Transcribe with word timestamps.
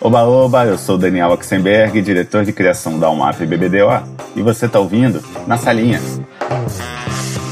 Oba, 0.00 0.22
oba, 0.22 0.64
eu 0.64 0.78
sou 0.78 0.96
Daniel 0.96 1.30
Oxenberg, 1.30 2.00
diretor 2.00 2.44
de 2.44 2.52
criação 2.52 3.00
da 3.00 3.10
UMAP 3.10 3.40
BBDO, 3.40 4.00
e 4.36 4.42
você 4.42 4.66
está 4.66 4.78
ouvindo 4.78 5.20
Na 5.44 5.58
Salinha. 5.58 6.00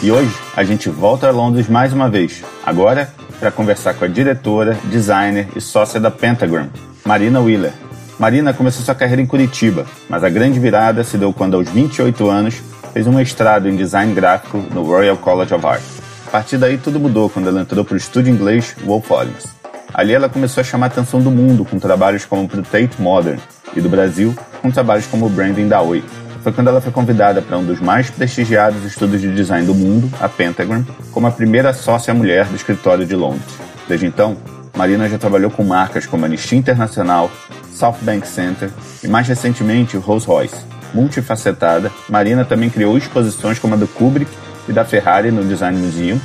E 0.01 0.13
hoje 0.13 0.33
a 0.57 0.63
gente 0.63 0.89
volta 0.89 1.27
a 1.27 1.33
Londres 1.33 1.69
mais 1.69 1.93
uma 1.93 2.09
vez, 2.09 2.45
agora 2.65 3.13
para 3.41 3.51
conversar 3.51 3.95
com 3.95 4.05
a 4.05 4.09
diretora, 4.09 4.79
designer 4.85 5.49
e 5.57 5.61
sócia 5.61 5.99
da 5.99 6.09
Pentagram, 6.09 6.69
Marina 7.05 7.41
Wheeler. 7.41 7.73
Marina 8.17 8.55
começou 8.55 8.85
sua 8.85 8.95
carreira 8.95 9.21
em 9.21 9.27
Curitiba, 9.27 9.85
mas 10.09 10.23
a 10.23 10.29
grande 10.29 10.61
virada 10.61 11.03
se 11.03 11.19
deu 11.19 11.33
quando, 11.33 11.57
aos 11.57 11.69
28 11.69 12.31
anos, 12.31 12.63
fez 12.93 13.09
um 13.09 13.13
mestrado 13.13 13.69
em 13.69 13.75
design 13.75 14.15
gráfico 14.15 14.59
no 14.73 14.85
Royal 14.85 15.17
College 15.17 15.53
of 15.53 15.67
Art. 15.67 15.83
A 16.29 16.31
partir 16.31 16.59
daí 16.59 16.79
tudo 16.79 17.01
mudou 17.01 17.29
quando 17.29 17.49
ela 17.49 17.61
entrou 17.61 17.85
para 17.85 17.95
o 17.95 17.97
estúdio 17.97 18.33
inglês 18.33 18.77
Wolf 18.85 19.11
Olins. 19.11 19.56
Ali 19.97 20.13
ela 20.13 20.29
começou 20.29 20.61
a 20.61 20.65
chamar 20.65 20.87
a 20.87 20.89
atenção 20.89 21.23
do 21.23 21.31
mundo 21.31 21.65
com 21.65 21.79
trabalhos 21.79 22.27
como 22.27 22.47
Tate 22.47 23.01
Modern 23.01 23.39
e 23.75 23.81
do 23.81 23.89
Brasil 23.89 24.37
com 24.61 24.71
trabalhos 24.71 25.07
como 25.07 25.25
o 25.25 25.31
branding 25.31 25.69
da 25.69 25.81
Oi. 25.81 26.05
Foi 26.43 26.53
quando 26.53 26.69
ela 26.69 26.83
foi 26.83 26.93
convidada 26.93 27.41
para 27.41 27.57
um 27.57 27.65
dos 27.65 27.81
mais 27.81 28.11
prestigiados 28.11 28.85
estudos 28.85 29.23
de 29.23 29.35
design 29.35 29.67
do 29.67 29.75
mundo, 29.75 30.11
a 30.21 30.29
Pentagram, 30.29 30.85
como 31.11 31.27
a 31.27 31.31
primeira 31.31 31.73
sócia 31.73 32.13
mulher 32.13 32.45
do 32.45 32.57
escritório 32.57 33.07
de 33.07 33.17
Londres. 33.17 33.47
Desde 33.89 34.05
então, 34.05 34.37
Marina 34.77 35.09
já 35.09 35.17
trabalhou 35.17 35.51
com 35.51 35.65
marcas 35.65 36.05
como 36.05 36.27
Anistia 36.27 36.59
Internacional, 36.59 37.31
South 37.73 37.97
Bank 38.03 38.29
Center 38.29 38.69
e 39.03 39.09
mais 39.09 39.27
recentemente 39.27 39.97
Rolls 39.97 40.27
Royce. 40.27 40.61
Multifacetada, 40.93 41.91
Marina 42.07 42.45
também 42.45 42.69
criou 42.69 42.99
exposições 42.99 43.59
como 43.59 43.73
a 43.73 43.79
do 43.79 43.89
Kubrick 43.89 44.31
e 44.69 44.75
da 44.75 44.85
Ferrari 44.85 45.31
no 45.31 45.43
Design 45.43 45.79
Museum 45.79 46.21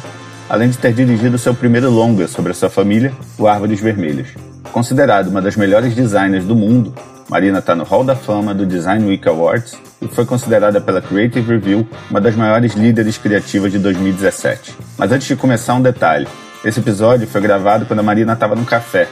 além 0.52 0.70
de 0.70 0.78
ter 0.78 0.92
dirigido 0.92 1.38
seu 1.38 1.54
primeiro 1.54 1.90
longa 1.90 2.28
sobre 2.28 2.52
a 2.52 2.54
sua 2.54 2.70
família, 2.70 3.14
o 3.38 3.48
Árvores 3.48 3.80
Vermelhas. 3.80 4.28
Considerado 4.74 5.30
uma 5.30 5.42
das 5.42 5.56
melhores 5.56 5.96
designers 5.96 6.44
do 6.44 6.54
mundo, 6.54 6.94
Marina 7.30 7.60
está 7.60 7.74
no 7.74 7.86
Hall 7.86 8.04
da 8.04 8.18
Fama 8.18 8.54
do 8.54 8.66
Design 8.66 9.08
Week 9.08 9.26
Awards 9.30 9.78
e 10.02 10.10
foi 10.10 10.26
considerada 10.26 10.82
pela 10.82 11.02
Creative 11.02 11.54
Review 11.54 11.88
uma 12.10 12.20
das 12.20 12.36
maiores 12.36 12.74
líderes 12.74 13.18
criativas 13.18 13.72
de 13.72 13.80
2017. 13.80 14.76
Mas 14.98 15.14
antes 15.14 15.26
de 15.26 15.38
começar, 15.38 15.74
um 15.76 15.82
detalhe: 15.82 16.28
esse 16.66 16.82
episódio 16.82 17.26
foi 17.30 17.40
gravado 17.40 17.86
quando 17.86 18.02
a 18.02 18.04
Marina 18.04 18.34
estava 18.34 18.54
no 18.54 18.66
café, 18.66 19.08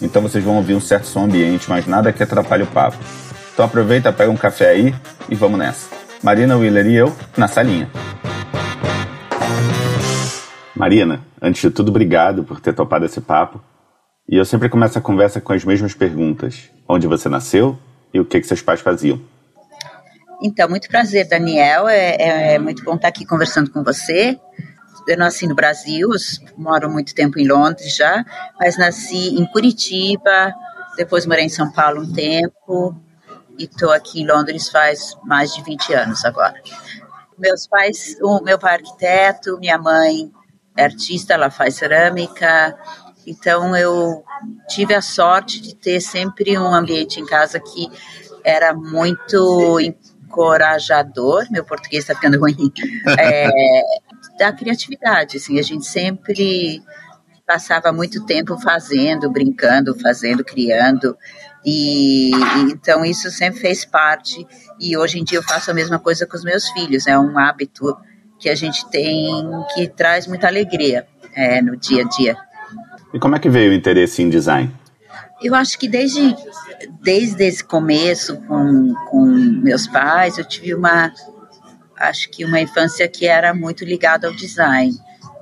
então 0.00 0.22
vocês 0.22 0.44
vão 0.44 0.54
ouvir 0.58 0.76
um 0.76 0.80
certo 0.80 1.08
som 1.08 1.24
ambiente, 1.24 1.68
mas 1.68 1.88
nada 1.88 2.12
que 2.12 2.22
atrapalhe 2.22 2.62
o 2.62 2.68
papo. 2.68 2.98
Então 3.52 3.64
aproveita, 3.64 4.12
pega 4.12 4.30
um 4.30 4.36
café 4.36 4.68
aí 4.68 4.94
e 5.28 5.34
vamos 5.34 5.58
nessa. 5.58 5.88
Marina 6.22 6.56
Wheeler 6.56 6.86
e 6.86 6.94
eu 6.94 7.12
na 7.36 7.48
salinha. 7.48 7.90
Marina, 10.74 11.24
antes 11.40 11.62
de 11.62 11.70
tudo, 11.70 11.90
obrigado 11.90 12.42
por 12.42 12.60
ter 12.60 12.72
topado 12.72 13.04
esse 13.04 13.20
papo. 13.20 13.62
E 14.28 14.36
eu 14.36 14.44
sempre 14.44 14.68
começo 14.68 14.98
a 14.98 15.02
conversa 15.02 15.40
com 15.40 15.52
as 15.52 15.64
mesmas 15.64 15.94
perguntas: 15.94 16.70
onde 16.88 17.06
você 17.06 17.28
nasceu 17.28 17.78
e 18.12 18.18
o 18.18 18.24
que, 18.24 18.40
que 18.40 18.46
seus 18.46 18.62
pais 18.62 18.80
faziam? 18.80 19.20
Então, 20.42 20.68
muito 20.68 20.88
prazer, 20.88 21.28
Daniel. 21.28 21.88
É, 21.88 22.16
é, 22.16 22.54
é 22.54 22.58
muito 22.58 22.82
bom 22.82 22.96
estar 22.96 23.08
aqui 23.08 23.24
conversando 23.24 23.70
com 23.70 23.84
você. 23.84 24.38
Eu 25.06 25.18
nasci 25.18 25.46
no 25.46 25.54
Brasil, 25.54 26.08
moro 26.56 26.90
muito 26.90 27.14
tempo 27.14 27.38
em 27.38 27.46
Londres 27.46 27.94
já, 27.94 28.24
mas 28.58 28.78
nasci 28.78 29.38
em 29.38 29.44
Curitiba, 29.44 30.54
depois 30.96 31.26
morei 31.26 31.44
em 31.44 31.50
São 31.50 31.70
Paulo 31.70 32.02
um 32.02 32.12
tempo 32.12 32.98
e 33.58 33.64
estou 33.64 33.92
aqui 33.92 34.22
em 34.22 34.26
Londres 34.26 34.70
faz 34.70 35.14
mais 35.22 35.54
de 35.54 35.62
20 35.62 35.92
anos 35.92 36.24
agora. 36.24 36.54
Meus 37.38 37.66
pais, 37.66 38.16
o 38.22 38.40
meu 38.42 38.58
pai 38.58 38.72
é 38.72 38.76
arquiteto, 38.76 39.58
minha 39.58 39.76
mãe 39.76 40.32
é 40.76 40.84
artista, 40.84 41.34
ela 41.34 41.50
faz 41.50 41.74
cerâmica. 41.74 42.76
Então 43.26 43.76
eu 43.76 44.22
tive 44.68 44.94
a 44.94 45.00
sorte 45.00 45.60
de 45.60 45.74
ter 45.74 46.00
sempre 46.00 46.58
um 46.58 46.74
ambiente 46.74 47.20
em 47.20 47.26
casa 47.26 47.58
que 47.58 47.90
era 48.44 48.74
muito 48.74 49.80
encorajador. 49.80 51.46
Meu 51.50 51.64
português 51.64 52.04
está 52.04 52.14
ficando 52.14 52.38
ruim. 52.38 52.72
É, 53.18 53.48
da 54.38 54.52
criatividade, 54.52 55.36
assim, 55.36 55.58
a 55.58 55.62
gente 55.62 55.86
sempre 55.86 56.82
passava 57.46 57.92
muito 57.92 58.24
tempo 58.24 58.58
fazendo, 58.58 59.30
brincando, 59.30 59.98
fazendo, 60.00 60.44
criando. 60.44 61.16
E, 61.64 62.30
e, 62.30 62.72
então 62.72 63.04
isso 63.04 63.30
sempre 63.30 63.60
fez 63.60 63.84
parte 63.84 64.46
e 64.78 64.96
hoje 64.96 65.18
em 65.18 65.24
dia 65.24 65.38
eu 65.38 65.42
faço 65.42 65.70
a 65.70 65.74
mesma 65.74 65.98
coisa 65.98 66.26
com 66.26 66.36
os 66.36 66.44
meus 66.44 66.68
filhos. 66.70 67.06
É 67.06 67.18
um 67.18 67.38
hábito 67.38 67.96
que 68.44 68.50
a 68.50 68.54
gente 68.54 68.84
tem 68.90 69.42
que 69.74 69.88
traz 69.88 70.26
muita 70.26 70.46
alegria 70.46 71.06
é, 71.34 71.62
no 71.62 71.78
dia 71.78 72.02
a 72.02 72.08
dia. 72.08 72.36
E 73.14 73.18
como 73.18 73.34
é 73.34 73.38
que 73.38 73.48
veio 73.48 73.70
o 73.70 73.74
interesse 73.74 74.20
em 74.20 74.28
design? 74.28 74.70
Eu 75.42 75.54
acho 75.54 75.78
que 75.78 75.88
desde, 75.88 76.36
desde 77.00 77.42
esse 77.42 77.64
começo 77.64 78.36
com, 78.42 78.92
com 79.08 79.24
meus 79.24 79.86
pais, 79.86 80.36
eu 80.36 80.44
tive 80.44 80.74
uma, 80.74 81.10
acho 81.96 82.28
que 82.28 82.44
uma 82.44 82.60
infância 82.60 83.08
que 83.08 83.26
era 83.26 83.54
muito 83.54 83.82
ligada 83.82 84.28
ao 84.28 84.34
design, 84.34 84.92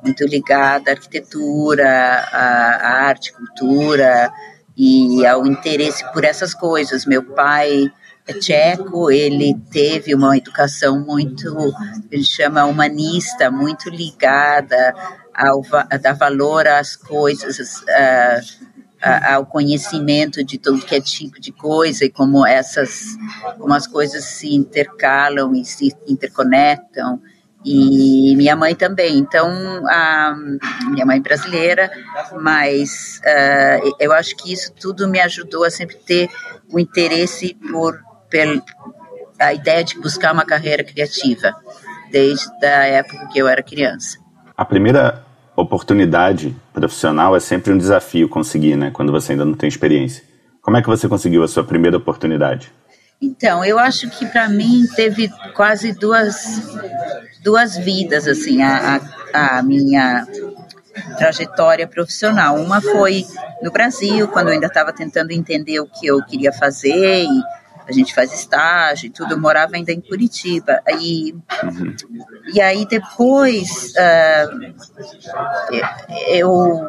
muito 0.01 0.25
ligada 0.25 0.93
à 0.93 0.95
arquitetura, 0.95 1.89
à, 2.33 2.77
à 2.77 3.07
arte, 3.09 3.33
cultura 3.33 4.33
e 4.77 5.27
ao 5.27 5.45
interesse 5.45 6.05
por 6.13 6.25
essas 6.25 6.55
coisas. 6.55 7.05
Meu 7.05 7.25
pai 7.25 7.91
tcheco, 8.41 9.11
ele 9.11 9.55
teve 9.71 10.15
uma 10.15 10.37
educação 10.37 11.01
muito, 11.01 11.75
ele 12.11 12.25
chama 12.25 12.65
humanista, 12.65 13.51
muito 13.51 13.91
ligada 13.91 14.95
ao 15.35 15.63
a 15.73 15.97
dar 15.97 16.13
valor 16.13 16.67
às 16.69 16.95
coisas, 16.95 17.85
ao 19.29 19.45
conhecimento 19.47 20.45
de 20.45 20.59
todo 20.59 20.85
que 20.85 20.95
é 20.95 21.01
tipo 21.01 21.41
de 21.41 21.51
coisa 21.51 22.05
e 22.05 22.11
como 22.11 22.47
essas, 22.47 23.17
como 23.59 23.75
as 23.75 23.87
coisas 23.87 24.25
se 24.25 24.55
intercalam 24.55 25.55
e 25.55 25.65
se 25.65 25.93
interconectam. 26.07 27.21
E 27.65 28.35
minha 28.37 28.57
mãe 28.57 28.75
também. 28.75 29.19
Então, 29.19 29.49
a 29.87 30.35
minha 30.91 31.07
mãe 31.07 31.21
brasileira, 31.21 31.93
mas 32.41 33.21
uh, 33.25 33.97
eu 34.01 34.13
acho 34.13 34.37
que 34.37 34.53
isso 34.53 34.73
tudo 34.73 35.09
me 35.09 35.21
ajudou 35.21 35.65
a 35.65 35.71
sempre 35.71 35.95
ter 35.97 36.29
o 36.69 36.79
interesse 36.81 37.57
por 37.71 38.01
pela 38.33 38.63
a 39.39 39.53
ideia 39.53 39.85
de 39.85 40.01
buscar 40.01 40.33
uma 40.33 40.45
carreira 40.45 40.83
criativa 40.83 41.55
desde 42.11 42.49
a 42.65 42.85
época 42.87 43.29
que 43.33 43.39
eu 43.39 43.49
era 43.49 43.63
criança. 43.63 44.19
A 44.57 44.65
primeira 44.65 45.25
oportunidade 45.57 46.55
profissional 46.73 47.37
é 47.37 47.41
sempre 47.41 47.73
um 47.73 47.79
desafio 47.79 48.29
conseguir, 48.29 48.77
né, 48.77 48.91
quando 48.93 49.13
você 49.13 49.33
ainda 49.33 49.45
não 49.45 49.55
tem 49.55 49.69
experiência. 49.69 50.25
Como 50.61 50.77
é 50.77 50.83
que 50.83 50.89
você 50.89 51.09
conseguiu 51.09 51.43
a 51.43 51.49
sua 51.49 51.65
primeira 51.65 51.97
oportunidade? 51.97 52.73
Então, 53.21 53.65
eu 53.65 53.79
acho 53.79 54.09
que 54.11 54.27
para 54.27 54.49
mim 54.49 54.85
teve 54.97 55.29
quase 55.55 55.93
duas 55.93 56.77
duas 57.43 57.77
vidas 57.77 58.29
assim, 58.29 58.63
a, 58.63 59.01
a, 59.33 59.59
a 59.59 59.63
minha 59.63 60.27
trajetória 61.19 61.87
profissional. 61.87 62.57
Uma 62.57 62.81
foi 62.81 63.25
no 63.63 63.71
Brasil, 63.71 64.29
quando 64.29 64.49
eu 64.49 64.55
ainda 64.55 64.67
estava 64.67 64.93
tentando 64.93 65.33
entender 65.33 65.81
o 65.81 65.87
que 65.87 66.07
eu 66.07 66.23
queria 66.25 66.53
fazer 66.53 67.25
e 67.25 67.43
a 67.87 67.93
gente 67.93 68.15
faz 68.15 68.33
estágio 68.33 69.07
e 69.07 69.11
tudo, 69.11 69.35
eu 69.35 69.41
morava 69.41 69.77
ainda 69.77 69.93
em 69.93 70.01
Curitiba. 70.01 70.83
E, 71.01 71.35
uhum. 71.63 71.95
e 72.53 72.61
aí 72.61 72.87
depois 72.87 73.93
uh, 73.93 74.75
eu 76.29 76.89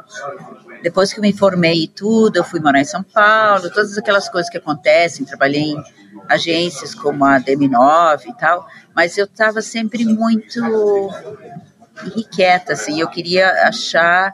depois 0.82 1.14
que 1.14 1.22
me 1.22 1.32
formei 1.32 1.84
e 1.84 1.88
tudo, 1.88 2.36
eu 2.38 2.44
fui 2.44 2.60
morar 2.60 2.82
em 2.82 2.86
São 2.86 3.02
Paulo, 3.02 3.70
todas 3.70 3.98
aquelas 3.98 4.28
coisas 4.28 4.52
que 4.52 4.58
acontecem, 4.58 5.26
trabalhei 5.26 5.72
em 5.72 5.84
agências 6.28 6.94
como 6.94 7.24
a 7.24 7.40
DM9 7.40 8.26
e 8.28 8.34
tal, 8.34 8.68
mas 8.94 9.18
eu 9.18 9.26
estava 9.26 9.62
sempre 9.62 10.04
muito 10.06 10.60
irrequieta, 12.06 12.74
assim, 12.74 13.00
eu 13.00 13.08
queria 13.08 13.68
achar 13.68 14.34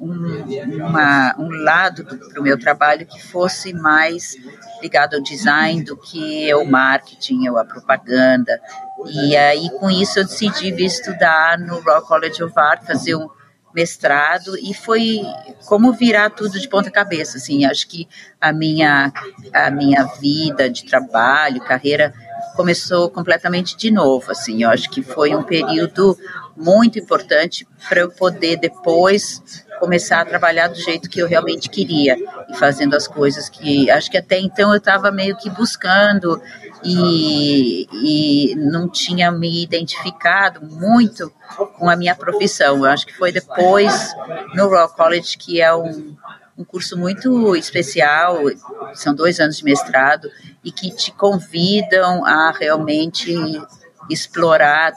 um, 0.00 0.86
uma, 0.86 1.34
um 1.38 1.50
lado 1.62 2.04
para 2.04 2.40
o 2.40 2.42
meu 2.42 2.58
trabalho 2.58 3.06
que 3.06 3.22
fosse 3.22 3.72
mais 3.72 4.34
ligado 4.80 5.14
ao 5.14 5.22
design 5.22 5.84
do 5.84 5.96
que 5.96 6.50
ao 6.50 6.64
marketing 6.64 7.48
ou 7.48 7.58
à 7.58 7.64
propaganda. 7.64 8.58
E 9.06 9.36
aí, 9.36 9.68
com 9.78 9.90
isso, 9.90 10.18
eu 10.18 10.24
decidi 10.24 10.72
vir 10.72 10.86
estudar 10.86 11.58
no 11.58 11.80
Royal 11.80 12.02
College 12.02 12.42
of 12.42 12.58
Art, 12.58 12.84
fazer 12.86 13.14
um 13.14 13.28
mestrado, 13.74 14.56
e 14.58 14.74
foi 14.74 15.20
como 15.66 15.92
virar 15.92 16.30
tudo 16.30 16.58
de 16.58 16.68
ponta 16.68 16.90
cabeça, 16.90 17.38
assim, 17.38 17.64
acho 17.64 17.86
que 17.86 18.08
a 18.40 18.52
minha, 18.52 19.12
a 19.52 19.70
minha 19.70 20.04
vida 20.20 20.68
de 20.68 20.84
trabalho, 20.84 21.60
carreira, 21.60 22.12
começou 22.60 23.08
completamente 23.08 23.74
de 23.74 23.90
novo, 23.90 24.30
assim, 24.30 24.64
eu 24.64 24.68
acho 24.68 24.90
que 24.90 25.02
foi 25.02 25.34
um 25.34 25.42
período 25.42 26.14
muito 26.54 26.98
importante 26.98 27.66
para 27.88 28.00
eu 28.00 28.10
poder 28.10 28.58
depois 28.58 29.64
começar 29.78 30.20
a 30.20 30.26
trabalhar 30.26 30.68
do 30.68 30.74
jeito 30.74 31.08
que 31.08 31.20
eu 31.20 31.26
realmente 31.26 31.70
queria 31.70 32.18
e 32.50 32.54
fazendo 32.58 32.94
as 32.94 33.08
coisas 33.08 33.48
que 33.48 33.90
acho 33.90 34.10
que 34.10 34.18
até 34.18 34.38
então 34.38 34.72
eu 34.72 34.76
estava 34.76 35.10
meio 35.10 35.38
que 35.38 35.48
buscando 35.48 36.38
e, 36.84 37.88
e 37.94 38.54
não 38.56 38.90
tinha 38.90 39.32
me 39.32 39.62
identificado 39.62 40.60
muito 40.62 41.32
com 41.78 41.88
a 41.88 41.96
minha 41.96 42.14
profissão. 42.14 42.76
Eu 42.76 42.92
acho 42.92 43.06
que 43.06 43.14
foi 43.14 43.32
depois 43.32 44.14
no 44.54 44.68
Royal 44.68 44.90
College 44.90 45.38
que 45.38 45.62
é 45.62 45.74
um, 45.74 46.14
um 46.60 46.64
curso 46.64 46.96
muito 46.96 47.56
especial 47.56 48.36
são 48.92 49.14
dois 49.14 49.40
anos 49.40 49.56
de 49.56 49.64
mestrado 49.64 50.30
e 50.62 50.70
que 50.70 50.90
te 50.90 51.10
convidam 51.10 52.24
a 52.26 52.52
realmente 52.52 53.34
explorar 54.10 54.92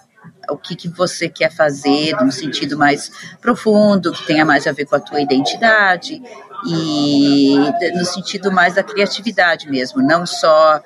o 0.50 0.58
que, 0.58 0.76
que 0.76 0.90
você 0.90 1.30
quer 1.30 1.52
fazer 1.52 2.16
num 2.18 2.32
sentido 2.32 2.78
mais 2.78 3.10
profundo, 3.40 4.12
que 4.12 4.26
tenha 4.26 4.44
mais 4.44 4.68
a 4.68 4.74
ver 4.74 4.86
com 4.86 4.96
a 4.98 5.00
tua 5.00 5.22
identidade 5.22 6.22
e 6.68 7.56
no 7.96 8.06
sentido 8.06 8.52
mais 8.52 8.76
da 8.76 8.84
criatividade 8.84 9.70
mesmo, 9.70 10.02
não 10.02 10.26
só 10.26 10.82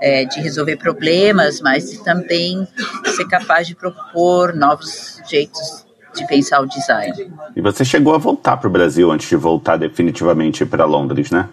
é, 0.00 0.24
de 0.24 0.40
resolver 0.40 0.76
problemas, 0.76 1.60
mas 1.60 1.98
também 1.98 2.66
ser 3.14 3.28
capaz 3.28 3.66
de 3.66 3.74
propor 3.74 4.54
novos 4.54 5.20
jeitos 5.28 5.86
de 6.14 6.26
pensar 6.26 6.60
o 6.60 6.66
design. 6.66 7.32
E 7.54 7.60
você 7.60 7.84
chegou 7.84 8.14
a 8.14 8.18
voltar 8.18 8.56
para 8.56 8.68
o 8.68 8.70
Brasil 8.70 9.10
antes 9.10 9.28
de 9.28 9.36
voltar 9.36 9.76
definitivamente 9.76 10.64
para 10.64 10.84
Londres, 10.84 11.30
né? 11.30 11.48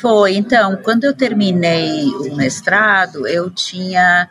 Foi. 0.00 0.34
Então, 0.36 0.76
quando 0.82 1.04
eu 1.04 1.14
terminei 1.14 2.06
o 2.06 2.36
mestrado, 2.36 3.26
eu 3.26 3.50
tinha 3.50 4.28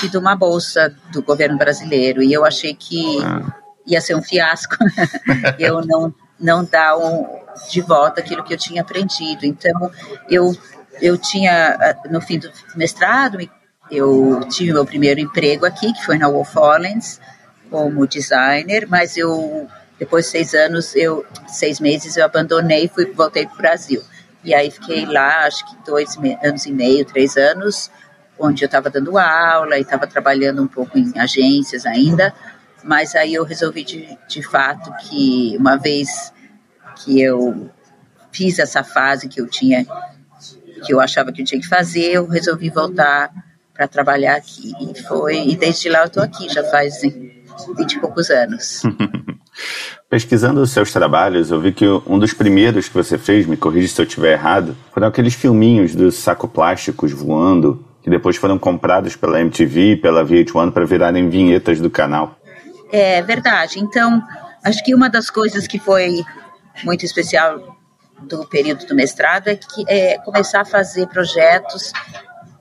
tido 0.00 0.18
uma 0.18 0.34
bolsa 0.34 0.94
do 1.12 1.22
governo 1.22 1.56
brasileiro 1.56 2.22
e 2.22 2.32
eu 2.32 2.44
achei 2.44 2.74
que 2.74 3.22
ah. 3.22 3.42
ia 3.86 4.00
ser 4.00 4.14
um 4.14 4.22
fiasco 4.22 4.76
eu 5.58 5.84
não 5.84 6.14
não 6.40 6.64
dar 6.64 6.96
um, 6.96 7.26
de 7.68 7.80
volta 7.80 8.20
aquilo 8.20 8.44
que 8.44 8.54
eu 8.54 8.58
tinha 8.58 8.82
aprendido. 8.82 9.44
Então, 9.44 9.90
eu 10.28 10.56
eu 11.00 11.16
tinha 11.16 11.96
no 12.10 12.20
fim 12.20 12.38
do 12.38 12.50
mestrado 12.74 13.38
eu 13.90 14.40
tive 14.50 14.72
meu 14.72 14.84
primeiro 14.84 15.20
emprego 15.20 15.64
aqui, 15.64 15.92
que 15.92 16.04
foi 16.04 16.18
na 16.18 16.28
Wolf 16.28 16.54
Hollins, 16.54 17.20
como 17.70 18.06
designer, 18.06 18.86
mas 18.88 19.16
eu 19.16 19.68
depois 19.98 20.26
de 20.26 20.30
seis 20.30 20.54
anos, 20.54 20.94
eu 20.94 21.26
seis 21.48 21.80
meses 21.80 22.16
eu 22.16 22.24
abandonei 22.24 22.84
e 22.84 22.88
fui 22.88 23.06
voltei 23.12 23.46
para 23.46 23.54
o 23.54 23.58
Brasil. 23.58 24.02
E 24.44 24.54
aí 24.54 24.70
fiquei 24.70 25.04
lá, 25.04 25.44
acho 25.44 25.66
que 25.68 25.76
dois 25.84 26.16
anos 26.42 26.64
e 26.66 26.72
meio, 26.72 27.04
três 27.04 27.36
anos, 27.36 27.90
onde 28.38 28.62
eu 28.62 28.66
estava 28.66 28.88
dando 28.88 29.18
aula 29.18 29.76
e 29.76 29.82
estava 29.82 30.06
trabalhando 30.06 30.62
um 30.62 30.68
pouco 30.68 30.96
em 30.96 31.18
agências 31.18 31.84
ainda. 31.84 32.32
Mas 32.84 33.16
aí 33.16 33.34
eu 33.34 33.44
resolvi 33.44 33.82
de, 33.82 34.16
de 34.28 34.42
fato 34.42 34.92
que 35.02 35.56
uma 35.58 35.76
vez 35.76 36.32
que 36.96 37.20
eu 37.20 37.68
fiz 38.30 38.60
essa 38.60 38.84
fase 38.84 39.28
que 39.28 39.40
eu 39.40 39.48
tinha, 39.48 39.84
que 40.86 40.94
eu 40.94 41.00
achava 41.00 41.32
que 41.32 41.42
eu 41.42 41.44
tinha 41.44 41.60
que 41.60 41.66
fazer, 41.66 42.12
eu 42.12 42.26
resolvi 42.26 42.70
voltar 42.70 43.32
para 43.74 43.88
trabalhar 43.88 44.36
aqui. 44.36 44.72
E 44.80 45.02
foi, 45.02 45.48
e 45.48 45.56
desde 45.56 45.88
lá 45.88 46.00
eu 46.00 46.06
estou 46.06 46.22
aqui, 46.22 46.48
já 46.48 46.62
faz 46.64 47.02
vinte 47.76 47.94
e 47.94 48.00
poucos 48.00 48.30
anos. 48.30 48.82
Pesquisando 50.08 50.60
os 50.60 50.70
seus 50.70 50.92
trabalhos, 50.92 51.50
eu 51.50 51.60
vi 51.60 51.72
que 51.72 51.86
um 52.06 52.18
dos 52.18 52.32
primeiros 52.32 52.88
que 52.88 52.94
você 52.94 53.18
fez, 53.18 53.46
me 53.46 53.56
corrija 53.56 53.88
se 53.88 54.00
eu 54.00 54.06
estiver 54.06 54.32
errado, 54.32 54.76
foram 54.92 55.08
aqueles 55.08 55.34
filminhos 55.34 55.94
dos 55.94 56.14
sacoplásticos 56.16 57.12
voando, 57.12 57.84
que 58.02 58.08
depois 58.08 58.36
foram 58.36 58.58
comprados 58.58 59.16
pela 59.16 59.40
MTV 59.40 59.92
e 59.92 59.96
pela 59.96 60.24
VH1 60.24 60.72
para 60.72 60.84
virarem 60.84 61.28
vinhetas 61.28 61.80
do 61.80 61.90
canal. 61.90 62.38
É 62.90 63.20
verdade. 63.22 63.80
Então, 63.80 64.22
acho 64.64 64.82
que 64.84 64.94
uma 64.94 65.10
das 65.10 65.28
coisas 65.28 65.66
que 65.66 65.78
foi 65.78 66.24
muito 66.84 67.04
especial 67.04 67.76
do 68.22 68.46
período 68.46 68.86
do 68.86 68.94
mestrado 68.94 69.48
é 69.48 69.56
que 69.56 69.84
é 69.86 70.18
começar 70.18 70.62
a 70.62 70.64
fazer 70.64 71.06
projetos 71.08 71.92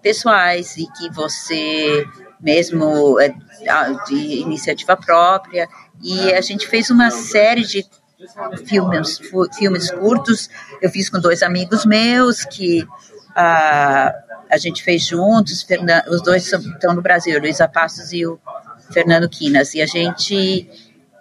pessoais 0.02 0.78
e 0.78 0.86
que 0.94 1.10
você 1.12 2.06
mesmo 2.39 3.19
é, 3.19 3.34
de 4.07 4.39
iniciativa 4.42 4.95
própria 4.95 5.68
e 6.01 6.34
a 6.34 6.42
gente 6.42 6.68
fez 6.68 6.89
uma 6.89 7.10
série 7.10 7.63
de 7.63 7.86
filmes, 8.66 9.19
filmes 9.57 9.92
curtos. 9.92 10.50
Eu 10.81 10.89
fiz 10.89 11.10
com 11.10 11.19
dois 11.19 11.44
amigos 11.44 11.86
meus 11.86 12.44
que 12.44 12.88
a, 13.36 14.13
a 14.50 14.57
gente 14.57 14.84
fez 14.84 15.06
juntos. 15.06 15.66
os 16.10 16.22
dois 16.22 16.51
estão 16.51 16.94
no 16.94 17.01
Brasil, 17.01 17.39
Luísa 17.39 17.68
Passos 17.68 18.13
e 18.13 18.25
o 18.25 18.39
Fernando 18.92 19.30
Quinas. 19.30 19.74
E 19.74 19.81
a 19.81 19.86
gente 19.86 20.69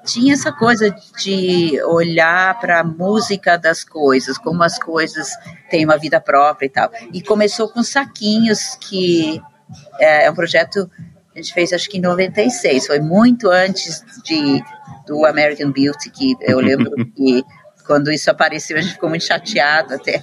tinha 0.05 0.35
essa 0.35 0.53
coisa 0.53 0.95
de 1.19 1.81
olhar 1.83 2.59
para 2.61 2.81
a 2.81 2.85
música 2.85 3.57
das 3.57 3.83
coisas, 3.83 4.39
como 4.39 4.63
as 4.63 4.79
coisas 4.79 5.31
têm 5.69 5.85
uma 5.85 5.99
vida 5.99 6.21
própria 6.21 6.67
e 6.67 6.71
tal. 6.71 6.91
E 7.13 7.23
começou 7.23 7.69
com 7.69 7.83
saquinhos, 7.83 8.77
que 8.81 9.43
é, 9.99 10.25
é 10.27 10.31
um 10.31 10.35
projeto 10.35 10.91
a 11.37 11.39
gente 11.39 11.53
fez 11.53 11.71
acho 11.75 11.91
que 11.91 11.99
em 11.99 12.01
96, 12.01 12.87
foi 12.87 12.99
muito 12.99 13.51
antes 13.51 14.03
de 14.25 14.63
do 15.07 15.27
American 15.27 15.71
Beauty, 15.71 16.11
que 16.11 16.35
eu 16.41 16.59
lembro 16.59 16.91
que 17.15 17.45
quando 17.87 18.11
isso 18.11 18.31
apareceu 18.31 18.79
a 18.79 18.81
gente 18.81 18.95
ficou 18.95 19.09
muito 19.09 19.25
chateado 19.25 19.95
até. 19.95 20.23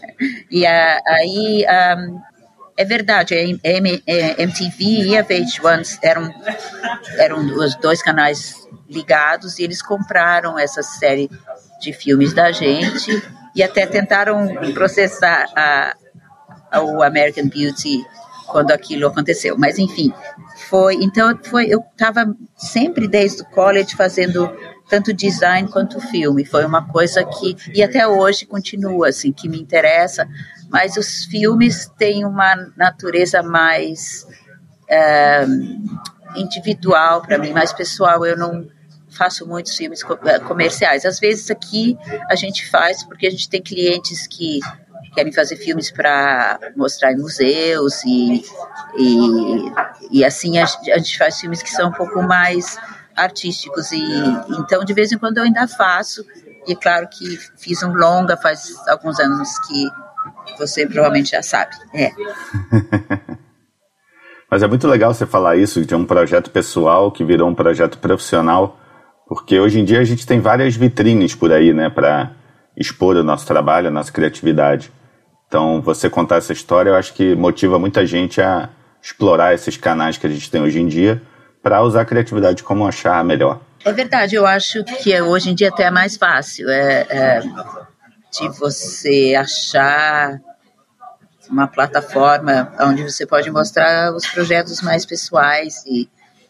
E 0.49 0.65
a, 0.65 0.99
aí 1.07 1.65
um, 1.97 2.19
é 2.75 2.83
verdade, 2.83 3.35
a 3.35 3.41
MTV 4.41 4.83
e 4.83 5.17
a 5.17 5.23
VH1 5.23 5.99
eram, 6.01 6.33
eram 7.19 7.39
os 7.57 7.75
dois 7.75 8.01
canais 8.01 8.67
ligados 8.89 9.59
e 9.59 9.63
eles 9.63 9.81
compraram 9.81 10.57
essa 10.57 10.81
série 10.81 11.29
de 11.79 11.93
filmes 11.93 12.33
da 12.33 12.51
gente 12.51 13.21
e 13.55 13.61
até 13.61 13.85
tentaram 13.85 14.47
processar 14.73 15.45
a, 15.55 15.95
a 16.71 16.81
o 16.81 17.03
American 17.03 17.47
Beauty 17.47 18.03
quando 18.53 18.71
aquilo 18.71 19.07
aconteceu. 19.07 19.57
Mas 19.57 19.79
enfim, 19.79 20.13
foi, 20.69 20.93
então 21.01 21.37
foi, 21.43 21.65
eu 21.65 21.83
estava 21.91 22.33
sempre 22.55 23.07
desde 23.07 23.41
o 23.41 23.45
college 23.45 23.95
fazendo 23.95 24.49
tanto 24.87 25.11
design 25.11 25.67
quanto 25.67 25.99
filme. 25.99 26.45
Foi 26.45 26.63
uma 26.63 26.87
coisa 26.87 27.23
que 27.23 27.57
e 27.73 27.81
até 27.81 28.07
hoje 28.07 28.45
continua 28.45 29.09
assim, 29.09 29.33
que 29.33 29.49
me 29.49 29.59
interessa. 29.59 30.27
Mas 30.69 30.95
os 30.95 31.25
filmes 31.25 31.91
têm 31.97 32.23
uma 32.23 32.55
natureza 32.77 33.41
mais 33.41 34.27
é, 34.87 35.45
individual 36.35 37.23
para 37.23 37.39
mim, 37.39 37.51
mais 37.51 37.73
pessoal. 37.73 38.23
Eu 38.23 38.37
não 38.37 38.67
faço 39.09 39.47
muitos 39.47 39.75
filmes 39.75 40.01
eh, 40.25 40.39
comerciais. 40.39 41.05
Às 41.05 41.19
vezes 41.19 41.49
aqui 41.49 41.97
a 42.29 42.35
gente 42.35 42.69
faz 42.69 43.03
porque 43.03 43.27
a 43.27 43.31
gente 43.31 43.49
tem 43.49 43.61
clientes 43.61 44.27
que 44.27 44.59
querem 45.13 45.31
fazer 45.31 45.55
filmes 45.57 45.91
para 45.91 46.59
mostrar 46.75 47.13
em 47.13 47.17
museus 47.17 48.03
e, 48.03 48.43
e, 48.97 49.71
e 50.19 50.25
assim 50.25 50.57
a, 50.57 50.63
a, 50.65 50.97
gente 50.97 51.17
faz 51.17 51.39
filmes 51.39 51.61
que 51.61 51.69
são 51.69 51.89
um 51.89 51.93
pouco 51.93 52.21
mais 52.21 52.77
artísticos. 53.15 53.91
E 53.91 54.03
então 54.59 54.83
de 54.83 54.93
vez 54.93 55.11
em 55.11 55.17
quando 55.17 55.37
eu 55.37 55.43
ainda 55.43 55.67
faço. 55.67 56.25
E 56.65 56.71
é 56.73 56.75
claro 56.75 57.07
que 57.09 57.37
fiz 57.57 57.83
um 57.83 57.93
longa 57.93 58.37
faz 58.37 58.73
alguns 58.87 59.19
anos 59.19 59.59
que 59.67 59.89
você 60.57 60.85
provavelmente 60.85 61.31
já 61.31 61.41
sabe. 61.41 61.75
É. 61.93 62.11
Mas 64.49 64.61
é 64.61 64.67
muito 64.67 64.87
legal 64.87 65.13
você 65.13 65.25
falar 65.25 65.57
isso 65.57 65.83
de 65.83 65.95
um 65.95 66.05
projeto 66.05 66.51
pessoal 66.51 67.11
que 67.11 67.23
virou 67.23 67.49
um 67.49 67.55
projeto 67.55 67.97
profissional 67.97 68.79
porque 69.27 69.59
hoje 69.59 69.79
em 69.79 69.85
dia 69.85 69.99
a 69.99 70.03
gente 70.03 70.27
tem 70.27 70.39
várias 70.39 70.75
vitrines 70.75 71.33
por 71.33 71.51
aí 71.51 71.73
né 71.73 71.89
para 71.89 72.33
expor 72.77 73.15
o 73.15 73.23
nosso 73.23 73.47
trabalho 73.47 73.87
a 73.87 73.91
nossa 73.91 74.11
criatividade 74.11 74.91
então, 75.47 75.81
você 75.81 76.09
contar 76.09 76.37
essa 76.37 76.51
história, 76.51 76.89
eu 76.89 76.95
acho 76.95 77.13
que 77.13 77.35
motiva 77.35 77.77
muita 77.77 78.05
gente 78.05 78.41
a 78.41 78.69
explorar 79.01 79.53
esses 79.53 79.77
canais 79.77 80.17
que 80.17 80.25
a 80.25 80.29
gente 80.29 80.49
tem 80.49 80.61
hoje 80.61 80.79
em 80.79 80.87
dia 80.87 81.21
para 81.61 81.81
usar 81.81 82.01
a 82.01 82.05
criatividade 82.05 82.63
como 82.63 82.87
achar 82.87 83.23
melhor. 83.23 83.59
É 83.85 83.91
verdade, 83.91 84.35
eu 84.35 84.45
acho 84.45 84.83
que 84.83 85.21
hoje 85.21 85.51
em 85.51 85.55
dia 85.55 85.69
até 85.69 85.83
é 85.83 85.91
mais 85.91 86.15
fácil 86.15 86.69
é, 86.69 87.05
é 87.09 87.39
de 88.31 88.49
você 88.57 89.35
achar 89.37 90.39
uma 91.49 91.67
plataforma 91.67 92.73
onde 92.79 93.03
você 93.03 93.25
pode 93.25 93.51
mostrar 93.51 94.13
os 94.13 94.25
projetos 94.25 94.81
mais 94.81 95.05
pessoais 95.05 95.83
e 95.85 96.09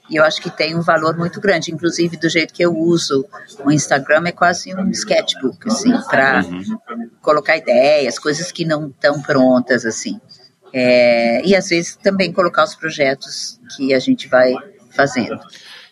e 0.09 0.17
eu 0.17 0.23
acho 0.23 0.41
que 0.41 0.49
tem 0.49 0.75
um 0.75 0.81
valor 0.81 1.17
muito 1.17 1.39
grande, 1.39 1.71
inclusive 1.71 2.17
do 2.17 2.29
jeito 2.29 2.53
que 2.53 2.63
eu 2.63 2.75
uso 2.75 3.25
o 3.63 3.71
Instagram 3.71 4.23
é 4.25 4.31
quase 4.31 4.75
um 4.75 4.89
sketchbook, 4.89 5.67
assim, 5.67 5.93
para 6.09 6.43
uhum. 6.43 7.09
colocar 7.21 7.57
ideias, 7.57 8.19
coisas 8.19 8.51
que 8.51 8.65
não 8.65 8.87
estão 8.87 9.21
prontas, 9.21 9.85
assim. 9.85 10.19
É, 10.73 11.45
e 11.45 11.55
às 11.55 11.69
vezes 11.69 11.95
também 11.95 12.33
colocar 12.33 12.63
os 12.63 12.75
projetos 12.75 13.59
que 13.75 13.93
a 13.93 13.99
gente 13.99 14.27
vai 14.27 14.53
fazendo. 14.91 15.39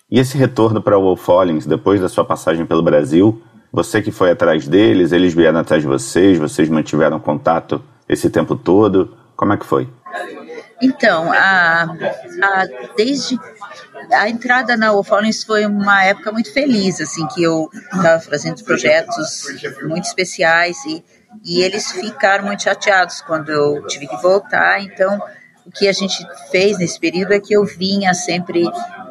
E 0.10 0.20
esse 0.20 0.38
retorno 0.38 0.82
para 0.82 0.98
o 0.98 1.02
Wolf 1.02 1.26
Hollins, 1.28 1.66
depois 1.66 2.02
da 2.02 2.10
sua 2.10 2.26
passagem 2.26 2.66
pelo 2.66 2.82
Brasil, 2.82 3.42
você 3.72 4.02
que 4.02 4.12
foi 4.12 4.32
atrás 4.32 4.68
deles, 4.68 5.14
eles 5.14 5.34
vieram 5.34 5.60
atrás 5.60 5.82
de 5.82 5.88
vocês, 5.88 6.38
vocês 6.38 6.68
mantiveram 6.68 7.20
contato 7.20 7.82
esse 8.10 8.30
tempo 8.30 8.58
todo, 8.58 9.16
como 9.38 9.54
é 9.54 9.58
que 9.58 9.66
foi? 9.66 9.88
Então, 10.82 11.32
a, 11.32 11.84
a, 11.84 12.66
desde 12.98 13.40
a 14.12 14.30
entrada 14.30 14.76
na 14.76 14.92
Wolfowens 14.92 15.44
foi 15.44 15.66
uma 15.66 16.04
época 16.04 16.32
muito 16.32 16.52
feliz, 16.54 17.00
assim, 17.00 17.26
que 17.28 17.44
eu 17.44 17.70
estava 17.74 18.20
fazendo 18.20 18.64
projetos 18.64 19.46
muito 19.84 20.06
especiais 20.06 20.78
e, 20.86 21.04
e 21.44 21.62
eles 21.62 21.92
ficaram 21.92 22.46
muito 22.46 22.64
chateados 22.64 23.22
quando 23.22 23.50
eu 23.50 23.86
tive 23.88 24.08
que 24.08 24.18
voltar. 24.22 24.82
Então, 24.82 25.22
o 25.66 25.72
que 25.72 25.88
a 25.88 25.94
gente 25.94 26.26
fez 26.50 26.78
nesse 26.78 27.00
período 27.00 27.34
é 27.34 27.40
que 27.40 27.54
eu 27.54 27.64
vinha 27.66 28.14
sempre, 28.14 28.64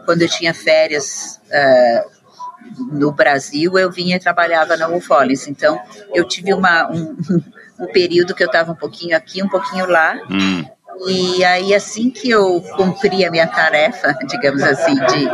quando 0.04 0.22
eu 0.22 0.28
tinha 0.28 0.52
férias 0.52 1.40
uh, 1.46 2.20
no 2.92 3.12
Brasil, 3.12 3.78
eu 3.78 3.90
vinha 3.90 4.16
e 4.16 4.20
trabalhava 4.20 4.76
na 4.76 4.88
Wolfowens. 4.88 5.46
Então, 5.48 5.80
eu 6.12 6.24
tive 6.26 6.52
uma, 6.52 6.90
um, 6.90 7.16
o 7.78 7.86
período 7.92 8.34
que 8.34 8.42
eu 8.42 8.46
estava 8.46 8.72
um 8.72 8.76
pouquinho 8.76 9.16
aqui, 9.16 9.42
um 9.42 9.48
pouquinho 9.48 9.86
lá. 9.86 10.20
Hum. 10.30 10.64
E 11.06 11.44
aí, 11.44 11.74
assim 11.74 12.10
que 12.10 12.30
eu 12.30 12.60
cumpri 12.76 13.24
a 13.24 13.30
minha 13.30 13.46
tarefa, 13.46 14.14
digamos 14.26 14.62
assim, 14.62 14.94
de 14.94 15.28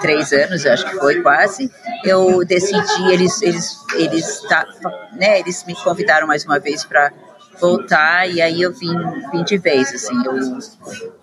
três 0.00 0.32
anos, 0.32 0.64
acho 0.66 0.84
que 0.88 0.96
foi 0.96 1.20
quase, 1.22 1.70
eu 2.04 2.44
decidi, 2.44 3.12
eles, 3.12 3.40
eles, 3.42 3.76
eles, 3.94 4.40
tá, 4.42 4.66
né, 5.12 5.40
eles 5.40 5.64
me 5.64 5.74
convidaram 5.74 6.26
mais 6.26 6.44
uma 6.44 6.58
vez 6.58 6.84
para 6.84 7.12
voltar, 7.60 8.28
e 8.28 8.40
aí 8.40 8.60
eu 8.60 8.72
vim, 8.72 8.94
vim 9.30 9.44
de 9.44 9.58
vez, 9.58 9.92
assim, 9.94 10.14
eu, 10.24 10.58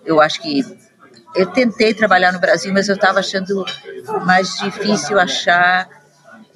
eu 0.04 0.20
acho 0.20 0.40
que 0.40 0.62
eu 1.34 1.46
tentei 1.46 1.94
trabalhar 1.94 2.32
no 2.32 2.40
Brasil, 2.40 2.72
mas 2.72 2.88
eu 2.88 2.94
estava 2.94 3.20
achando 3.20 3.64
mais 4.24 4.56
difícil 4.56 5.18
achar 5.18 5.88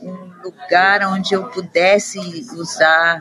um 0.00 0.32
lugar 0.42 1.02
onde 1.08 1.34
eu 1.34 1.44
pudesse 1.44 2.18
usar 2.54 3.20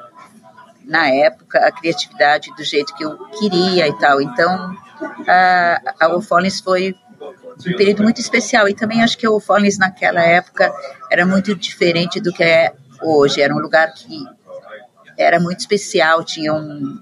na 0.85 1.07
época 1.07 1.59
a 1.59 1.71
criatividade 1.71 2.53
do 2.55 2.63
jeito 2.63 2.93
que 2.95 3.03
eu 3.03 3.17
queria 3.29 3.87
e 3.87 3.97
tal. 3.97 4.21
Então 4.21 4.75
a, 5.27 5.81
a 5.99 6.07
Wolf 6.07 6.27
foi 6.63 6.95
um 7.67 7.77
período 7.77 8.03
muito 8.03 8.19
especial 8.19 8.67
e 8.67 8.73
também 8.73 9.03
acho 9.03 9.17
que 9.17 9.25
a 9.25 9.29
Wolf 9.29 9.47
naquela 9.77 10.21
época 10.21 10.73
era 11.09 11.25
muito 11.25 11.55
diferente 11.55 12.19
do 12.19 12.31
que 12.31 12.43
é 12.43 12.73
hoje. 13.01 13.41
Era 13.41 13.53
um 13.53 13.59
lugar 13.59 13.93
que 13.93 14.25
era 15.17 15.39
muito 15.39 15.59
especial, 15.59 16.23
tinha 16.23 16.53
um, 16.53 16.99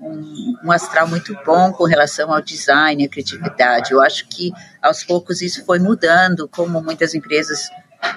um, 0.00 0.54
um, 0.64 0.72
astral 0.72 1.08
muito 1.08 1.36
bom 1.44 1.72
com 1.72 1.84
relação 1.84 2.32
ao 2.32 2.42
design, 2.42 3.04
à 3.04 3.08
criatividade. 3.08 3.92
Eu 3.92 4.00
acho 4.00 4.28
que 4.28 4.52
aos 4.80 5.02
poucos 5.02 5.40
isso 5.40 5.64
foi 5.64 5.78
mudando, 5.78 6.48
como 6.48 6.82
muitas 6.82 7.14
empresas 7.14 7.68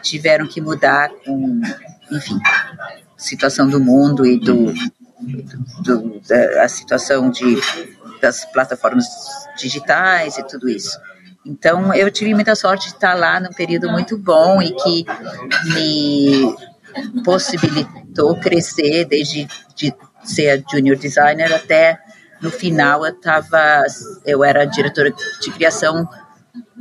tiveram 0.02 0.48
que 0.48 0.60
mudar 0.60 1.10
com, 1.24 1.62
enfim, 2.12 2.40
situação 3.26 3.68
do 3.68 3.80
mundo 3.80 4.26
e 4.26 4.40
do, 4.40 4.74
do 5.84 6.22
da 6.28 6.68
situação 6.68 7.30
de, 7.30 7.58
das 8.22 8.46
plataformas 8.46 9.06
digitais 9.58 10.38
e 10.38 10.44
tudo 10.44 10.70
isso. 10.70 10.98
Então, 11.46 11.94
eu 11.94 12.10
tive 12.10 12.34
muita 12.34 12.56
sorte 12.56 12.88
de 12.88 12.96
estar 12.96 13.14
lá 13.14 13.40
num 13.40 13.52
período 13.52 13.90
muito 13.90 14.18
bom 14.18 14.62
e 14.62 14.72
que 14.72 15.06
me 15.74 16.56
possibilitou 17.24 18.36
crescer 18.38 19.06
desde 19.06 19.48
de 19.76 19.94
ser 20.24 20.64
junior 20.72 20.96
designer 20.96 21.54
até 21.54 22.00
no 22.42 22.50
final 22.52 23.06
eu 23.06 23.14
tava, 23.14 23.84
eu 24.26 24.44
era 24.44 24.66
diretora 24.66 25.14
de 25.42 25.52
criação 25.52 26.08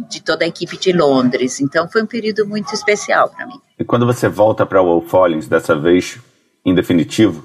de 0.09 0.23
toda 0.23 0.45
a 0.45 0.49
equipe 0.49 0.77
de 0.77 0.93
Londres. 0.93 1.61
Então 1.61 1.89
foi 1.89 2.03
um 2.03 2.07
período 2.07 2.47
muito 2.47 2.75
especial 2.75 3.29
para 3.31 3.47
mim. 3.47 3.61
E 3.79 3.85
quando 3.85 4.07
você 4.07 4.29
volta 4.29 4.67
para 4.67 4.81
Wolf 4.83 5.11
Collins, 5.11 5.49
dessa 5.49 5.75
vez 5.75 6.19
em 6.65 6.75
definitivo, 6.75 7.45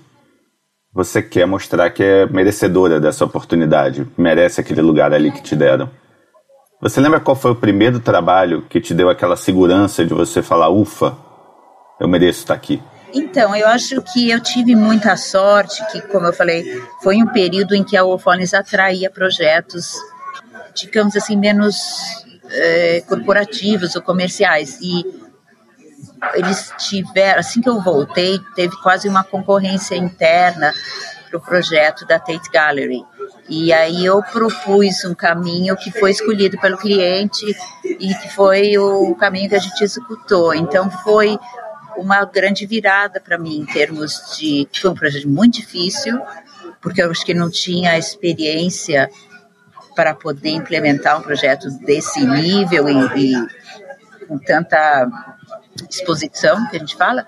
você 0.93 1.21
quer 1.21 1.45
mostrar 1.45 1.89
que 1.91 2.03
é 2.03 2.25
merecedora 2.25 2.99
dessa 2.99 3.25
oportunidade, 3.25 4.07
merece 4.17 4.61
aquele 4.61 4.81
lugar 4.81 5.13
ali 5.13 5.31
que 5.31 5.41
te 5.41 5.55
deram. 5.55 5.89
Você 6.81 6.99
lembra 7.01 7.19
qual 7.19 7.35
foi 7.35 7.51
o 7.51 7.55
primeiro 7.55 7.99
trabalho 7.99 8.65
que 8.69 8.79
te 8.79 8.93
deu 8.93 9.09
aquela 9.09 9.35
segurança 9.35 10.05
de 10.05 10.13
você 10.13 10.41
falar, 10.41 10.69
ufa, 10.69 11.15
eu 11.99 12.07
mereço 12.07 12.39
estar 12.39 12.53
aqui? 12.53 12.81
Então, 13.13 13.55
eu 13.55 13.67
acho 13.67 14.01
que 14.01 14.29
eu 14.29 14.39
tive 14.39 14.75
muita 14.75 15.17
sorte, 15.17 15.85
que, 15.91 16.01
como 16.01 16.27
eu 16.27 16.33
falei, 16.33 16.63
foi 17.03 17.17
um 17.17 17.27
período 17.27 17.75
em 17.75 17.83
que 17.83 17.97
a 17.97 18.03
Wolfones 18.03 18.53
atraía 18.53 19.09
projetos, 19.09 19.95
digamos 20.75 21.15
assim, 21.15 21.35
menos 21.35 21.75
é, 22.49 23.01
corporativos 23.01 23.95
ou 23.95 24.01
comerciais. 24.01 24.79
E 24.81 25.03
eles 26.33 26.71
tiveram, 26.77 27.39
assim 27.39 27.61
que 27.61 27.69
eu 27.69 27.81
voltei, 27.81 28.39
teve 28.55 28.75
quase 28.81 29.07
uma 29.07 29.23
concorrência 29.23 29.95
interna 29.95 30.73
para 31.29 31.38
o 31.38 31.41
projeto 31.41 32.05
da 32.05 32.19
Tate 32.19 32.49
Gallery. 32.51 33.05
E 33.47 33.71
aí 33.71 34.05
eu 34.05 34.21
propus 34.21 35.05
um 35.05 35.13
caminho 35.13 35.75
que 35.75 35.91
foi 35.91 36.11
escolhido 36.11 36.59
pelo 36.59 36.77
cliente 36.77 37.45
e 37.83 38.13
que 38.13 38.29
foi 38.29 38.77
o 38.77 39.15
caminho 39.15 39.49
que 39.49 39.55
a 39.55 39.59
gente 39.59 39.83
executou. 39.83 40.53
Então 40.53 40.89
foi 40.89 41.38
uma 41.97 42.25
grande 42.25 42.65
virada 42.65 43.19
para 43.19 43.38
mim 43.38 43.59
em 43.59 43.65
termos 43.65 44.38
de. 44.38 44.67
Foi 44.79 44.91
um 44.91 44.95
projeto 44.95 45.27
muito 45.27 45.55
difícil, 45.59 46.19
porque 46.81 47.01
eu 47.01 47.11
acho 47.11 47.25
que 47.25 47.33
não 47.33 47.49
tinha 47.49 47.97
experiência 47.97 49.09
para 49.95 50.13
poder 50.13 50.51
implementar 50.51 51.19
um 51.19 51.21
projeto 51.21 51.69
desse 51.79 52.25
nível 52.25 52.88
e, 52.88 53.33
e 53.33 54.27
com 54.27 54.38
tanta 54.38 55.07
exposição 55.89 56.67
que 56.69 56.77
a 56.77 56.79
gente 56.79 56.95
fala. 56.95 57.25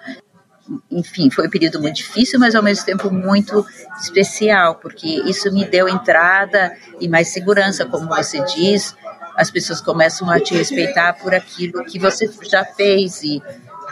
Enfim, 0.89 1.29
foi 1.29 1.47
um 1.47 1.49
período 1.49 1.81
muito 1.81 1.97
difícil, 1.97 2.39
mas 2.39 2.55
ao 2.55 2.63
mesmo 2.63 2.85
tempo 2.85 3.11
muito 3.11 3.65
especial, 3.99 4.75
porque 4.75 5.07
isso 5.25 5.51
me 5.51 5.65
deu 5.65 5.89
entrada 5.89 6.75
e 6.99 7.07
mais 7.07 7.29
segurança, 7.29 7.85
como 7.85 8.07
você 8.07 8.43
diz. 8.45 8.95
As 9.35 9.49
pessoas 9.49 9.81
começam 9.81 10.29
a 10.29 10.39
te 10.39 10.53
respeitar 10.53 11.13
por 11.13 11.33
aquilo 11.33 11.83
que 11.85 11.97
você 11.97 12.29
já 12.43 12.63
fez 12.63 13.23
e, 13.23 13.41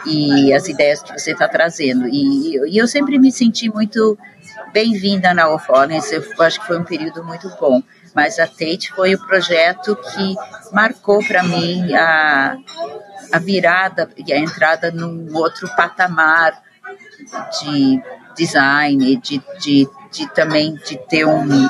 e 0.06 0.52
as 0.52 0.68
ideias 0.68 1.02
que 1.02 1.12
você 1.12 1.32
está 1.32 1.48
trazendo. 1.48 2.06
E, 2.08 2.56
e, 2.56 2.78
eu 2.78 2.86
sempre 2.86 3.18
me 3.18 3.32
senti 3.32 3.68
muito 3.68 4.18
bem-vinda 4.72 5.34
na 5.34 5.48
Ofones, 5.48 6.12
eu 6.12 6.22
acho 6.38 6.60
que 6.60 6.66
foi 6.66 6.78
um 6.78 6.84
período 6.84 7.24
muito 7.24 7.48
bom. 7.60 7.82
Mas 8.14 8.38
a 8.38 8.46
Tate 8.46 8.92
foi 8.94 9.14
o 9.14 9.26
projeto 9.26 9.96
que 9.96 10.34
marcou 10.72 11.24
para 11.24 11.42
mim 11.42 11.94
a, 11.94 12.56
a 13.32 13.38
virada 13.38 14.08
e 14.16 14.32
a 14.32 14.38
entrada 14.38 14.90
num 14.90 15.34
outro 15.36 15.68
patamar 15.76 16.62
de 17.60 18.02
design, 18.36 19.16
de, 19.16 19.42
de, 19.60 19.88
de 20.10 20.34
também 20.34 20.74
de 20.74 20.96
ter 21.08 21.24
um 21.24 21.68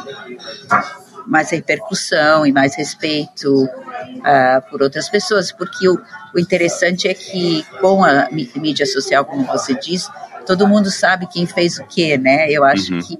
mais 1.26 1.50
repercussão 1.50 2.46
e 2.46 2.52
mais 2.52 2.74
respeito 2.74 3.64
uh, 3.64 4.70
por 4.70 4.82
outras 4.82 5.08
pessoas, 5.08 5.52
porque 5.52 5.88
o, 5.88 6.00
o 6.34 6.38
interessante 6.38 7.06
é 7.08 7.14
que 7.14 7.64
com 7.80 8.04
a 8.04 8.28
mídia 8.30 8.86
social, 8.86 9.24
como 9.24 9.44
você 9.44 9.74
diz, 9.74 10.08
todo 10.46 10.66
mundo 10.66 10.90
sabe 10.90 11.26
quem 11.26 11.46
fez 11.46 11.78
o 11.78 11.84
quê, 11.84 12.18
né? 12.18 12.50
Eu 12.50 12.64
acho 12.64 12.94
uhum. 12.94 13.00
que 13.00 13.18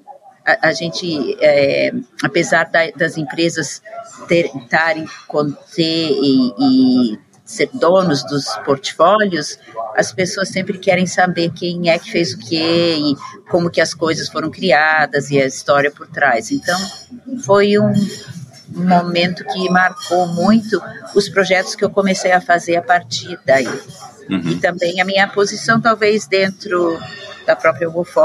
a, 0.61 0.73
gente, 0.73 1.37
é, 1.41 1.93
apesar 2.23 2.65
da, 2.65 2.91
das 2.91 3.17
empresas 3.17 3.83
tentarem 4.29 5.07
conter 5.27 6.11
e, 6.11 6.55
e 6.59 7.19
ser 7.45 7.69
donos 7.75 8.23
dos 8.25 8.47
portfólios, 8.65 9.59
as 9.97 10.13
pessoas 10.13 10.49
sempre 10.51 10.79
querem 10.79 11.07
saber 11.07 11.51
quem 11.51 11.91
é 11.91 11.99
que 11.99 12.11
fez 12.11 12.33
o 12.33 12.39
quê 12.39 12.97
e 12.97 13.17
como 13.51 13.71
que 13.71 13.81
as 13.81 13.93
coisas 13.93 14.29
foram 14.29 14.51
criadas 14.51 15.31
e 15.31 15.41
a 15.41 15.47
história 15.47 15.91
por 15.91 16.07
trás. 16.07 16.53
Então, 16.53 16.79
foi 17.45 17.77
um 17.79 17.93
momento 18.73 19.45
que 19.45 19.69
marcou 19.71 20.27
muito 20.29 20.81
os 21.15 21.29
projetos 21.29 21.75
que 21.75 21.85
eu 21.85 21.91
comecei 21.91 22.33
a 22.33 22.41
fazer 22.41 22.77
a 22.77 22.83
partir 22.83 23.39
daí. 23.45 23.67
Uhum. 24.29 24.51
E 24.51 24.57
também 24.57 25.01
a 25.01 25.05
minha 25.05 25.27
posição, 25.29 25.81
talvez, 25.81 26.27
dentro 26.27 26.99
da 27.47 27.57
própria 27.57 27.89
Wolf 27.89 28.17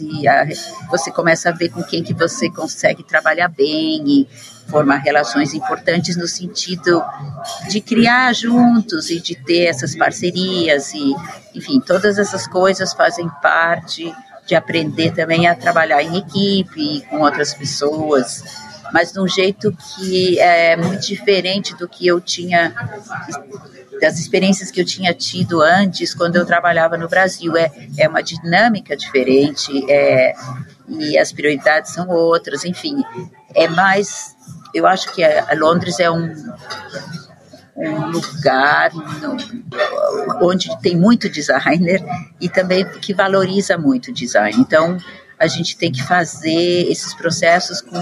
e 0.00 0.28
a, 0.28 0.46
você 0.88 1.10
começa 1.10 1.48
a 1.48 1.52
ver 1.52 1.70
com 1.70 1.82
quem 1.82 2.04
que 2.04 2.14
você 2.14 2.48
consegue 2.48 3.02
trabalhar 3.02 3.48
bem 3.48 4.04
e 4.06 4.28
formar 4.68 4.98
relações 4.98 5.52
importantes 5.54 6.16
no 6.16 6.28
sentido 6.28 7.02
de 7.68 7.80
criar 7.80 8.32
juntos 8.32 9.10
e 9.10 9.18
de 9.20 9.34
ter 9.34 9.64
essas 9.64 9.96
parcerias 9.96 10.94
e, 10.94 11.14
enfim, 11.54 11.80
todas 11.80 12.18
essas 12.18 12.46
coisas 12.46 12.92
fazem 12.92 13.28
parte 13.42 14.14
de 14.46 14.54
aprender 14.54 15.12
também 15.12 15.48
a 15.48 15.54
trabalhar 15.54 16.02
em 16.02 16.18
equipe 16.18 17.02
com 17.10 17.20
outras 17.20 17.52
pessoas, 17.52 18.44
mas 18.92 19.12
de 19.12 19.20
um 19.20 19.28
jeito 19.28 19.72
que 19.72 20.38
é 20.38 20.76
muito 20.76 21.06
diferente 21.06 21.76
do 21.76 21.88
que 21.88 22.06
eu 22.06 22.20
tinha 22.20 22.74
das 24.00 24.18
experiências 24.18 24.70
que 24.70 24.80
eu 24.80 24.84
tinha 24.84 25.12
tido 25.12 25.60
antes 25.60 26.14
quando 26.14 26.36
eu 26.36 26.46
trabalhava 26.46 26.96
no 26.96 27.06
Brasil. 27.06 27.56
É, 27.56 27.70
é 27.98 28.08
uma 28.08 28.22
dinâmica 28.22 28.96
diferente, 28.96 29.70
é, 29.90 30.32
e 30.88 31.18
as 31.18 31.32
prioridades 31.32 31.92
são 31.92 32.08
outras, 32.08 32.64
enfim, 32.64 32.96
é 33.54 33.68
mais 33.68 34.34
eu 34.72 34.86
acho 34.86 35.12
que 35.12 35.22
a 35.22 35.52
Londres 35.54 35.98
é 35.98 36.10
um, 36.10 36.32
um 37.76 38.06
lugar 38.10 38.92
no, 38.94 40.46
onde 40.46 40.68
tem 40.80 40.96
muito 40.96 41.28
designer 41.28 42.02
e 42.40 42.48
também 42.48 42.84
que 42.84 43.12
valoriza 43.12 43.76
muito 43.76 44.12
design. 44.12 44.56
Então, 44.58 44.96
a 45.38 45.46
gente 45.46 45.76
tem 45.76 45.90
que 45.90 46.02
fazer 46.02 46.86
esses 46.90 47.14
processos 47.14 47.80
com 47.80 48.00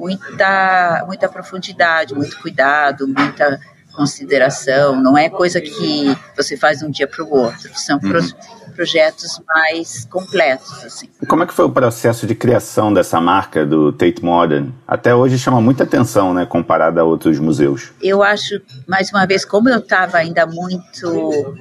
muita, 0.00 1.04
muita 1.06 1.28
profundidade, 1.28 2.14
muito 2.14 2.40
cuidado, 2.40 3.06
muita 3.06 3.60
consideração. 3.92 5.00
Não 5.00 5.16
é 5.16 5.28
coisa 5.28 5.60
que 5.60 6.16
você 6.34 6.56
faz 6.56 6.78
de 6.78 6.86
um 6.86 6.90
dia 6.90 7.06
para 7.06 7.22
o 7.22 7.30
outro. 7.30 7.70
São 7.74 8.00
uhum 8.02 8.60
projetos 8.80 9.40
mais 9.46 10.06
completos. 10.06 10.84
Assim. 10.84 11.08
Como 11.28 11.42
é 11.42 11.46
que 11.46 11.52
foi 11.52 11.66
o 11.66 11.70
processo 11.70 12.26
de 12.26 12.34
criação 12.34 12.92
dessa 12.92 13.20
marca 13.20 13.66
do 13.66 13.92
Tate 13.92 14.24
Modern? 14.24 14.70
Até 14.88 15.14
hoje 15.14 15.38
chama 15.38 15.60
muita 15.60 15.84
atenção, 15.84 16.32
né, 16.32 16.46
comparado 16.46 16.98
a 16.98 17.04
outros 17.04 17.38
museus. 17.38 17.92
Eu 18.00 18.22
acho, 18.22 18.60
mais 18.88 19.10
uma 19.10 19.26
vez, 19.26 19.44
como 19.44 19.68
eu 19.68 19.80
estava 19.80 20.16
ainda 20.16 20.46
muito 20.46 21.54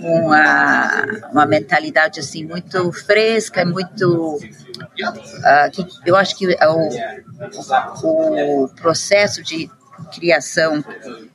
uma, 0.00 1.04
uma 1.30 1.46
mentalidade 1.46 2.20
assim 2.20 2.44
muito 2.44 2.92
fresca, 2.92 3.64
muito 3.64 4.36
uh, 4.36 5.70
que 5.70 5.86
eu 6.04 6.16
acho 6.16 6.36
que 6.36 6.46
o, 6.46 8.64
o 8.64 8.68
processo 8.68 9.42
de 9.42 9.70
criação 10.14 10.84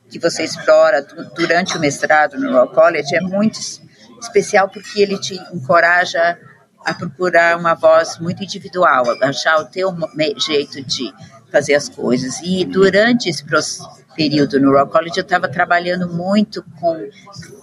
que 0.08 0.18
você 0.18 0.44
explora 0.44 1.02
durante 1.34 1.76
o 1.76 1.80
mestrado 1.80 2.38
no 2.38 2.50
Royal 2.50 2.68
College 2.68 3.16
é 3.16 3.20
muito 3.20 3.58
especial 4.20 4.68
porque 4.68 5.00
ele 5.00 5.18
te 5.18 5.34
encoraja 5.52 6.38
a 6.84 6.94
procurar 6.94 7.58
uma 7.58 7.74
voz 7.74 8.18
muito 8.18 8.42
individual, 8.42 9.04
achar 9.22 9.60
o 9.60 9.66
teu 9.66 9.94
jeito 10.38 10.82
de 10.82 11.12
fazer 11.50 11.74
as 11.74 11.88
coisas. 11.88 12.40
E 12.42 12.64
durante 12.64 13.28
esse 13.28 13.44
período 14.18 14.58
no 14.58 14.70
Royal 14.72 14.88
College 14.88 15.16
eu 15.16 15.22
estava 15.22 15.48
trabalhando 15.48 16.12
muito 16.12 16.64
com 16.80 17.08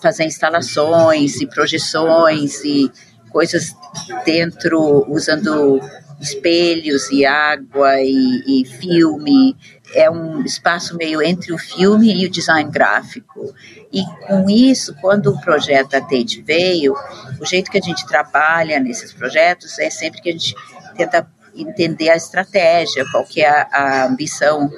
fazer 0.02 0.24
instalações 0.24 1.42
e 1.42 1.46
projeções 1.46 2.64
e 2.64 2.90
coisas 3.30 3.76
dentro 4.24 5.06
usando 5.12 5.82
espelhos 6.22 7.12
e 7.12 7.26
água 7.26 8.00
e, 8.00 8.62
e 8.62 8.66
filme 8.66 9.58
é 9.94 10.10
um 10.10 10.42
espaço 10.44 10.96
meio 10.96 11.22
entre 11.22 11.52
o 11.52 11.58
filme 11.58 12.14
e 12.14 12.26
o 12.26 12.32
design 12.32 12.72
gráfico. 12.72 13.54
E 13.92 14.02
com 14.26 14.50
isso, 14.50 14.96
quando 15.02 15.28
o 15.28 15.42
projeto 15.42 15.90
da 15.90 16.00
Tate 16.00 16.42
veio, 16.42 16.96
o 17.40 17.46
jeito 17.46 17.70
que 17.70 17.78
a 17.78 17.82
gente 17.82 18.08
trabalha 18.08 18.80
nesses 18.80 19.12
projetos 19.12 19.78
é 19.78 19.90
sempre 19.90 20.22
que 20.22 20.30
a 20.30 20.32
gente 20.32 20.56
tenta 20.96 21.28
entender 21.54 22.10
a 22.10 22.16
estratégia, 22.16 23.06
qual 23.12 23.26
que 23.26 23.42
é 23.42 23.50
a, 23.50 23.68
a 23.72 24.06
ambição 24.06 24.70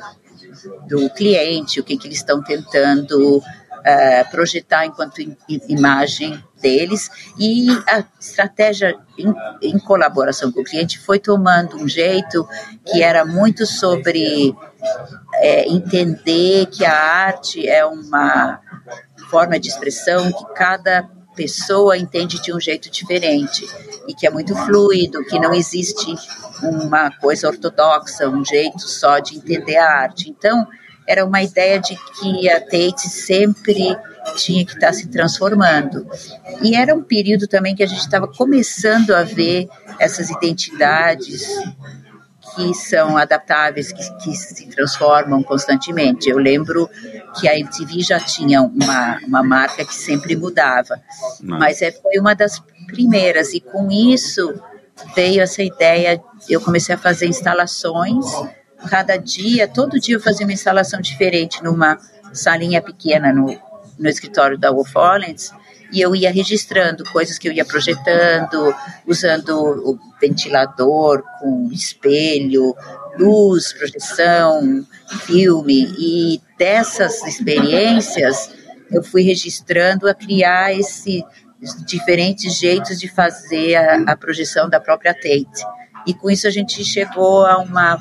do 0.87 1.09
cliente, 1.11 1.79
o 1.79 1.83
que, 1.83 1.97
que 1.97 2.07
eles 2.07 2.17
estão 2.17 2.41
tentando 2.41 3.37
uh, 3.37 4.31
projetar 4.31 4.85
enquanto 4.85 5.21
imagem 5.67 6.41
deles. 6.61 7.09
E 7.37 7.69
a 7.87 8.03
estratégia 8.19 8.97
em, 9.17 9.33
em, 9.61 9.79
colaboração 9.79 10.51
com 10.51 10.61
o 10.61 10.63
cliente 10.63 10.99
foi 10.99 11.19
tomando 11.19 11.77
um 11.77 11.87
jeito 11.87 12.47
que 12.85 13.03
era 13.03 13.25
muito 13.25 13.65
sobre 13.65 14.55
é, 15.35 15.67
entender 15.67 16.65
que 16.67 16.85
a 16.85 16.93
arte 16.93 17.67
é 17.67 17.85
uma 17.85 18.59
forma 19.29 19.59
de 19.59 19.67
expressão 19.67 20.31
que 20.31 20.45
cada 20.53 21.07
pessoa 21.37 21.95
entende 21.95 22.41
de 22.41 22.51
um 22.51 22.59
jeito 22.59 22.89
diferente 22.89 23.65
e 24.07 24.15
que 24.15 24.25
é 24.25 24.29
muito 24.31 24.55
fluido, 24.55 25.23
que 25.25 25.39
não 25.39 25.53
existe 25.53 26.15
uma 26.63 27.11
coisa 27.11 27.47
ortodoxa, 27.47 28.27
um 28.27 28.43
jeito 28.43 28.81
só 28.81 29.19
de 29.19 29.37
entender 29.37 29.77
a 29.77 30.01
arte. 30.01 30.29
Então, 30.29 30.67
era 31.07 31.23
uma 31.23 31.41
ideia 31.43 31.79
de 31.79 31.95
que 31.95 32.49
a 32.49 32.59
Tate 32.59 33.07
sempre 33.09 33.95
tinha 34.35 34.65
que 34.65 34.73
estar 34.73 34.91
se 34.91 35.07
transformando. 35.07 36.05
E 36.61 36.75
era 36.75 36.93
um 36.93 37.03
período 37.03 37.47
também 37.47 37.75
que 37.75 37.83
a 37.83 37.87
gente 37.87 38.01
estava 38.01 38.27
começando 38.27 39.11
a 39.11 39.23
ver 39.23 39.69
essas 39.99 40.29
identidades 40.29 41.47
que 42.57 42.73
são 42.73 43.15
adaptáveis, 43.15 43.91
que, 43.91 44.17
que, 44.17 44.35
se 44.35 44.65
transformam 44.65 45.43
constantemente. 45.43 46.27
Eu 46.27 46.39
lembro 46.39 46.89
que 47.39 47.47
a 47.47 47.55
MTV 47.57 48.01
já 48.01 48.19
tinha 48.19 48.63
uma, 48.63 49.19
uma 49.27 49.43
marca 49.43 49.85
que 49.85 49.93
sempre 49.93 50.35
mudava, 50.35 50.99
Não. 51.39 51.59
mas 51.59 51.83
é, 51.83 51.91
foi 51.91 52.17
uma 52.19 52.33
das 52.33 52.59
primeiras, 52.87 53.53
e 53.53 53.59
com 53.59 53.91
isso 53.91 54.59
veio 55.15 55.41
essa 55.41 55.61
ideia, 55.61 56.19
eu 56.49 56.59
comecei 56.59 56.95
a 56.95 56.97
fazer 56.97 57.27
instalações, 57.27 58.25
cada 58.89 59.17
dia, 59.17 59.67
todo 59.67 59.99
dia 59.99 60.15
eu 60.15 60.19
fazia 60.19 60.45
uma 60.45 60.53
instalação 60.53 60.99
diferente 60.99 61.63
numa 61.63 61.99
salinha 62.33 62.81
pequena 62.81 63.31
no, 63.31 63.55
no 63.99 64.09
escritório 64.09 64.57
da 64.57 64.71
Wolf 64.71 64.95
Hollins, 64.95 65.51
e 65.91 66.01
eu 66.01 66.15
ia 66.15 66.31
registrando 66.31 67.03
coisas 67.11 67.37
que 67.37 67.47
eu 67.47 67.53
ia 67.53 67.65
projetando, 67.65 68.73
usando 69.05 69.49
o 69.49 69.99
ventilador 70.19 71.23
com 71.39 71.69
espelho, 71.71 72.75
luz, 73.17 73.73
projeção, 73.73 74.85
filme, 75.25 75.87
e 75.97 76.41
dessas 76.57 77.23
experiências 77.23 78.51
eu 78.91 79.03
fui 79.03 79.21
registrando 79.23 80.07
a 80.07 80.13
criar 80.13 80.73
esse 80.73 81.23
diferentes 81.85 82.55
jeitos 82.55 82.99
de 82.99 83.07
fazer 83.07 83.75
a, 83.75 84.11
a 84.11 84.15
projeção 84.15 84.69
da 84.69 84.79
própria 84.79 85.13
Tate. 85.13 85.65
E 86.05 86.13
com 86.13 86.29
isso 86.29 86.47
a 86.47 86.51
gente 86.51 86.83
chegou 86.85 87.45
a 87.45 87.57
uma 87.57 87.99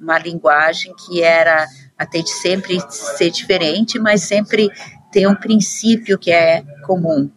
uma 0.00 0.18
linguagem 0.18 0.94
que 0.94 1.22
era 1.22 1.66
a 1.96 2.06
Tate 2.06 2.30
sempre 2.30 2.78
ser 2.88 3.30
diferente, 3.30 3.98
mas 3.98 4.22
sempre 4.22 4.70
ter 5.12 5.26
um 5.26 5.34
princípio 5.34 6.18
que 6.18 6.30
é 6.30 6.62
comum. 6.86 7.30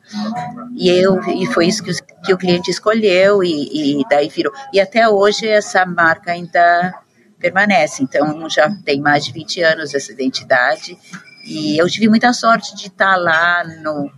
E 0.76 0.90
eu 0.90 1.20
e 1.24 1.46
foi 1.48 1.68
isso 1.68 1.84
que, 1.84 1.92
que 2.26 2.34
o 2.34 2.38
cliente 2.38 2.70
escolheu 2.70 3.44
e, 3.44 4.02
e, 4.02 4.04
daí 4.10 4.30
virou. 4.30 4.54
E 4.72 4.80
até 4.80 5.08
hoje 5.08 5.48
essa 5.48 5.86
marca 5.86 6.32
ainda 6.32 6.94
permanece. 7.40 8.04
Então 8.04 8.50
já 8.50 8.70
tem 8.86 9.02
mais 9.02 9.26
de 9.26 9.32
20 9.32 9.62
anos 9.62 9.94
essa 9.94 10.12
identidade 10.12 10.98
e 11.46 11.78
eu 11.78 11.88
tive 11.88 12.08
muita 12.08 12.32
sorte 12.34 12.76
de 12.76 12.88
estar 12.88 13.16
lá 13.18 13.64
no 13.82 14.10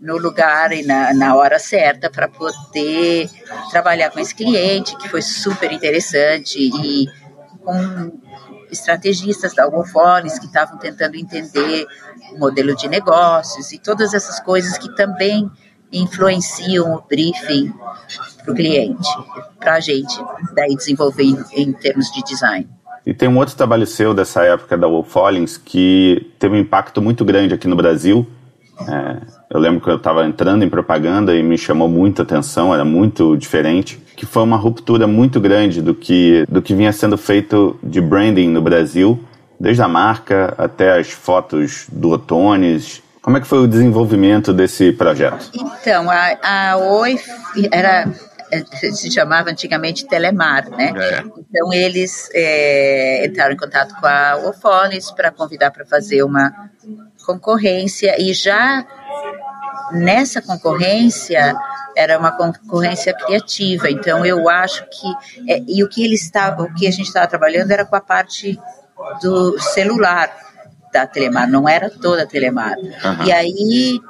no 0.00 0.16
lugar 0.16 0.72
e 0.72 0.86
na, 0.86 1.12
na 1.12 1.34
hora 1.34 1.58
certa 1.58 2.08
para 2.08 2.28
poder 2.28 3.28
trabalhar 3.70 4.10
com 4.10 4.20
esse 4.20 4.34
cliente, 4.34 4.96
que 4.96 5.08
foi 5.08 5.20
super 5.22 5.72
interessante, 5.72 6.56
e 6.58 7.06
com 7.64 8.12
estrategistas 8.70 9.54
da 9.54 9.64
Algofones 9.64 10.38
que 10.38 10.46
estavam 10.46 10.78
tentando 10.78 11.16
entender 11.16 11.86
o 12.32 12.38
modelo 12.38 12.74
de 12.76 12.88
negócios 12.88 13.72
e 13.72 13.78
todas 13.78 14.14
essas 14.14 14.40
coisas 14.40 14.76
que 14.78 14.94
também 14.94 15.50
influenciam 15.92 16.94
o 16.94 17.02
briefing 17.02 17.72
para 18.44 18.52
o 18.52 18.54
cliente, 18.54 19.08
para 19.58 19.74
a 19.74 19.80
gente 19.80 20.14
daí 20.54 20.76
desenvolver 20.76 21.24
em, 21.24 21.44
em, 21.52 21.72
termos 21.72 22.10
de 22.12 22.22
design. 22.22 22.68
E 23.06 23.14
tem 23.14 23.28
um 23.28 23.38
outro 23.38 23.56
trabalho 23.56 23.86
seu 23.86 24.12
dessa 24.12 24.44
época 24.44 24.76
da 24.76 24.86
Wolf 24.86 25.14
Hollins 25.14 25.56
que 25.56 26.30
teve 26.38 26.56
um 26.56 26.58
impacto 26.58 27.00
muito 27.00 27.24
grande 27.24 27.54
aqui 27.54 27.66
no 27.66 27.76
Brasil. 27.76 28.26
É, 28.86 29.16
eu 29.50 29.58
lembro 29.58 29.80
que 29.80 29.88
eu 29.88 29.96
estava 29.96 30.24
entrando 30.26 30.64
em 30.64 30.68
propaganda 30.68 31.34
e 31.34 31.42
me 31.42 31.58
chamou 31.58 31.88
muita 31.88 32.22
atenção, 32.22 32.72
era 32.72 32.84
muito 32.84 33.36
diferente 33.36 34.00
que 34.18 34.26
foi 34.26 34.42
uma 34.42 34.56
ruptura 34.56 35.06
muito 35.06 35.40
grande 35.40 35.80
do 35.80 35.94
que, 35.94 36.44
do 36.48 36.60
que 36.60 36.74
vinha 36.74 36.92
sendo 36.92 37.16
feito 37.16 37.78
de 37.84 38.00
branding 38.00 38.48
no 38.48 38.60
Brasil, 38.60 39.24
desde 39.60 39.80
a 39.80 39.86
marca 39.86 40.54
até 40.58 40.98
as 40.98 41.12
fotos 41.12 41.86
do 41.92 42.10
Otones. 42.10 43.00
Como 43.22 43.36
é 43.36 43.40
que 43.40 43.46
foi 43.46 43.60
o 43.60 43.68
desenvolvimento 43.68 44.52
desse 44.52 44.90
projeto? 44.90 45.48
Então, 45.54 46.10
a, 46.10 46.36
a 46.42 46.76
Oi 46.78 47.16
era 47.70 48.08
se 48.92 49.10
chamava 49.12 49.50
antigamente 49.50 50.06
Telemar, 50.06 50.68
né? 50.70 50.92
É. 50.96 51.18
Então 51.20 51.72
eles 51.72 52.28
é, 52.32 53.26
entraram 53.26 53.52
em 53.52 53.56
contato 53.56 53.94
com 54.00 54.06
a 54.06 54.36
Ofones 54.48 55.10
para 55.10 55.30
convidar 55.30 55.70
para 55.70 55.84
fazer 55.84 56.22
uma 56.22 56.50
concorrência 57.28 58.16
e 58.18 58.32
já 58.32 58.86
nessa 59.92 60.40
concorrência 60.40 61.54
era 61.94 62.18
uma 62.18 62.32
concorrência 62.32 63.12
criativa. 63.12 63.90
Então 63.90 64.24
eu 64.24 64.48
acho 64.48 64.82
que 64.84 65.52
é, 65.52 65.62
e 65.68 65.84
o 65.84 65.88
que 65.88 66.02
eles 66.02 66.22
estavam, 66.22 66.64
o 66.64 66.74
que 66.74 66.86
a 66.86 66.90
gente 66.90 67.08
estava 67.08 67.26
trabalhando 67.26 67.70
era 67.70 67.84
com 67.84 67.96
a 67.96 68.00
parte 68.00 68.58
do 69.20 69.60
celular 69.60 70.34
da 70.90 71.06
Telemar, 71.06 71.50
não 71.50 71.68
era 71.68 71.90
toda 71.90 72.22
a 72.22 72.26
Telemar. 72.26 72.78
Uhum. 72.78 73.26
E 73.26 73.32
aí 73.32 74.00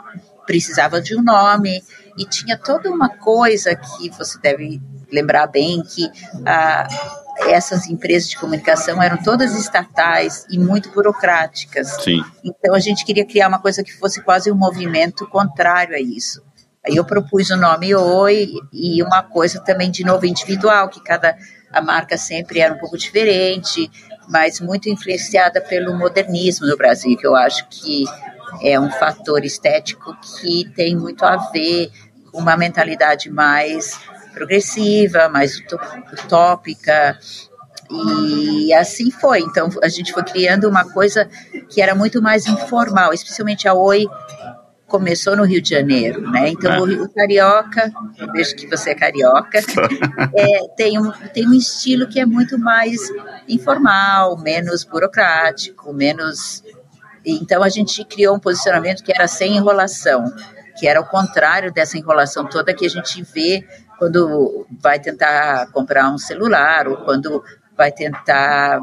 precisava 0.46 1.00
de 1.00 1.16
um 1.16 1.22
nome 1.22 1.82
e 2.16 2.24
tinha 2.24 2.56
toda 2.56 2.88
uma 2.88 3.08
coisa 3.08 3.74
que 3.74 4.10
você 4.10 4.38
deve 4.38 4.80
lembrar 5.10 5.48
bem 5.48 5.82
que 5.82 6.08
ah, 6.46 6.86
essas 7.40 7.88
empresas 7.88 8.28
de 8.28 8.36
comunicação 8.36 9.02
eram 9.02 9.16
todas 9.16 9.54
estatais 9.54 10.46
e 10.50 10.58
muito 10.58 10.90
burocráticas. 10.90 11.88
Sim. 12.02 12.22
Então 12.44 12.74
a 12.74 12.78
gente 12.78 13.04
queria 13.04 13.24
criar 13.24 13.48
uma 13.48 13.60
coisa 13.60 13.82
que 13.82 13.92
fosse 13.92 14.22
quase 14.22 14.50
um 14.50 14.56
movimento 14.56 15.26
contrário 15.28 15.94
a 15.94 16.00
isso. 16.00 16.42
Aí 16.86 16.96
eu 16.96 17.04
propus 17.04 17.50
o 17.50 17.56
nome 17.56 17.94
Oi 17.94 18.48
e 18.72 19.02
uma 19.02 19.22
coisa 19.22 19.60
também 19.60 19.90
de 19.90 20.04
novo 20.04 20.26
individual, 20.26 20.88
que 20.88 21.02
cada 21.02 21.36
a 21.70 21.82
marca 21.82 22.16
sempre 22.16 22.60
era 22.60 22.72
um 22.72 22.78
pouco 22.78 22.96
diferente, 22.96 23.90
mas 24.28 24.60
muito 24.60 24.88
influenciada 24.88 25.60
pelo 25.60 25.96
modernismo 25.96 26.66
no 26.66 26.76
Brasil, 26.76 27.16
que 27.16 27.26
eu 27.26 27.36
acho 27.36 27.68
que 27.68 28.04
é 28.62 28.80
um 28.80 28.90
fator 28.90 29.44
estético 29.44 30.16
que 30.20 30.64
tem 30.74 30.96
muito 30.96 31.24
a 31.24 31.36
ver 31.50 31.90
com 32.32 32.38
uma 32.38 32.56
mentalidade 32.56 33.30
mais 33.30 33.98
progressiva, 34.38 35.28
mais 35.28 35.60
utópica, 36.12 37.18
e 37.90 38.72
assim 38.74 39.10
foi. 39.10 39.40
Então 39.40 39.68
a 39.82 39.88
gente 39.88 40.12
foi 40.12 40.22
criando 40.22 40.68
uma 40.68 40.84
coisa 40.90 41.28
que 41.68 41.80
era 41.80 41.94
muito 41.94 42.22
mais 42.22 42.46
informal, 42.46 43.12
especialmente 43.12 43.66
a 43.66 43.74
Oi 43.74 44.06
começou 44.86 45.36
no 45.36 45.44
Rio 45.44 45.60
de 45.60 45.68
Janeiro, 45.68 46.22
né? 46.30 46.48
Então 46.48 46.72
é. 46.72 46.80
o, 46.80 47.04
o, 47.04 47.08
carioca, 47.10 47.92
eu 48.16 48.32
vejo 48.32 48.56
que 48.56 48.66
você 48.66 48.90
é 48.90 48.94
carioca, 48.94 49.60
é, 50.34 50.66
tem, 50.76 50.98
um, 50.98 51.12
tem 51.34 51.46
um 51.46 51.52
estilo 51.52 52.08
que 52.08 52.18
é 52.18 52.24
muito 52.24 52.58
mais 52.58 52.98
informal, 53.46 54.38
menos 54.38 54.84
burocrático, 54.84 55.92
menos 55.92 56.64
Então 57.24 57.62
a 57.62 57.68
gente 57.68 58.02
criou 58.06 58.34
um 58.34 58.40
posicionamento 58.40 59.04
que 59.04 59.12
era 59.14 59.28
sem 59.28 59.58
enrolação, 59.58 60.24
que 60.78 60.88
era 60.88 61.00
o 61.00 61.04
contrário 61.04 61.70
dessa 61.70 61.98
enrolação 61.98 62.46
toda 62.46 62.72
que 62.72 62.86
a 62.86 62.90
gente 62.90 63.22
vê 63.22 63.66
quando 63.98 64.66
vai 64.80 64.98
tentar 64.98 65.70
comprar 65.72 66.08
um 66.10 66.18
celular 66.18 66.86
ou 66.88 66.98
quando 66.98 67.42
vai 67.76 67.92
tentar 67.92 68.80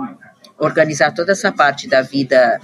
organizar 0.58 1.13
toda 1.13 1.32
essa 1.32 1.51
parte 1.51 1.88
da 1.88 2.01
vida 2.01 2.60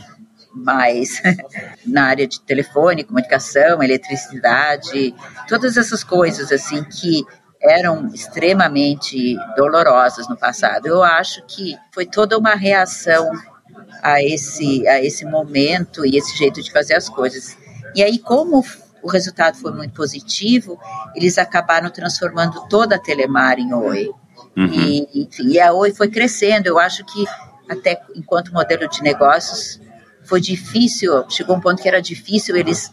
mais 0.54 1.22
na 1.86 2.06
área 2.06 2.28
de 2.28 2.42
telefone, 2.42 3.04
comunicação, 3.04 3.82
eletricidade, 3.82 5.16
todas 5.48 5.78
essas 5.78 6.04
coisas 6.04 6.52
assim 6.52 6.84
que 6.84 7.24
eram 7.62 8.08
extremamente 8.08 9.36
dolorosas 9.56 10.28
no 10.28 10.36
passado. 10.38 10.88
Eu 10.88 11.04
acho 11.04 11.46
que 11.46 11.76
foi 11.94 12.06
toda 12.06 12.38
uma 12.38 12.56
reação 12.56 13.32
a 14.02 14.22
esse 14.22 14.88
a 14.88 15.02
esse 15.02 15.26
momento 15.26 16.06
e 16.06 16.18
esse 16.18 16.38
jeito 16.38 16.62
de 16.62 16.72
fazer 16.72 16.96
as 16.96 17.08
coisas. 17.08 17.58
E 17.96 18.04
aí 18.04 18.18
como 18.18 18.64
o 19.02 19.08
resultado 19.08 19.58
foi 19.58 19.72
muito 19.72 19.94
positivo, 19.94 20.80
eles 21.16 21.38
acabaram 21.38 21.90
transformando 21.90 22.68
toda 22.68 22.96
a 22.96 23.00
Telemar 23.00 23.60
em 23.60 23.74
Oi. 23.74 24.10
Uhum. 24.56 24.66
E, 24.66 25.24
enfim, 25.24 25.50
e 25.50 25.60
a 25.60 25.74
Oi 25.74 25.94
foi 25.94 26.10
crescendo. 26.10 26.68
Eu 26.68 26.80
acho 26.80 27.06
que 27.06 27.26
até 27.70 28.02
enquanto 28.16 28.54
modelo 28.54 28.88
de 28.88 29.02
negócios 29.02 29.80
foi 30.24 30.42
difícil, 30.42 31.26
chegou 31.30 31.56
um 31.56 31.62
ponto 31.62 31.82
que 31.82 31.88
era 31.88 32.02
difícil 32.02 32.56
eles 32.56 32.92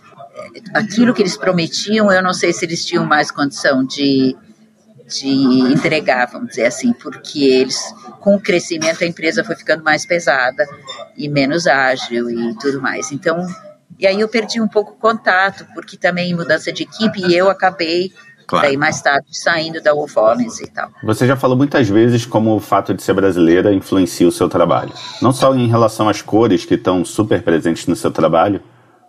aquilo 0.73 1.13
que 1.13 1.21
eles 1.21 1.37
prometiam, 1.37 2.13
eu 2.13 2.23
não 2.23 2.33
sei 2.33 2.53
se 2.53 2.65
eles 2.65 2.85
tinham 2.85 3.05
mais 3.05 3.31
condição 3.31 3.85
de 3.85 4.37
de 5.09 5.27
entregar, 5.73 6.27
vamos 6.27 6.51
dizer 6.51 6.67
assim, 6.67 6.93
porque 6.93 7.43
eles, 7.43 7.81
com 8.21 8.37
o 8.37 8.41
crescimento, 8.41 9.03
a 9.03 9.07
empresa 9.07 9.43
foi 9.43 9.57
ficando 9.57 9.83
mais 9.83 10.05
pesada 10.05 10.67
e 11.17 11.29
menos 11.29 11.67
ágil 11.67 12.31
e 12.31 12.55
tudo 12.57 12.81
mais. 12.81 13.11
Então, 13.11 13.47
e 13.99 14.07
aí 14.07 14.21
eu 14.21 14.29
perdi 14.29 14.61
um 14.61 14.69
pouco 14.69 14.93
o 14.93 14.97
contato, 14.97 15.67
porque 15.75 15.97
também 15.97 16.35
mudança 16.35 16.73
de 16.73 16.85
equipe 16.85 17.21
e 17.27 17.37
eu 17.37 17.51
acabei 17.51 18.13
Claro. 18.49 18.67
Daí 18.67 18.79
mais 18.79 19.03
tarde 19.03 19.27
saindo 19.31 19.79
da 19.83 19.93
Wolfowitz 19.93 20.61
e 20.61 20.71
tal. 20.71 20.89
Você 21.05 21.27
já 21.27 21.37
falou 21.37 21.55
muitas 21.55 21.87
vezes 21.87 22.25
como 22.25 22.57
o 22.57 22.61
fato 22.61 22.95
de 22.95 23.03
ser 23.03 23.13
brasileira 23.13 23.75
influencia 23.75 24.27
o 24.27 24.33
seu 24.33 24.49
trabalho. 24.49 24.91
Não 25.21 25.33
só 25.33 25.55
em 25.55 25.69
relação 25.69 26.09
às 26.09 26.23
cores 26.23 26.65
que 26.65 26.73
estão 26.73 27.05
super 27.05 27.43
presentes 27.43 27.87
no 27.87 27.95
seu 27.95 28.11
trabalho, 28.11 28.63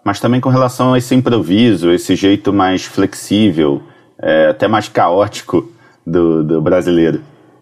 mas 0.04 0.20
também 0.20 0.42
com 0.42 0.50
relação 0.50 0.94
a 0.94 0.98
esse 0.98 1.16
improviso, 1.16 1.90
esse 1.90 2.18
jeito 2.18 2.52
mais 2.52 2.84
flexível, 2.84 3.82
é, 4.22 4.48
até 4.48 4.68
mais 4.68 4.90
caótico 4.90 5.72
do, 6.06 6.44
do 6.44 6.62
brasileiro. 6.62 7.22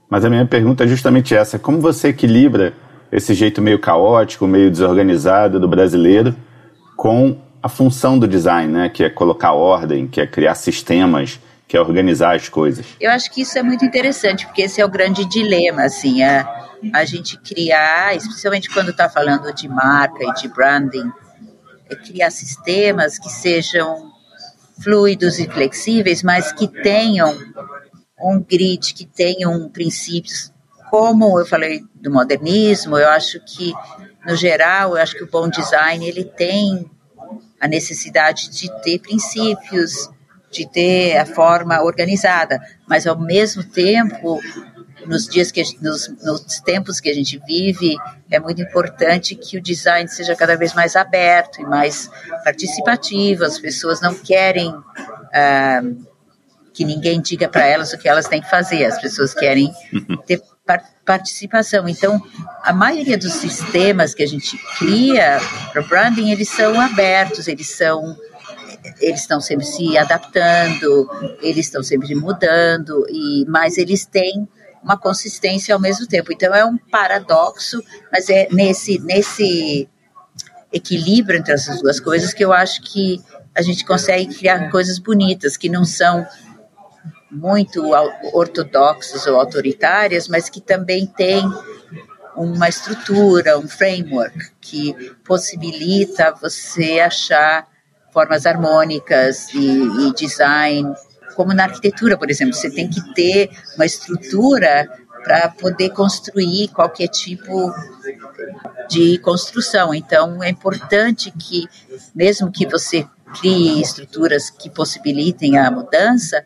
Mas 0.10 0.26
a 0.26 0.32
minha 0.32 0.48
pergunta 0.48 0.84
é 0.84 0.88
justamente 0.88 1.36
essa: 1.36 1.60
como 1.60 1.80
você 1.80 2.08
equilibra 2.08 2.74
esse 3.12 3.36
jeito 3.36 3.62
meio 3.62 3.78
caótico, 3.78 4.48
meio 4.48 4.72
desorganizado 4.72 5.60
do 5.60 5.68
brasileiro 5.68 6.36
com 6.98 7.38
a 7.64 7.70
função 7.70 8.20
do 8.20 8.28
design, 8.28 8.74
né? 8.74 8.90
Que 8.90 9.06
é 9.06 9.10
colocar 9.10 9.54
ordem, 9.54 10.08
que 10.08 10.20
é 10.20 10.28
criar 10.28 10.56
sistemas, 10.56 11.40
que 11.68 11.78
é 11.78 11.80
organizar 11.80 12.36
as 12.36 12.50
coisas. 12.50 12.86
Eu 13.00 13.12
acho 13.12 13.32
que 13.32 13.42
isso 13.42 13.58
é 13.58 13.64
muito 13.64 13.86
interessante, 13.86 14.46
porque 14.46 14.64
esse 14.64 14.82
é 14.82 14.86
o 14.86 14.90
grande 14.90 15.24
dilema, 15.26 15.84
assim, 15.84 16.24
a, 16.24 16.68
a 16.94 17.06
gente 17.06 17.38
criar, 17.38 18.16
especialmente 18.16 18.70
quando 18.70 18.90
está 18.92 19.08
falando 19.10 19.54
de 19.54 19.70
marca 19.70 20.24
e 20.24 20.34
de 20.34 20.48
branding, 20.48 21.10
é 21.90 21.96
criar 21.96 22.32
sistemas 22.32 23.18
que 23.18 23.30
sejam 23.30 24.12
fluidos 24.82 25.40
e 25.40 25.48
flexíveis, 25.48 26.24
mas 26.24 26.52
que 26.52 26.68
tenham 26.68 27.36
um 28.20 28.42
grid, 28.42 28.94
que 28.94 29.06
tenham 29.06 29.70
princípios, 29.70 30.52
como 30.90 31.40
eu 31.40 31.46
falei 31.46 31.84
do 31.96 32.12
modernismo, 32.12 32.98
eu 32.98 33.10
acho 33.10 33.40
que, 33.46 33.74
no 34.26 34.36
geral, 34.36 34.92
eu 34.96 35.02
acho 35.02 35.16
que 35.16 35.24
o 35.24 35.30
bom 35.30 35.50
design, 35.50 36.08
ele 36.08 36.24
tem 36.24 36.90
a 37.60 37.68
necessidade 37.68 38.50
de 38.50 38.70
ter 38.82 39.00
princípios, 39.00 40.10
de 40.52 40.68
ter 40.68 41.18
a 41.18 41.26
forma 41.26 41.82
organizada, 41.82 42.60
mas 42.88 43.06
ao 43.06 43.20
mesmo 43.20 43.64
tempo, 43.64 44.40
nos 45.06 45.28
dias 45.28 45.52
que 45.52 45.64
nos, 45.82 46.08
nos, 46.24 46.60
tempos 46.62 47.00
que 47.00 47.10
a 47.10 47.14
gente 47.14 47.42
vive, 47.46 47.96
é 48.30 48.40
muito 48.40 48.62
importante 48.62 49.36
que 49.36 49.58
o 49.58 49.62
design 49.62 50.08
seja 50.10 50.36
cada 50.36 50.56
vez 50.56 50.74
mais 50.74 50.96
aberto 50.96 51.62
e 51.62 51.66
mais 51.66 52.10
participativo. 52.44 53.44
As 53.44 53.60
pessoas 53.60 54.02
não 54.02 54.14
querem 54.16 54.74
ah, 55.34 55.82
que 56.74 56.86
ninguém 56.86 57.22
diga 57.22 57.48
para 57.48 57.66
elas 57.66 57.94
o 57.94 57.98
que 57.98 58.08
elas 58.08 58.28
têm 58.28 58.42
que 58.42 58.50
fazer. 58.50 58.86
As 58.86 59.00
pessoas 59.02 59.34
querem 59.34 59.72
ter 60.26 60.42
participação. 61.06 61.88
Então, 61.88 62.22
a 62.64 62.74
maioria 62.74 63.18
dos 63.18 63.34
sistemas 63.34 64.14
que 64.14 64.24
a 64.24 64.28
gente 64.28 64.58
cria 64.78 65.40
para 65.72 65.82
branding, 65.84 66.32
eles 66.32 66.50
são 66.50 66.80
abertos, 66.80 67.48
eles 67.48 67.70
são 67.70 68.16
eles 69.02 69.22
estão 69.22 69.42
sempre 69.42 69.66
se 69.66 69.98
adaptando, 69.98 71.10
eles 71.42 71.66
estão 71.66 71.84
sempre 71.84 72.14
mudando, 72.16 73.06
e 73.10 73.46
mas 73.48 73.78
eles 73.78 74.06
têm 74.06 74.48
uma 74.82 74.98
consistência 74.98 75.74
ao 75.74 75.82
mesmo 75.82 76.08
tempo. 76.08 76.32
Então 76.32 76.54
é 76.54 76.64
um 76.64 76.78
paradoxo, 76.78 77.82
mas 78.12 78.30
é 78.30 78.48
nesse 78.52 79.00
nesse 79.00 79.90
equilíbrio 80.72 81.40
entre 81.40 81.54
essas 81.54 81.82
duas 81.82 82.00
coisas 82.00 82.34
que 82.34 82.44
eu 82.44 82.54
acho 82.54 82.82
que 82.82 83.22
a 83.56 83.62
gente 83.62 83.84
consegue 83.86 84.36
criar 84.36 84.70
coisas 84.70 85.00
bonitas 85.00 85.58
que 85.58 85.70
não 85.70 85.84
são 85.84 86.26
muito 87.30 87.84
ortodoxas 88.34 89.28
ou 89.28 89.40
autoritárias, 89.40 90.28
mas 90.28 90.50
que 90.50 90.62
também 90.62 91.06
têm 91.06 91.44
uma 92.36 92.70
estrutura, 92.70 93.58
um 93.58 93.68
framework 93.68 94.52
que 94.62 94.94
possibilita 95.26 96.34
você 96.40 97.00
achar 97.00 97.68
formas 98.14 98.46
harmônicas 98.46 99.54
e, 99.54 99.60
e 99.60 100.14
design, 100.14 100.94
como 101.36 101.54
na 101.54 101.66
arquitetura, 101.66 102.18
por 102.18 102.30
exemplo, 102.30 102.54
você 102.54 102.70
tem 102.70 102.90
que 102.90 103.14
ter 103.14 103.50
uma 103.76 103.86
estrutura 103.86 104.90
para 105.24 105.50
poder 105.50 105.90
construir 105.90 106.70
qualquer 106.70 107.10
tipo 107.10 107.74
de 108.90 109.18
construção. 109.20 109.94
Então, 109.94 110.42
é 110.42 110.50
importante 110.50 111.32
que, 111.32 111.68
mesmo 112.16 112.52
que 112.52 112.66
você 112.66 113.06
crie 113.40 113.82
estruturas 113.82 114.50
que 114.50 114.70
possibilitem 114.70 115.58
a 115.58 115.70
mudança, 115.70 116.44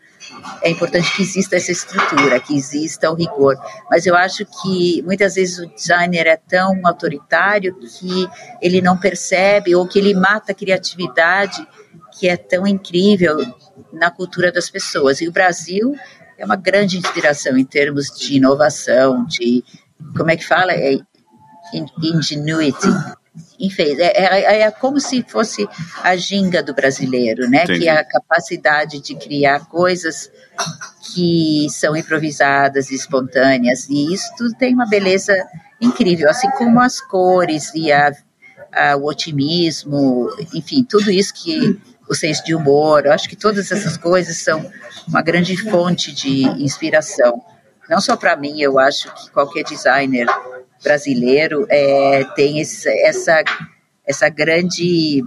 é 0.62 0.70
importante 0.70 1.14
que 1.14 1.22
exista 1.22 1.56
essa 1.56 1.72
estrutura, 1.72 2.40
que 2.40 2.56
exista 2.56 3.10
o 3.10 3.14
rigor. 3.14 3.56
Mas 3.90 4.06
eu 4.06 4.14
acho 4.14 4.44
que 4.44 5.02
muitas 5.02 5.34
vezes 5.34 5.58
o 5.58 5.66
designer 5.66 6.26
é 6.26 6.36
tão 6.36 6.80
autoritário 6.84 7.74
que 7.78 8.28
ele 8.60 8.80
não 8.80 8.96
percebe 8.96 9.74
ou 9.74 9.86
que 9.86 9.98
ele 9.98 10.14
mata 10.14 10.52
a 10.52 10.54
criatividade 10.54 11.66
que 12.18 12.28
é 12.28 12.36
tão 12.36 12.66
incrível 12.66 13.38
na 13.92 14.10
cultura 14.10 14.52
das 14.52 14.68
pessoas. 14.68 15.20
E 15.20 15.28
o 15.28 15.32
Brasil 15.32 15.94
é 16.38 16.44
uma 16.44 16.56
grande 16.56 16.98
inspiração 16.98 17.56
em 17.56 17.64
termos 17.64 18.06
de 18.06 18.36
inovação, 18.36 19.24
de 19.26 19.64
como 20.16 20.30
é 20.30 20.36
que 20.36 20.46
fala? 20.46 20.72
É 20.72 20.98
ingenuity, 22.02 22.88
enfim, 23.58 23.96
é, 23.98 24.24
é, 24.24 24.60
é, 24.62 24.70
como 24.70 25.00
se 25.00 25.24
fosse 25.26 25.66
a 26.02 26.14
ginga 26.16 26.62
do 26.62 26.74
brasileiro, 26.74 27.48
né? 27.48 27.64
Entendi. 27.64 27.80
Que 27.80 27.88
é 27.88 27.98
a 27.98 28.04
capacidade 28.04 29.00
de 29.00 29.14
criar 29.14 29.66
coisas 29.66 30.30
que 31.14 31.66
são 31.70 31.96
improvisadas 31.96 32.90
e 32.90 32.94
espontâneas. 32.94 33.88
E 33.88 34.12
isso 34.12 34.30
tudo 34.36 34.54
tem 34.54 34.74
uma 34.74 34.86
beleza 34.86 35.34
incrível, 35.80 36.28
assim 36.28 36.50
como 36.50 36.78
as 36.80 37.00
cores 37.00 37.72
e 37.74 37.90
a, 37.90 38.12
a, 38.70 38.96
o 38.96 39.06
otimismo, 39.06 40.28
enfim, 40.52 40.84
tudo 40.84 41.10
isso 41.10 41.32
que 41.32 41.80
o 42.08 42.14
senso 42.14 42.44
de 42.44 42.54
humor. 42.54 43.06
Eu 43.06 43.12
acho 43.12 43.28
que 43.28 43.36
todas 43.36 43.72
essas 43.72 43.96
coisas 43.96 44.36
são 44.36 44.70
uma 45.08 45.22
grande 45.22 45.56
fonte 45.56 46.12
de 46.12 46.42
inspiração. 46.62 47.42
Não 47.88 48.00
só 48.00 48.16
para 48.16 48.36
mim, 48.36 48.60
eu 48.60 48.78
acho 48.78 49.12
que 49.14 49.30
qualquer 49.30 49.64
designer 49.64 50.26
brasileiro 50.82 51.66
é, 51.68 52.24
tem 52.34 52.58
esse, 52.58 52.88
essa, 52.88 53.42
essa 54.06 54.28
grande 54.28 55.22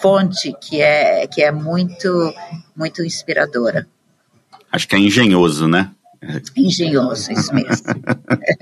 fonte 0.00 0.54
que 0.60 0.80
é, 0.80 1.26
que 1.26 1.42
é 1.42 1.50
muito, 1.50 2.32
muito 2.76 3.02
inspiradora. 3.02 3.86
Acho 4.70 4.88
que 4.88 4.96
é 4.96 4.98
engenhoso, 4.98 5.68
né? 5.68 5.90
Engenhoso, 6.56 7.32
isso 7.32 7.54
mesmo. 7.54 7.86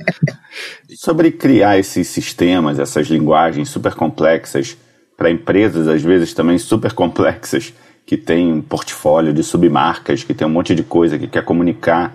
Sobre 0.97 1.31
criar 1.31 1.79
esses 1.79 2.09
sistemas, 2.09 2.79
essas 2.79 3.07
linguagens 3.07 3.69
super 3.69 3.95
complexas, 3.95 4.77
para 5.17 5.31
empresas, 5.31 5.89
às 5.89 6.03
vezes 6.03 6.35
também 6.35 6.59
super 6.59 6.93
complexas, 6.93 7.73
que 8.05 8.17
tem 8.17 8.53
um 8.53 8.61
portfólio 8.61 9.33
de 9.33 9.43
submarcas, 9.43 10.25
que 10.25 10.35
tem 10.35 10.47
um 10.47 10.51
monte 10.51 10.75
de 10.75 10.83
coisa 10.83 11.19
que 11.19 11.27
quer 11.27 11.45
comunicar. 11.45 12.15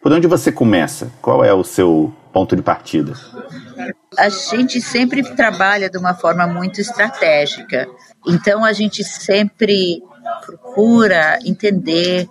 Por 0.00 0.12
onde 0.12 0.26
você 0.26 0.52
começa? 0.52 1.10
Qual 1.20 1.44
é 1.44 1.52
o 1.52 1.64
seu 1.64 2.14
ponto 2.36 2.54
de 2.54 2.60
partida? 2.60 3.14
A 4.18 4.28
gente 4.28 4.78
sempre 4.82 5.22
trabalha 5.34 5.88
de 5.88 5.96
uma 5.96 6.12
forma 6.12 6.46
muito 6.46 6.82
estratégica. 6.82 7.88
Então 8.26 8.62
a 8.62 8.74
gente 8.74 9.02
sempre 9.02 10.02
procura 10.44 11.38
entender 11.46 12.28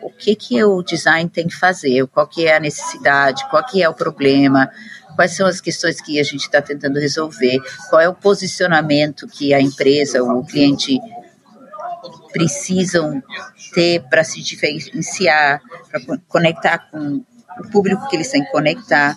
o 0.00 0.08
que 0.08 0.34
que 0.34 0.64
o 0.64 0.82
design 0.82 1.28
tem 1.28 1.46
que 1.46 1.54
fazer, 1.54 2.06
qual 2.06 2.26
que 2.26 2.46
é 2.46 2.56
a 2.56 2.60
necessidade, 2.60 3.46
qual 3.50 3.62
que 3.62 3.82
é 3.82 3.88
o 3.90 3.92
problema, 3.92 4.70
quais 5.14 5.36
são 5.36 5.46
as 5.46 5.60
questões 5.60 6.00
que 6.00 6.18
a 6.18 6.24
gente 6.24 6.44
está 6.44 6.62
tentando 6.62 6.98
resolver, 6.98 7.58
qual 7.90 8.00
é 8.00 8.08
o 8.08 8.14
posicionamento 8.14 9.28
que 9.28 9.52
a 9.52 9.60
empresa, 9.60 10.22
o 10.22 10.42
cliente 10.46 10.98
precisam 12.32 13.22
ter 13.74 14.02
para 14.08 14.24
se 14.24 14.40
diferenciar, 14.40 15.60
para 15.90 16.16
conectar 16.26 16.78
com 16.90 17.22
o 17.60 17.70
público 17.70 18.08
que 18.08 18.16
eles 18.16 18.30
têm 18.30 18.44
que 18.44 18.50
conectar. 18.50 19.16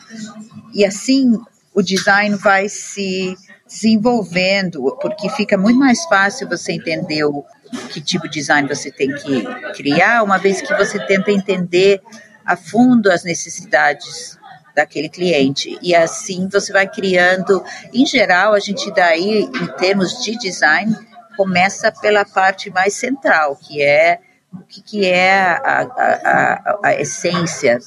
E 0.74 0.86
assim 0.86 1.40
o 1.74 1.82
design 1.82 2.36
vai 2.36 2.70
se 2.70 3.36
desenvolvendo, 3.68 4.96
porque 5.02 5.30
fica 5.30 5.58
muito 5.58 5.80
mais 5.80 6.04
fácil 6.06 6.48
você 6.48 6.74
entender 6.74 7.24
o 7.24 7.44
que 7.90 8.00
tipo 8.00 8.28
de 8.28 8.36
design 8.36 8.68
você 8.68 8.92
tem 8.92 9.12
que 9.16 9.44
criar, 9.74 10.24
uma 10.24 10.38
vez 10.38 10.62
que 10.62 10.74
você 10.76 11.00
tenta 11.08 11.32
entender 11.32 12.00
a 12.46 12.56
fundo 12.56 13.12
as 13.12 13.24
necessidades 13.24 14.38
daquele 14.76 15.10
cliente. 15.10 15.78
E 15.82 15.96
assim 15.96 16.48
você 16.48 16.72
vai 16.72 16.88
criando, 16.88 17.64
em 17.92 18.06
geral, 18.06 18.54
a 18.54 18.60
gente 18.60 18.92
daí, 18.94 19.44
em 19.44 19.68
termos 19.78 20.24
de 20.24 20.38
design, 20.38 20.96
começa 21.36 21.92
pela 21.92 22.26
parte 22.26 22.70
mais 22.70 22.94
central, 22.94 23.56
que 23.56 23.82
é 23.82 24.20
o 24.52 24.60
que, 24.60 24.82
que 24.84 25.06
é 25.06 25.34
a, 25.34 25.58
a, 25.58 26.14
a, 26.24 26.80
a 26.84 27.02
essência 27.02 27.80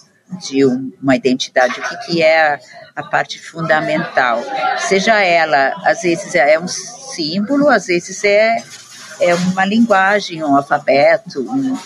de 0.48 0.64
uma 0.64 1.16
identidade, 1.16 1.78
o 1.78 1.82
que, 1.82 1.96
que 2.06 2.22
é 2.22 2.54
a, 2.54 2.60
a, 2.96 3.02
parte 3.02 3.40
fundamental. 3.40 4.42
Seja 4.78 5.20
ela, 5.20 5.72
às 5.84 6.02
vezes 6.02 6.34
é 6.34 6.58
um 6.58 6.68
símbolo, 6.68 7.68
às 7.68 7.86
vezes 7.86 8.22
é, 8.24 8.56
é 9.20 9.34
uma 9.34 9.64
linguagem, 9.64 10.42
um 10.42 10.56
alfabeto, 10.56 11.40
um, 11.40 11.78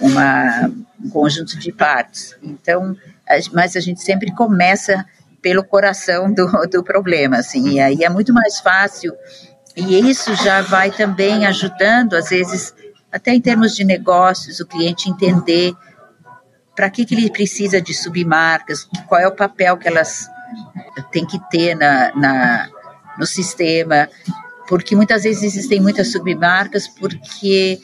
uma, 0.00 0.70
um 1.02 1.08
conjunto 1.10 1.58
de 1.58 1.72
partes. 1.72 2.36
Então, 2.42 2.96
mas 3.52 3.76
a 3.76 3.80
gente 3.80 4.02
sempre 4.02 4.32
começa 4.32 5.04
pelo 5.40 5.64
coração 5.64 6.32
do, 6.32 6.46
do 6.70 6.84
problema, 6.84 7.38
assim, 7.38 7.70
e 7.70 7.80
aí 7.80 8.04
é 8.04 8.10
muito 8.10 8.32
mais 8.32 8.60
fácil, 8.60 9.14
e 9.74 9.98
isso 9.98 10.34
já 10.36 10.60
vai 10.60 10.90
também 10.90 11.46
ajudando, 11.46 12.14
às 12.14 12.28
vezes, 12.28 12.74
até 13.10 13.32
em 13.32 13.40
termos 13.40 13.74
de 13.74 13.84
negócios, 13.84 14.60
o 14.60 14.66
cliente 14.66 15.08
entender 15.08 15.72
para 16.80 16.88
que, 16.88 17.04
que 17.04 17.14
ele 17.14 17.30
precisa 17.30 17.78
de 17.78 17.92
submarcas, 17.92 18.88
qual 19.06 19.20
é 19.20 19.28
o 19.28 19.36
papel 19.36 19.76
que 19.76 19.86
elas 19.86 20.26
têm 21.12 21.26
que 21.26 21.38
ter 21.50 21.74
na, 21.74 22.10
na, 22.16 22.70
no 23.18 23.26
sistema, 23.26 24.08
porque 24.66 24.96
muitas 24.96 25.24
vezes 25.24 25.42
existem 25.42 25.78
muitas 25.78 26.10
submarcas 26.10 26.88
porque 26.88 27.78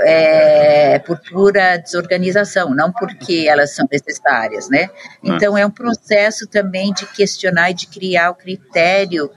é, 0.00 0.98
por 0.98 1.18
pura 1.18 1.78
desorganização, 1.78 2.74
não 2.74 2.92
porque 2.92 3.46
elas 3.48 3.74
são 3.74 3.88
necessárias, 3.90 4.68
né? 4.68 4.90
Então 5.24 5.56
é 5.56 5.64
um 5.64 5.70
processo 5.70 6.46
também 6.46 6.92
de 6.92 7.06
questionar 7.06 7.70
e 7.70 7.74
de 7.74 7.86
criar 7.86 8.32
o 8.32 8.34
critério 8.34 9.30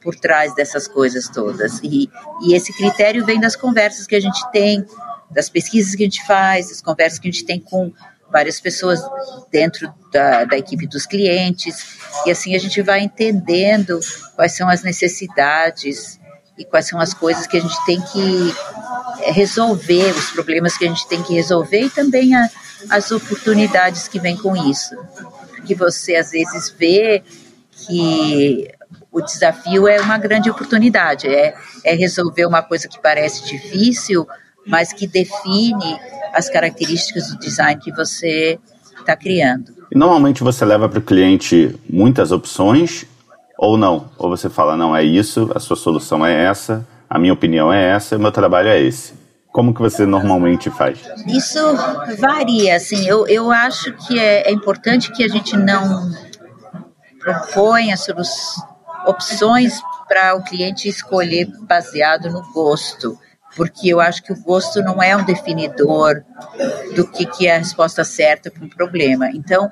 por 0.00 0.14
trás 0.14 0.54
dessas 0.54 0.86
coisas 0.86 1.28
todas. 1.28 1.80
E, 1.82 2.08
e 2.40 2.54
esse 2.54 2.72
critério 2.72 3.26
vem 3.26 3.40
das 3.40 3.56
conversas 3.56 4.06
que 4.06 4.14
a 4.14 4.20
gente 4.20 4.48
tem, 4.52 4.86
das 5.28 5.48
pesquisas 5.48 5.96
que 5.96 6.04
a 6.04 6.06
gente 6.06 6.24
faz, 6.24 6.68
das 6.68 6.80
conversas 6.80 7.18
que 7.18 7.28
a 7.28 7.32
gente 7.32 7.44
tem 7.44 7.58
com 7.58 7.92
várias 8.34 8.58
pessoas 8.58 9.00
dentro 9.48 9.94
da, 10.12 10.44
da 10.44 10.58
equipe 10.58 10.88
dos 10.88 11.06
clientes, 11.06 11.96
e 12.26 12.32
assim 12.32 12.56
a 12.56 12.58
gente 12.58 12.82
vai 12.82 12.98
entendendo 12.98 14.00
quais 14.34 14.56
são 14.56 14.68
as 14.68 14.82
necessidades 14.82 16.18
e 16.58 16.64
quais 16.64 16.88
são 16.88 16.98
as 16.98 17.14
coisas 17.14 17.46
que 17.46 17.56
a 17.56 17.60
gente 17.60 17.86
tem 17.86 18.00
que 18.00 18.52
resolver, 19.32 20.10
os 20.10 20.32
problemas 20.32 20.76
que 20.76 20.84
a 20.84 20.88
gente 20.88 21.06
tem 21.06 21.22
que 21.22 21.32
resolver 21.32 21.82
e 21.82 21.90
também 21.90 22.34
a, 22.34 22.50
as 22.90 23.12
oportunidades 23.12 24.08
que 24.08 24.18
vêm 24.18 24.36
com 24.36 24.56
isso. 24.68 24.96
Porque 25.54 25.76
você 25.76 26.16
às 26.16 26.32
vezes 26.32 26.74
vê 26.76 27.22
que 27.70 28.68
o 29.12 29.20
desafio 29.20 29.86
é 29.86 30.00
uma 30.00 30.18
grande 30.18 30.50
oportunidade, 30.50 31.28
é, 31.28 31.54
é 31.84 31.94
resolver 31.94 32.46
uma 32.46 32.62
coisa 32.62 32.88
que 32.88 33.00
parece 33.00 33.44
difícil, 33.44 34.26
mas 34.66 34.92
que 34.92 35.06
define 35.06 35.98
as 36.32 36.48
características 36.48 37.28
do 37.28 37.38
design 37.38 37.80
que 37.80 37.92
você 37.92 38.58
está 38.98 39.16
criando. 39.16 39.72
Normalmente 39.94 40.42
você 40.42 40.64
leva 40.64 40.88
para 40.88 40.98
o 40.98 41.02
cliente 41.02 41.78
muitas 41.88 42.32
opções 42.32 43.06
ou 43.58 43.76
não? 43.76 44.10
Ou 44.18 44.28
você 44.28 44.48
fala, 44.48 44.76
não, 44.76 44.96
é 44.96 45.02
isso, 45.02 45.50
a 45.54 45.60
sua 45.60 45.76
solução 45.76 46.24
é 46.24 46.44
essa, 46.44 46.86
a 47.08 47.18
minha 47.18 47.32
opinião 47.32 47.72
é 47.72 47.90
essa, 47.90 48.16
o 48.16 48.20
meu 48.20 48.32
trabalho 48.32 48.68
é 48.68 48.80
esse. 48.80 49.14
Como 49.52 49.72
que 49.72 49.80
você 49.80 50.04
normalmente 50.04 50.68
faz? 50.68 50.98
Isso 51.28 51.60
varia, 52.18 52.74
assim, 52.74 53.06
eu, 53.06 53.24
eu 53.28 53.52
acho 53.52 53.92
que 53.92 54.18
é, 54.18 54.48
é 54.48 54.52
importante 54.52 55.12
que 55.12 55.22
a 55.22 55.28
gente 55.28 55.56
não 55.56 56.10
proponha 57.20 57.94
opções 59.06 59.80
para 60.08 60.34
o 60.34 60.42
cliente 60.42 60.88
escolher 60.88 61.48
baseado 61.62 62.30
no 62.30 62.42
gosto, 62.52 63.16
porque 63.56 63.88
eu 63.88 64.00
acho 64.00 64.22
que 64.22 64.32
o 64.32 64.42
gosto 64.42 64.82
não 64.82 65.02
é 65.02 65.16
um 65.16 65.24
definidor 65.24 66.22
do 66.94 67.06
que, 67.06 67.26
que 67.26 67.46
é 67.46 67.56
a 67.56 67.58
resposta 67.58 68.04
certa 68.04 68.50
para 68.50 68.64
um 68.64 68.68
problema. 68.68 69.30
Então, 69.30 69.70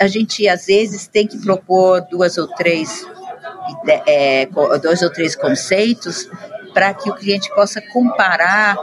a 0.00 0.06
gente 0.06 0.48
às 0.48 0.66
vezes 0.66 1.06
tem 1.06 1.26
que 1.26 1.38
propor 1.38 2.00
duas 2.10 2.38
ou 2.38 2.48
três, 2.48 3.06
é, 4.06 4.46
dois 4.82 5.02
ou 5.02 5.10
três 5.10 5.34
conceitos 5.34 6.28
para 6.72 6.92
que 6.92 7.08
o 7.08 7.14
cliente 7.14 7.52
possa 7.54 7.80
comparar 7.80 8.76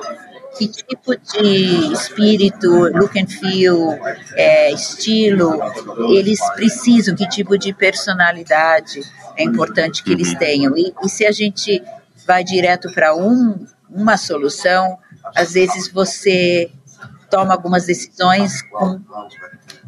que 0.57 0.67
tipo 0.67 1.15
de 1.15 1.93
espírito, 1.93 2.69
look 2.69 3.17
and 3.17 3.27
feel, 3.27 3.97
é, 4.35 4.71
estilo 4.71 5.59
eles 6.13 6.39
precisam, 6.55 7.15
que 7.15 7.27
tipo 7.27 7.57
de 7.57 7.73
personalidade 7.73 9.01
é 9.37 9.43
importante 9.43 10.03
que 10.03 10.11
eles 10.11 10.31
uhum. 10.31 10.37
tenham. 10.37 10.77
E, 10.77 10.93
e 11.03 11.09
se 11.09 11.25
a 11.25 11.31
gente 11.31 11.81
vai 12.25 12.43
direto 12.43 12.91
para 12.93 13.15
um, 13.15 13.65
uma 13.91 14.17
solução, 14.17 14.97
às 15.35 15.53
vezes 15.53 15.91
você 15.91 16.71
toma 17.29 17.53
algumas 17.53 17.85
decisões 17.85 18.61
com 18.63 18.99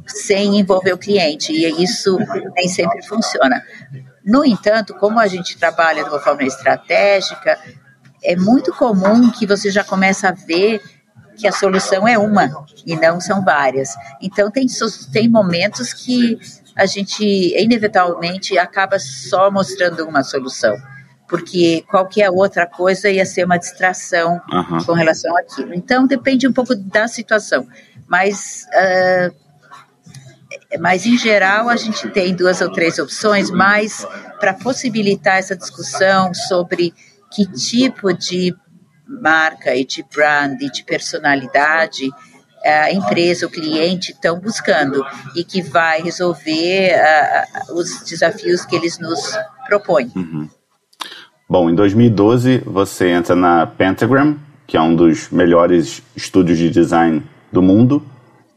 sem 0.05 0.59
envolver 0.59 0.93
o 0.93 0.97
cliente, 0.97 1.53
e 1.53 1.83
isso 1.83 2.17
nem 2.55 2.67
sempre 2.67 3.01
funciona. 3.05 3.63
No 4.23 4.43
entanto, 4.45 4.93
como 4.95 5.19
a 5.19 5.27
gente 5.27 5.57
trabalha 5.57 6.03
de 6.03 6.09
uma 6.09 6.19
forma 6.19 6.43
estratégica, 6.43 7.57
é 8.21 8.35
muito 8.35 8.73
comum 8.73 9.31
que 9.31 9.45
você 9.45 9.71
já 9.71 9.83
comece 9.83 10.25
a 10.27 10.31
ver 10.31 10.81
que 11.37 11.47
a 11.47 11.51
solução 11.51 12.07
é 12.07 12.17
uma 12.17 12.65
e 12.85 12.95
não 12.95 13.19
são 13.19 13.43
várias. 13.43 13.95
Então, 14.21 14.51
tem, 14.51 14.67
tem 15.11 15.29
momentos 15.29 15.93
que 15.93 16.37
a 16.75 16.85
gente, 16.85 17.23
inevitavelmente, 17.57 18.57
acaba 18.57 18.99
só 18.99 19.49
mostrando 19.49 20.05
uma 20.05 20.23
solução 20.23 20.75
porque 21.33 21.83
qualquer 21.89 22.29
outra 22.29 22.67
coisa 22.67 23.09
ia 23.09 23.25
ser 23.25 23.43
uma 23.43 23.57
distração 23.57 24.39
uhum. 24.51 24.83
com 24.85 24.93
relação 24.93 25.35
àquilo. 25.35 25.73
Então, 25.73 26.05
depende 26.05 26.47
um 26.47 26.53
pouco 26.53 26.75
da 26.75 27.07
situação. 27.07 27.67
Mas 28.07 28.67
uh, 28.67 29.35
mas 30.79 31.07
em 31.07 31.17
geral 31.17 31.69
a 31.69 31.75
gente 31.75 32.07
tem 32.09 32.35
duas 32.35 32.61
ou 32.61 32.71
três 32.71 32.99
opções, 32.99 33.49
mas 33.49 34.05
para 34.39 34.53
possibilitar 34.53 35.37
essa 35.37 35.55
discussão 35.55 36.31
sobre 36.35 36.93
que 37.31 37.47
tipo 37.47 38.13
de 38.13 38.55
marca 39.07 39.75
e 39.75 39.83
de 39.83 40.05
brand 40.13 40.61
e 40.61 40.69
de 40.69 40.83
personalidade 40.83 42.11
a 42.63 42.91
empresa, 42.91 43.47
o 43.47 43.49
cliente 43.49 44.11
estão 44.11 44.39
buscando 44.39 45.03
e 45.35 45.43
que 45.43 45.63
vai 45.63 46.01
resolver 46.01 46.93
uh, 46.95 47.73
os 47.73 48.03
desafios 48.03 48.63
que 48.65 48.75
eles 48.75 48.99
nos 48.99 49.35
propõem. 49.67 50.11
Uhum. 50.15 50.47
Bom, 51.47 51.69
em 51.69 51.75
2012 51.75 52.59
você 52.65 53.09
entra 53.09 53.35
na 53.35 53.67
Pentagram, 53.67 54.37
que 54.65 54.77
é 54.77 54.81
um 54.81 54.95
dos 54.95 55.29
melhores 55.29 56.01
estúdios 56.15 56.57
de 56.57 56.69
design 56.69 57.21
do 57.51 57.61
mundo. 57.61 58.03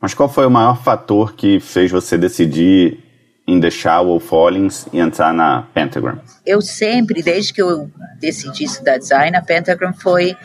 Mas 0.00 0.14
qual 0.14 0.28
foi 0.28 0.46
o 0.46 0.50
maior 0.50 0.82
fator 0.82 1.34
que 1.34 1.58
fez 1.58 1.90
você 1.90 2.16
decidir 2.16 3.02
em 3.46 3.60
deixar 3.60 4.02
o 4.02 4.18
Fallings 4.18 4.86
e 4.92 4.98
entrar 4.98 5.32
na 5.32 5.62
Pentagram? 5.74 6.18
Eu 6.44 6.60
sempre, 6.60 7.22
desde 7.22 7.52
que 7.52 7.62
eu 7.62 7.90
decidi 8.20 8.64
estudar 8.64 8.98
design, 8.98 9.36
a 9.36 9.42
Pentagram 9.42 9.92
foi 9.92 10.36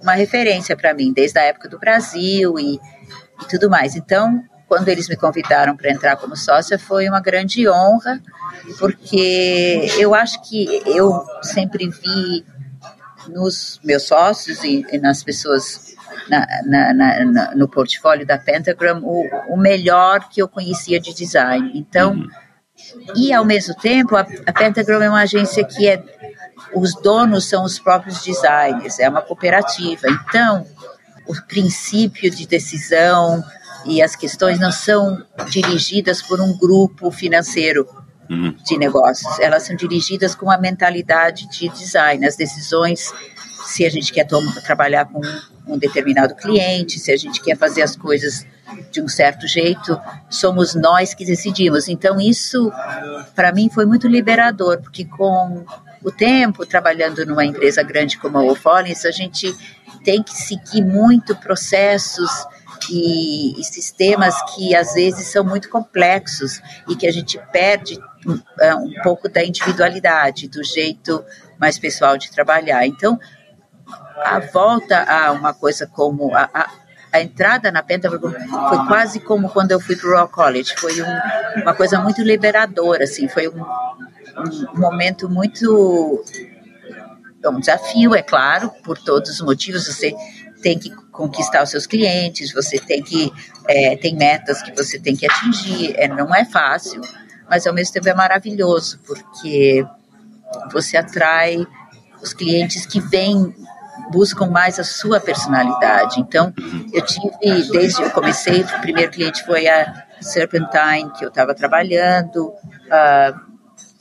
uma 0.00 0.12
referência 0.12 0.76
para 0.76 0.94
mim, 0.94 1.12
desde 1.12 1.38
a 1.38 1.42
época 1.42 1.68
do 1.68 1.78
Brasil 1.78 2.58
e, 2.58 2.74
e 2.74 3.48
tudo 3.48 3.68
mais. 3.68 3.96
Então, 3.96 4.42
quando 4.68 4.88
eles 4.88 5.08
me 5.08 5.16
convidaram 5.16 5.74
para 5.74 5.90
entrar 5.90 6.16
como 6.16 6.36
sócia, 6.36 6.78
foi 6.78 7.08
uma 7.08 7.20
grande 7.20 7.66
honra, 7.68 8.20
porque 8.78 9.86
eu 9.98 10.14
acho 10.14 10.42
que 10.42 10.82
eu 10.86 11.24
sempre 11.42 11.88
vi 11.88 12.44
nos 13.28 13.80
meus 13.82 14.04
sócios 14.04 14.62
e, 14.62 14.86
e 14.92 14.98
nas 14.98 15.22
pessoas 15.22 15.96
na, 16.28 16.46
na, 16.64 16.94
na, 17.24 17.54
no 17.54 17.66
portfólio 17.66 18.26
da 18.26 18.38
Pentagram 18.38 19.00
o, 19.02 19.24
o, 19.48 19.56
melhor 19.56 20.28
que 20.28 20.40
eu 20.40 20.48
conhecia 20.48 21.00
de 21.00 21.14
design. 21.14 21.72
Então, 21.74 22.12
uhum. 22.12 22.28
e 23.16 23.32
ao 23.32 23.44
mesmo 23.44 23.74
tempo, 23.74 24.16
a, 24.16 24.26
a 24.46 24.52
Pentagram 24.52 25.02
é 25.02 25.08
uma 25.08 25.22
agência 25.22 25.64
que 25.64 25.88
é 25.88 26.02
os 26.74 26.94
donos 27.00 27.48
são 27.48 27.64
os 27.64 27.78
próprios 27.78 28.22
designers, 28.22 28.98
é 28.98 29.08
uma 29.08 29.22
cooperativa. 29.22 30.08
Então, 30.08 30.66
o 31.26 31.34
princípio 31.46 32.30
de 32.30 32.46
decisão, 32.46 33.42
e 33.84 34.02
as 34.02 34.16
questões 34.16 34.58
não 34.58 34.72
são 34.72 35.22
dirigidas 35.48 36.22
por 36.22 36.40
um 36.40 36.56
grupo 36.56 37.10
financeiro 37.10 37.86
uhum. 38.28 38.54
de 38.64 38.78
negócios, 38.78 39.38
elas 39.40 39.64
são 39.64 39.76
dirigidas 39.76 40.34
com 40.34 40.50
a 40.50 40.58
mentalidade 40.58 41.48
de 41.50 41.68
design, 41.68 42.26
as 42.26 42.36
decisões 42.36 43.12
se 43.64 43.84
a 43.84 43.90
gente 43.90 44.12
quer 44.12 44.26
trabalhar 44.64 45.04
com 45.06 45.20
um 45.66 45.76
determinado 45.76 46.34
cliente, 46.34 46.98
se 46.98 47.12
a 47.12 47.16
gente 47.16 47.40
quer 47.42 47.56
fazer 47.56 47.82
as 47.82 47.94
coisas 47.94 48.46
de 48.90 49.02
um 49.02 49.08
certo 49.08 49.46
jeito, 49.46 50.00
somos 50.30 50.74
nós 50.74 51.14
que 51.14 51.24
decidimos. 51.24 51.88
Então, 51.88 52.20
isso, 52.20 52.72
para 53.34 53.52
mim, 53.52 53.68
foi 53.68 53.84
muito 53.84 54.08
liberador, 54.08 54.80
porque 54.80 55.04
com 55.04 55.64
o 56.02 56.10
tempo, 56.10 56.64
trabalhando 56.64 57.24
numa 57.26 57.44
empresa 57.44 57.82
grande 57.82 58.18
como 58.18 58.38
a 58.38 58.42
O'Follins, 58.42 59.04
a 59.04 59.10
gente 59.10 59.54
tem 60.04 60.22
que 60.22 60.32
seguir 60.32 60.82
muito 60.82 61.36
processos 61.36 62.30
e, 62.90 63.60
e, 63.60 63.64
sistemas 63.64 64.34
que 64.52 64.74
às 64.74 64.94
vezes 64.94 65.28
são 65.28 65.44
muito 65.44 65.68
complexos 65.68 66.60
e 66.88 66.96
que 66.96 67.06
a 67.06 67.12
gente 67.12 67.38
perde 67.52 67.98
um, 68.26 68.40
é, 68.60 68.74
um 68.74 68.92
pouco 69.02 69.28
da 69.28 69.44
individualidade, 69.44 70.48
do 70.48 70.62
jeito 70.62 71.24
mais 71.58 71.78
pessoal 71.78 72.16
de 72.16 72.30
trabalhar. 72.30 72.86
Então, 72.86 73.18
a 74.24 74.40
volta 74.40 75.02
a 75.02 75.32
uma 75.32 75.54
coisa 75.54 75.86
como 75.86 76.34
a, 76.34 76.48
a, 76.52 76.70
a 77.12 77.20
entrada 77.20 77.70
na 77.70 77.82
Pentagon 77.82 78.30
foi 78.30 78.86
quase 78.86 79.20
como 79.20 79.48
quando 79.48 79.72
eu 79.72 79.80
fui 79.80 79.96
para 79.96 80.06
o 80.06 80.10
Royal 80.10 80.28
College, 80.28 80.74
foi 80.76 81.00
um, 81.02 81.62
uma 81.62 81.74
coisa 81.74 82.00
muito 82.00 82.22
liberadora, 82.22 83.04
assim, 83.04 83.28
foi 83.28 83.48
um, 83.48 83.62
um 84.74 84.78
momento 84.78 85.28
muito 85.28 86.24
é 87.42 87.48
um 87.48 87.60
desafio, 87.60 88.14
é 88.14 88.22
claro, 88.22 88.70
por 88.82 88.98
todos 88.98 89.30
os 89.30 89.40
motivos. 89.40 89.86
Você 89.86 90.14
tem 90.62 90.78
que 90.78 90.90
conquistar 91.18 91.64
os 91.64 91.70
seus 91.70 91.84
clientes, 91.84 92.52
você 92.52 92.78
tem 92.78 93.02
que 93.02 93.32
é, 93.66 93.96
tem 93.96 94.14
metas 94.14 94.62
que 94.62 94.70
você 94.70 95.00
tem 95.00 95.16
que 95.16 95.26
atingir. 95.26 95.92
É, 95.96 96.06
não 96.06 96.32
é 96.32 96.44
fácil, 96.44 97.00
mas 97.50 97.66
ao 97.66 97.74
mesmo 97.74 97.92
tempo 97.92 98.08
é 98.08 98.14
maravilhoso 98.14 99.00
porque 99.04 99.84
você 100.72 100.96
atrai 100.96 101.66
os 102.22 102.32
clientes 102.32 102.86
que 102.86 103.00
vêm 103.00 103.52
buscam 104.12 104.46
mais 104.46 104.78
a 104.78 104.84
sua 104.84 105.18
personalidade. 105.18 106.20
Então, 106.20 106.54
eu 106.92 107.04
tive, 107.04 107.68
desde 107.72 108.00
eu 108.00 108.10
comecei, 108.12 108.62
o 108.62 108.80
primeiro 108.80 109.10
cliente 109.10 109.44
foi 109.44 109.66
a 109.66 110.06
Serpentine, 110.20 111.10
que 111.18 111.24
eu 111.24 111.28
estava 111.28 111.52
trabalhando, 111.52 112.46
uh, 112.46 113.40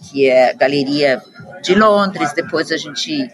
que 0.03 0.29
é 0.29 0.51
a 0.51 0.53
galeria 0.53 1.21
de 1.63 1.73
Londres. 1.73 2.31
Depois 2.31 2.71
a 2.71 2.77
gente 2.77 3.27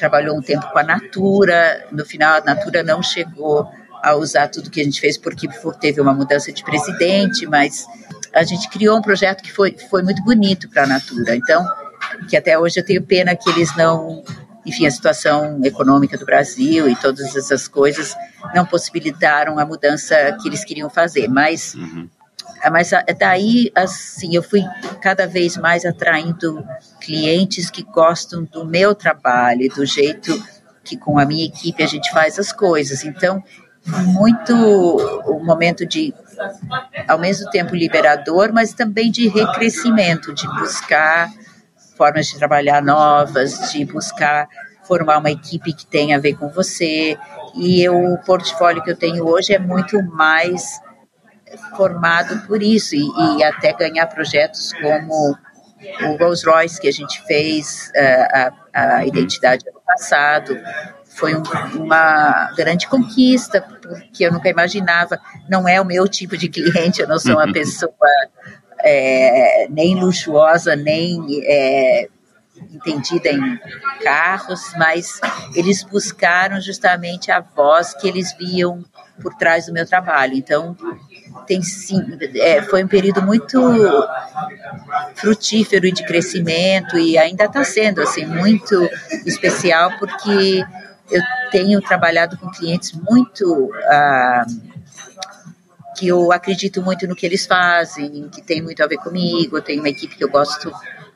trabalhou 0.00 0.36
um 0.36 0.42
tempo 0.42 0.66
com 0.72 0.78
a 0.78 0.82
Natura. 0.82 1.86
No 1.92 2.04
final, 2.04 2.38
a 2.38 2.40
Natura 2.40 2.82
não 2.82 3.02
chegou 3.02 3.70
a 4.02 4.14
usar 4.14 4.48
tudo 4.48 4.70
que 4.70 4.80
a 4.80 4.84
gente 4.84 4.98
fez 4.98 5.18
porque 5.18 5.46
teve 5.78 6.00
uma 6.00 6.14
mudança 6.14 6.50
de 6.50 6.64
presidente, 6.64 7.46
mas 7.46 7.86
a 8.34 8.42
gente 8.42 8.68
criou 8.70 8.96
um 8.96 9.02
projeto 9.02 9.42
que 9.42 9.52
foi, 9.52 9.76
foi 9.90 10.02
muito 10.02 10.24
bonito 10.24 10.68
para 10.70 10.84
a 10.84 10.86
Natura. 10.86 11.36
Então, 11.36 11.68
que 12.28 12.36
até 12.36 12.58
hoje 12.58 12.80
eu 12.80 12.84
tenho 12.84 13.02
pena 13.02 13.36
que 13.36 13.48
eles 13.50 13.76
não 13.76 14.24
enfim, 14.64 14.86
a 14.86 14.90
situação 14.90 15.58
econômica 15.64 16.18
do 16.18 16.26
Brasil 16.26 16.86
e 16.86 16.94
todas 16.94 17.34
essas 17.34 17.66
coisas 17.66 18.14
não 18.54 18.66
possibilitaram 18.66 19.58
a 19.58 19.64
mudança 19.64 20.36
que 20.40 20.48
eles 20.48 20.64
queriam 20.64 20.90
fazer. 20.90 21.28
Mas, 21.28 21.74
uhum. 21.74 22.08
Mas 22.70 22.90
daí, 23.18 23.70
assim, 23.74 24.34
eu 24.34 24.42
fui 24.42 24.62
cada 25.00 25.26
vez 25.26 25.56
mais 25.56 25.84
atraindo 25.84 26.64
clientes 27.00 27.70
que 27.70 27.82
gostam 27.82 28.44
do 28.44 28.64
meu 28.64 28.94
trabalho, 28.94 29.68
do 29.74 29.86
jeito 29.86 30.42
que 30.82 30.96
com 30.96 31.18
a 31.18 31.24
minha 31.24 31.46
equipe 31.46 31.82
a 31.82 31.86
gente 31.86 32.10
faz 32.10 32.38
as 32.38 32.52
coisas. 32.52 33.04
Então, 33.04 33.42
muito 33.86 34.52
um 34.54 35.44
momento 35.44 35.86
de 35.86 36.12
ao 37.06 37.18
mesmo 37.18 37.50
tempo 37.50 37.74
liberador, 37.74 38.52
mas 38.52 38.72
também 38.72 39.10
de 39.10 39.28
recrescimento, 39.28 40.34
de 40.34 40.46
buscar 40.48 41.30
formas 41.96 42.26
de 42.26 42.38
trabalhar 42.38 42.82
novas, 42.82 43.70
de 43.72 43.84
buscar 43.84 44.48
formar 44.84 45.18
uma 45.18 45.30
equipe 45.30 45.72
que 45.72 45.86
tenha 45.86 46.16
a 46.16 46.20
ver 46.20 46.34
com 46.34 46.48
você. 46.48 47.16
E 47.54 47.82
eu, 47.82 47.94
o 47.94 48.18
portfólio 48.18 48.82
que 48.82 48.90
eu 48.90 48.96
tenho 48.96 49.26
hoje 49.26 49.54
é 49.54 49.58
muito 49.58 50.02
mais 50.02 50.80
formado 51.76 52.46
por 52.46 52.62
isso 52.62 52.94
e, 52.94 53.38
e 53.38 53.44
até 53.44 53.72
ganhar 53.72 54.06
projetos 54.06 54.72
como 54.74 55.36
o 56.02 56.16
Rolls 56.18 56.44
Royce 56.44 56.80
que 56.80 56.88
a 56.88 56.92
gente 56.92 57.22
fez 57.26 57.90
uh, 57.96 58.52
a, 58.74 58.96
a 58.96 59.06
identidade 59.06 59.68
ano 59.68 59.80
passado 59.86 60.58
foi 61.06 61.34
um, 61.34 61.42
uma 61.76 62.52
grande 62.56 62.86
conquista 62.86 63.60
porque 63.60 64.24
eu 64.26 64.32
nunca 64.32 64.48
imaginava 64.48 65.18
não 65.48 65.66
é 65.66 65.80
o 65.80 65.84
meu 65.84 66.06
tipo 66.06 66.36
de 66.36 66.48
cliente 66.48 67.00
eu 67.00 67.08
não 67.08 67.18
sou 67.18 67.32
uma 67.32 67.50
pessoa 67.52 67.90
é, 68.82 69.66
nem 69.68 69.94
luxuosa, 69.94 70.76
nem 70.76 71.20
é, 71.44 72.08
entendida 72.70 73.30
em 73.30 73.58
carros, 74.02 74.72
mas 74.78 75.20
eles 75.54 75.82
buscaram 75.82 76.60
justamente 76.60 77.30
a 77.30 77.40
voz 77.40 77.94
que 77.94 78.08
eles 78.08 78.34
viam 78.38 78.84
por 79.22 79.34
trás 79.34 79.66
do 79.66 79.72
meu 79.72 79.86
trabalho. 79.86 80.34
Então, 80.34 80.76
tem 81.46 81.62
sim, 81.62 82.18
é, 82.36 82.62
foi 82.62 82.84
um 82.84 82.88
período 82.88 83.22
muito 83.22 83.58
frutífero 85.14 85.86
e 85.86 85.92
de 85.92 86.04
crescimento 86.04 86.98
e 86.98 87.18
ainda 87.18 87.44
está 87.44 87.64
sendo 87.64 88.00
assim 88.00 88.24
muito 88.24 88.88
especial 89.26 89.90
porque 89.98 90.64
eu 91.10 91.22
tenho 91.50 91.80
trabalhado 91.80 92.36
com 92.38 92.50
clientes 92.50 92.92
muito 92.92 93.72
ah, 93.86 94.44
que 95.96 96.08
eu 96.08 96.32
acredito 96.32 96.80
muito 96.82 97.06
no 97.06 97.14
que 97.14 97.26
eles 97.26 97.46
fazem, 97.46 98.28
que 98.28 98.40
tem 98.40 98.62
muito 98.62 98.82
a 98.82 98.86
ver 98.86 98.96
comigo, 98.98 99.56
eu 99.56 99.62
tenho 99.62 99.80
uma 99.80 99.88
equipe 99.88 100.16
que 100.16 100.24
eu 100.24 100.30
gosto 100.30 100.72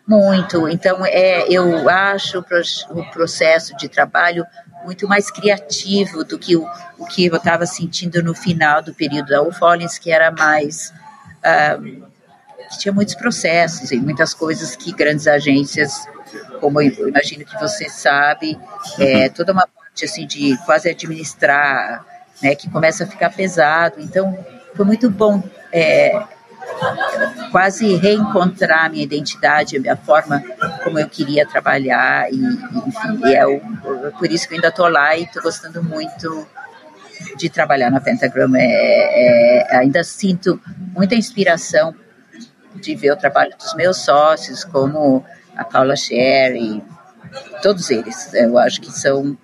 muito, 0.07 0.69
então 0.69 1.05
é, 1.07 1.47
eu 1.49 1.89
acho 1.89 2.45
o 2.91 3.05
processo 3.11 3.75
de 3.77 3.89
trabalho 3.89 4.47
muito 4.85 5.09
mais 5.09 5.31
criativo 5.31 6.23
do 6.25 6.39
que 6.39 6.57
o, 6.57 6.69
o 6.99 7.07
que 7.07 7.25
eu 7.27 7.37
estava 7.37 7.65
sentindo 7.65 8.23
no 8.23 8.35
final 8.35 8.83
do 8.83 8.95
período 8.95 9.29
da 9.29 9.43
Ufollins, 9.43 9.99
que 9.99 10.13
era 10.13 10.31
mais 10.31 10.93
uh, 11.39 12.07
que 12.69 12.79
tinha 12.79 12.93
muitos 12.93 13.15
processos 13.15 13.91
e 13.91 13.97
muitas 13.97 14.35
coisas 14.35 14.77
que 14.77 14.93
grandes 14.93 15.27
agências, 15.27 16.07
como 16.61 16.81
eu 16.81 17.09
imagino 17.09 17.45
que 17.45 17.59
você 17.59 17.89
sabe, 17.89 18.59
é 18.99 19.29
toda 19.31 19.53
uma 19.53 19.67
parte 19.67 20.05
assim 20.05 20.27
de 20.27 20.57
quase 20.67 20.91
administrar, 20.91 22.05
né, 22.43 22.55
que 22.55 22.69
começa 22.69 23.05
a 23.05 23.07
ficar 23.07 23.31
pesado. 23.31 23.97
Então 24.01 24.37
foi 24.75 24.85
muito 24.85 25.09
bom 25.09 25.43
é, 25.73 26.23
quase 27.51 27.97
reencontrar 27.97 28.87
a 28.87 28.89
minha 28.89 29.05
identidade, 29.05 29.77
a 29.77 29.81
minha 29.81 29.97
forma 29.97 30.43
como 30.83 30.99
eu 30.99 31.09
queria 31.09 31.47
trabalhar 31.47 32.33
e, 32.33 32.37
enfim, 32.37 33.21
e 33.27 33.35
é 33.35 33.47
o, 33.47 33.61
por 34.19 34.31
isso 34.31 34.49
que 34.49 34.55
eu 34.55 34.57
ainda 34.57 34.69
estou 34.69 34.89
lá 34.89 35.17
e 35.17 35.25
estou 35.25 35.43
gostando 35.43 35.83
muito 35.83 36.47
de 37.37 37.49
trabalhar 37.49 37.91
na 37.91 38.01
Pentagram. 38.01 38.53
É, 38.57 39.71
é, 39.71 39.77
ainda 39.77 40.03
sinto 40.05 40.61
muita 40.93 41.15
inspiração 41.15 41.95
de 42.75 42.95
ver 42.95 43.13
o 43.13 43.17
trabalho 43.17 43.53
dos 43.57 43.75
meus 43.75 43.99
sócios, 43.99 44.65
como 44.65 45.25
a 45.57 45.65
Paula 45.65 45.97
Sherry, 45.97 46.83
todos 47.63 47.91
eles. 47.91 48.33
Eu 48.35 48.59
acho 48.59 48.81
que 48.81 48.91
são 48.91 49.37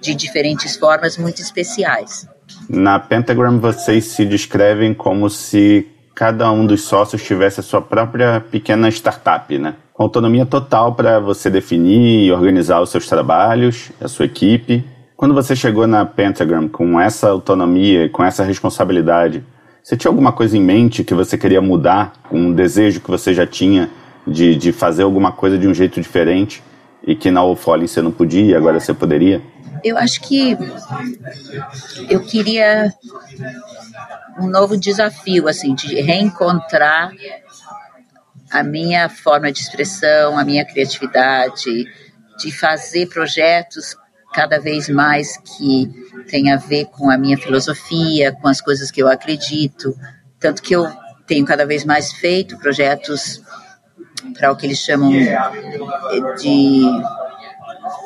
de 0.00 0.14
diferentes 0.14 0.76
formas 0.76 1.16
muito 1.18 1.40
especiais. 1.42 2.26
Na 2.68 2.98
Pentagram, 2.98 3.60
vocês 3.60 4.06
se 4.06 4.24
descrevem 4.24 4.94
como 4.94 5.28
se 5.28 5.86
cada 6.18 6.50
um 6.50 6.66
dos 6.66 6.82
sócios 6.82 7.22
tivesse 7.22 7.60
a 7.60 7.62
sua 7.62 7.80
própria 7.80 8.40
pequena 8.40 8.88
startup, 8.88 9.56
né? 9.56 9.76
Com 9.92 10.02
autonomia 10.02 10.44
total 10.44 10.92
para 10.92 11.20
você 11.20 11.48
definir 11.48 12.24
e 12.24 12.32
organizar 12.32 12.80
os 12.80 12.90
seus 12.90 13.06
trabalhos, 13.06 13.92
a 14.00 14.08
sua 14.08 14.24
equipe. 14.24 14.84
Quando 15.16 15.32
você 15.32 15.54
chegou 15.54 15.86
na 15.86 16.04
Pentagram 16.04 16.66
com 16.66 17.00
essa 17.00 17.30
autonomia, 17.30 18.08
com 18.08 18.24
essa 18.24 18.42
responsabilidade, 18.42 19.44
você 19.80 19.96
tinha 19.96 20.10
alguma 20.10 20.32
coisa 20.32 20.58
em 20.58 20.60
mente 20.60 21.04
que 21.04 21.14
você 21.14 21.38
queria 21.38 21.62
mudar, 21.62 22.14
um 22.32 22.52
desejo 22.52 23.00
que 23.00 23.08
você 23.08 23.32
já 23.32 23.46
tinha 23.46 23.88
de, 24.26 24.56
de 24.56 24.72
fazer 24.72 25.04
alguma 25.04 25.30
coisa 25.30 25.56
de 25.56 25.68
um 25.68 25.72
jeito 25.72 26.00
diferente 26.00 26.64
e 27.06 27.14
que 27.14 27.30
na 27.30 27.44
Ofoli 27.44 27.86
você 27.86 28.02
não 28.02 28.10
podia 28.10 28.44
e 28.44 28.54
agora 28.56 28.80
você 28.80 28.92
poderia? 28.92 29.40
Eu 29.84 29.96
acho 29.96 30.20
que 30.20 30.56
eu 32.08 32.24
queria 32.24 32.92
um 34.38 34.46
novo 34.46 34.76
desafio, 34.76 35.48
assim, 35.48 35.74
de 35.74 36.00
reencontrar 36.00 37.12
a 38.50 38.62
minha 38.62 39.08
forma 39.08 39.52
de 39.52 39.60
expressão, 39.60 40.38
a 40.38 40.44
minha 40.44 40.64
criatividade, 40.64 41.86
de 42.38 42.52
fazer 42.52 43.08
projetos 43.08 43.96
cada 44.32 44.58
vez 44.60 44.88
mais 44.88 45.36
que 45.38 45.90
tem 46.30 46.52
a 46.52 46.56
ver 46.56 46.86
com 46.86 47.10
a 47.10 47.18
minha 47.18 47.36
filosofia, 47.36 48.32
com 48.32 48.48
as 48.48 48.60
coisas 48.60 48.90
que 48.90 49.02
eu 49.02 49.08
acredito, 49.08 49.96
tanto 50.38 50.62
que 50.62 50.74
eu 50.74 50.86
tenho 51.26 51.44
cada 51.44 51.66
vez 51.66 51.84
mais 51.84 52.12
feito 52.12 52.58
projetos 52.58 53.42
para 54.38 54.52
o 54.52 54.56
que 54.56 54.66
eles 54.66 54.78
chamam 54.78 55.10
de 55.10 56.82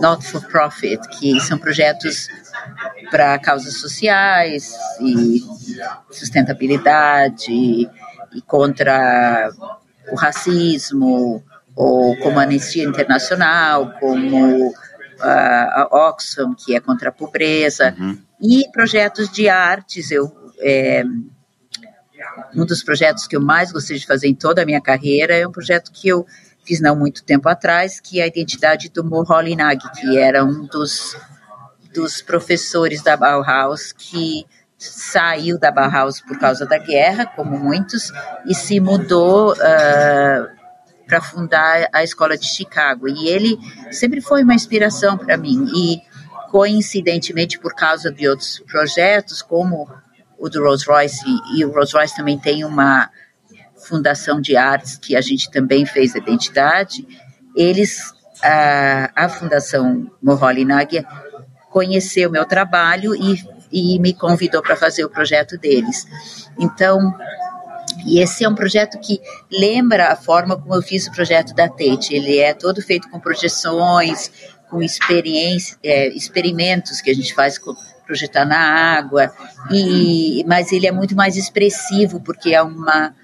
not 0.00 0.24
for 0.26 0.42
profit, 0.48 1.00
que 1.18 1.40
são 1.40 1.58
projetos 1.58 2.28
para 3.10 3.38
causas 3.38 3.78
sociais 3.78 4.74
e 5.00 5.44
sustentabilidade 6.10 7.50
e, 7.50 7.88
e 8.34 8.42
contra 8.42 9.50
o 10.10 10.16
racismo, 10.16 11.42
ou 11.74 12.16
como 12.18 12.38
a 12.38 12.42
Anistia 12.42 12.84
Internacional, 12.84 13.92
como 13.98 14.74
a, 15.20 15.82
a 15.82 16.08
Oxfam, 16.08 16.54
que 16.54 16.74
é 16.74 16.80
contra 16.80 17.08
a 17.08 17.12
pobreza, 17.12 17.94
uhum. 17.98 18.18
e 18.40 18.64
projetos 18.72 19.30
de 19.30 19.48
artes. 19.48 20.10
Eu, 20.10 20.32
é, 20.60 21.04
um 22.54 22.64
dos 22.64 22.82
projetos 22.82 23.26
que 23.26 23.36
eu 23.36 23.40
mais 23.40 23.72
gostei 23.72 23.98
de 23.98 24.06
fazer 24.06 24.28
em 24.28 24.34
toda 24.34 24.62
a 24.62 24.66
minha 24.66 24.80
carreira 24.80 25.34
é 25.34 25.46
um 25.46 25.52
projeto 25.52 25.90
que 25.92 26.08
eu 26.08 26.26
fiz 26.64 26.80
não 26.80 26.96
muito 26.96 27.24
tempo 27.24 27.48
atrás, 27.48 28.00
que 28.00 28.20
é 28.20 28.24
a 28.24 28.26
identidade 28.26 28.88
do 28.88 29.04
Moholy 29.04 29.56
Nag, 29.56 29.80
que 29.92 30.18
era 30.18 30.44
um 30.44 30.66
dos, 30.66 31.16
dos 31.92 32.22
professores 32.22 33.02
da 33.02 33.16
Bauhaus 33.16 33.92
que 33.92 34.46
saiu 34.78 35.58
da 35.58 35.70
Bauhaus 35.70 36.20
por 36.20 36.38
causa 36.38 36.66
da 36.66 36.78
guerra, 36.78 37.26
como 37.26 37.58
muitos, 37.58 38.12
e 38.46 38.54
se 38.54 38.80
mudou 38.80 39.52
uh, 39.52 40.62
para 41.06 41.20
fundar 41.20 41.88
a 41.92 42.02
escola 42.02 42.36
de 42.36 42.46
Chicago. 42.46 43.08
E 43.08 43.28
ele 43.28 43.58
sempre 43.90 44.20
foi 44.20 44.42
uma 44.42 44.54
inspiração 44.54 45.16
para 45.16 45.36
mim. 45.36 45.68
E 45.74 46.00
coincidentemente, 46.50 47.58
por 47.58 47.74
causa 47.74 48.10
de 48.10 48.28
outros 48.28 48.60
projetos, 48.66 49.40
como 49.40 49.88
o 50.38 50.48
do 50.48 50.62
Rolls 50.62 50.84
Royce, 50.84 51.24
e 51.54 51.64
o 51.64 51.70
Rolls 51.70 51.94
Royce 51.94 52.16
também 52.16 52.38
tem 52.38 52.64
uma 52.64 53.08
fundação 53.82 54.40
de 54.40 54.56
artes 54.56 54.96
que 54.96 55.16
a 55.16 55.20
gente 55.20 55.50
também 55.50 55.84
fez 55.84 56.14
identidade, 56.14 57.06
eles, 57.54 58.12
a, 58.42 59.10
a 59.14 59.28
Fundação 59.28 60.10
Moholy 60.22 60.64
Nagia, 60.64 61.04
conheceu 61.70 62.30
meu 62.30 62.44
trabalho 62.44 63.14
e, 63.14 63.42
e 63.70 63.98
me 63.98 64.12
convidou 64.12 64.62
para 64.62 64.76
fazer 64.76 65.04
o 65.04 65.10
projeto 65.10 65.58
deles. 65.58 66.06
Então, 66.58 67.14
e 68.06 68.20
esse 68.20 68.44
é 68.44 68.48
um 68.48 68.54
projeto 68.54 68.98
que 69.00 69.20
lembra 69.50 70.08
a 70.08 70.16
forma 70.16 70.56
como 70.56 70.74
eu 70.74 70.82
fiz 70.82 71.06
o 71.06 71.12
projeto 71.12 71.54
da 71.54 71.68
Tate. 71.68 72.14
Ele 72.14 72.38
é 72.38 72.54
todo 72.54 72.82
feito 72.82 73.08
com 73.10 73.18
projeções, 73.18 74.30
com 74.70 74.82
experiência, 74.82 75.76
é, 75.82 76.08
experimentos 76.08 77.00
que 77.00 77.10
a 77.10 77.14
gente 77.14 77.34
faz 77.34 77.58
com, 77.58 77.74
projetar 78.06 78.44
na 78.44 78.58
água, 78.58 79.32
e, 79.70 80.44
mas 80.46 80.72
ele 80.72 80.86
é 80.86 80.92
muito 80.92 81.14
mais 81.16 81.36
expressivo 81.36 82.20
porque 82.20 82.54
é 82.54 82.62
uma 82.62 83.14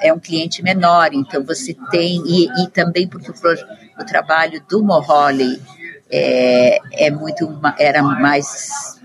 é 0.00 0.12
um 0.12 0.18
cliente 0.18 0.62
menor, 0.62 1.10
então 1.12 1.44
você 1.44 1.76
tem 1.90 2.22
e, 2.26 2.48
e 2.62 2.68
também 2.68 3.08
porque 3.08 3.30
o, 3.30 3.34
o, 3.34 4.04
trabalho 4.04 4.62
do 4.68 4.82
Moholy 4.82 5.60
é, 6.10 6.78
é 7.06 7.10
muito 7.10 7.48
era 7.78 8.02
mais 8.02 8.98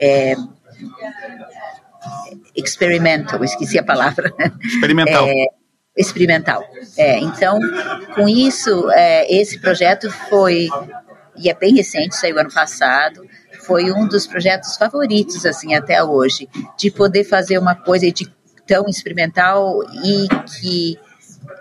é, 0.00 0.34
experimental, 2.54 3.42
esqueci 3.44 3.78
a 3.78 3.82
palavra. 3.82 4.32
Experimental. 4.62 5.26
É, 5.28 5.46
experimental. 5.96 6.64
É, 6.96 7.18
então, 7.18 7.58
com 8.14 8.28
isso, 8.28 8.90
é, 8.92 9.32
esse 9.34 9.58
projeto 9.58 10.10
foi, 10.28 10.68
e 11.36 11.50
é 11.50 11.54
bem 11.54 11.74
recente, 11.74 12.16
saiu 12.16 12.38
ano 12.38 12.52
passado, 12.52 13.26
foi 13.60 13.92
um 13.92 14.06
dos 14.06 14.26
projetos 14.26 14.76
favoritos, 14.76 15.44
assim, 15.44 15.74
até 15.74 16.02
hoje, 16.02 16.48
de 16.78 16.90
poder 16.90 17.24
fazer 17.24 17.58
uma 17.58 17.74
coisa 17.74 18.10
de 18.10 18.26
tão 18.68 18.86
experimental 18.86 19.82
e 20.04 20.28
que 20.60 20.98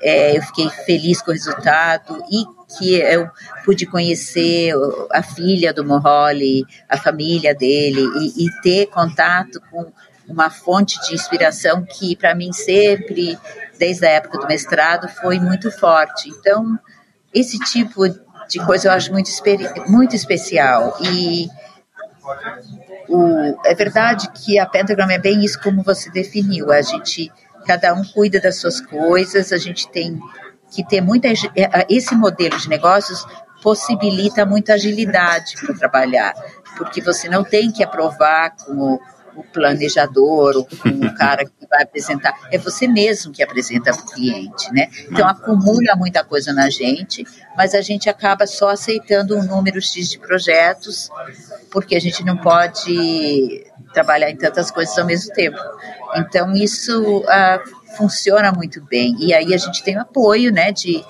é, 0.01 0.37
eu 0.37 0.41
fiquei 0.43 0.69
feliz 0.69 1.21
com 1.21 1.31
o 1.31 1.33
resultado 1.33 2.23
e 2.29 2.45
que 2.77 2.95
eu 2.95 3.29
pude 3.63 3.85
conhecer 3.85 4.73
a 5.11 5.23
filha 5.23 5.73
do 5.73 5.85
Moholi, 5.85 6.65
a 6.89 6.97
família 6.97 7.55
dele 7.55 8.01
e, 8.01 8.45
e 8.45 8.61
ter 8.61 8.87
contato 8.87 9.61
com 9.71 9.91
uma 10.27 10.49
fonte 10.49 10.99
de 11.07 11.15
inspiração 11.15 11.85
que 11.85 12.15
para 12.15 12.35
mim 12.35 12.51
sempre, 12.51 13.39
desde 13.79 14.05
a 14.05 14.09
época 14.09 14.39
do 14.39 14.47
mestrado, 14.47 15.07
foi 15.07 15.39
muito 15.39 15.71
forte. 15.71 16.29
Então, 16.29 16.77
esse 17.33 17.57
tipo 17.59 18.03
de 18.49 18.59
coisa 18.65 18.89
eu 18.89 18.91
acho 18.91 19.11
muito, 19.11 19.29
muito 19.87 20.15
especial 20.15 20.97
e 21.01 21.47
o, 23.07 23.57
é 23.65 23.73
verdade 23.73 24.29
que 24.31 24.59
a 24.59 24.65
Pentagram 24.65 25.09
é 25.09 25.17
bem 25.17 25.43
isso 25.43 25.59
como 25.61 25.83
você 25.83 26.09
definiu. 26.09 26.71
A 26.71 26.81
gente, 26.81 27.31
cada 27.65 27.93
um 27.93 28.03
cuida 28.03 28.39
das 28.39 28.57
suas 28.57 28.81
coisas, 28.81 29.51
a 29.51 29.57
gente 29.57 29.89
tem 29.89 30.19
que 30.71 30.85
ter 30.85 31.01
muita. 31.01 31.27
Esse 31.89 32.15
modelo 32.15 32.57
de 32.57 32.69
negócios 32.69 33.25
possibilita 33.61 34.45
muita 34.45 34.73
agilidade 34.73 35.55
para 35.59 35.75
trabalhar, 35.75 36.33
porque 36.77 37.01
você 37.01 37.27
não 37.27 37.43
tem 37.43 37.71
que 37.71 37.83
aprovar 37.83 38.55
com 38.55 38.93
o 38.93 38.99
planejador, 39.43 40.55
o, 40.57 40.61
o 40.61 41.15
cara 41.15 41.45
que 41.45 41.67
vai 41.69 41.83
apresentar, 41.83 42.33
é 42.51 42.57
você 42.57 42.87
mesmo 42.87 43.31
que 43.31 43.43
apresenta 43.43 43.91
para 43.91 44.01
o 44.01 44.05
cliente, 44.05 44.71
né? 44.71 44.89
Então 45.09 45.27
acumula 45.27 45.95
muita 45.95 46.23
coisa 46.23 46.53
na 46.53 46.69
gente, 46.69 47.25
mas 47.55 47.73
a 47.73 47.81
gente 47.81 48.09
acaba 48.09 48.45
só 48.47 48.69
aceitando 48.69 49.37
um 49.37 49.43
número 49.43 49.81
X 49.81 50.09
de 50.09 50.19
projetos, 50.19 51.09
porque 51.71 51.95
a 51.95 51.99
gente 51.99 52.23
não 52.23 52.37
pode 52.37 53.65
trabalhar 53.93 54.29
em 54.29 54.37
tantas 54.37 54.71
coisas 54.71 54.97
ao 54.97 55.05
mesmo 55.05 55.33
tempo. 55.33 55.57
Então 56.15 56.53
isso 56.55 57.19
uh, 57.19 57.95
funciona 57.97 58.51
muito 58.51 58.83
bem. 58.85 59.15
E 59.19 59.33
aí 59.33 59.53
a 59.53 59.57
gente 59.57 59.83
tem 59.83 59.97
o 59.97 60.01
apoio, 60.01 60.51
né, 60.51 60.71
de 60.71 61.03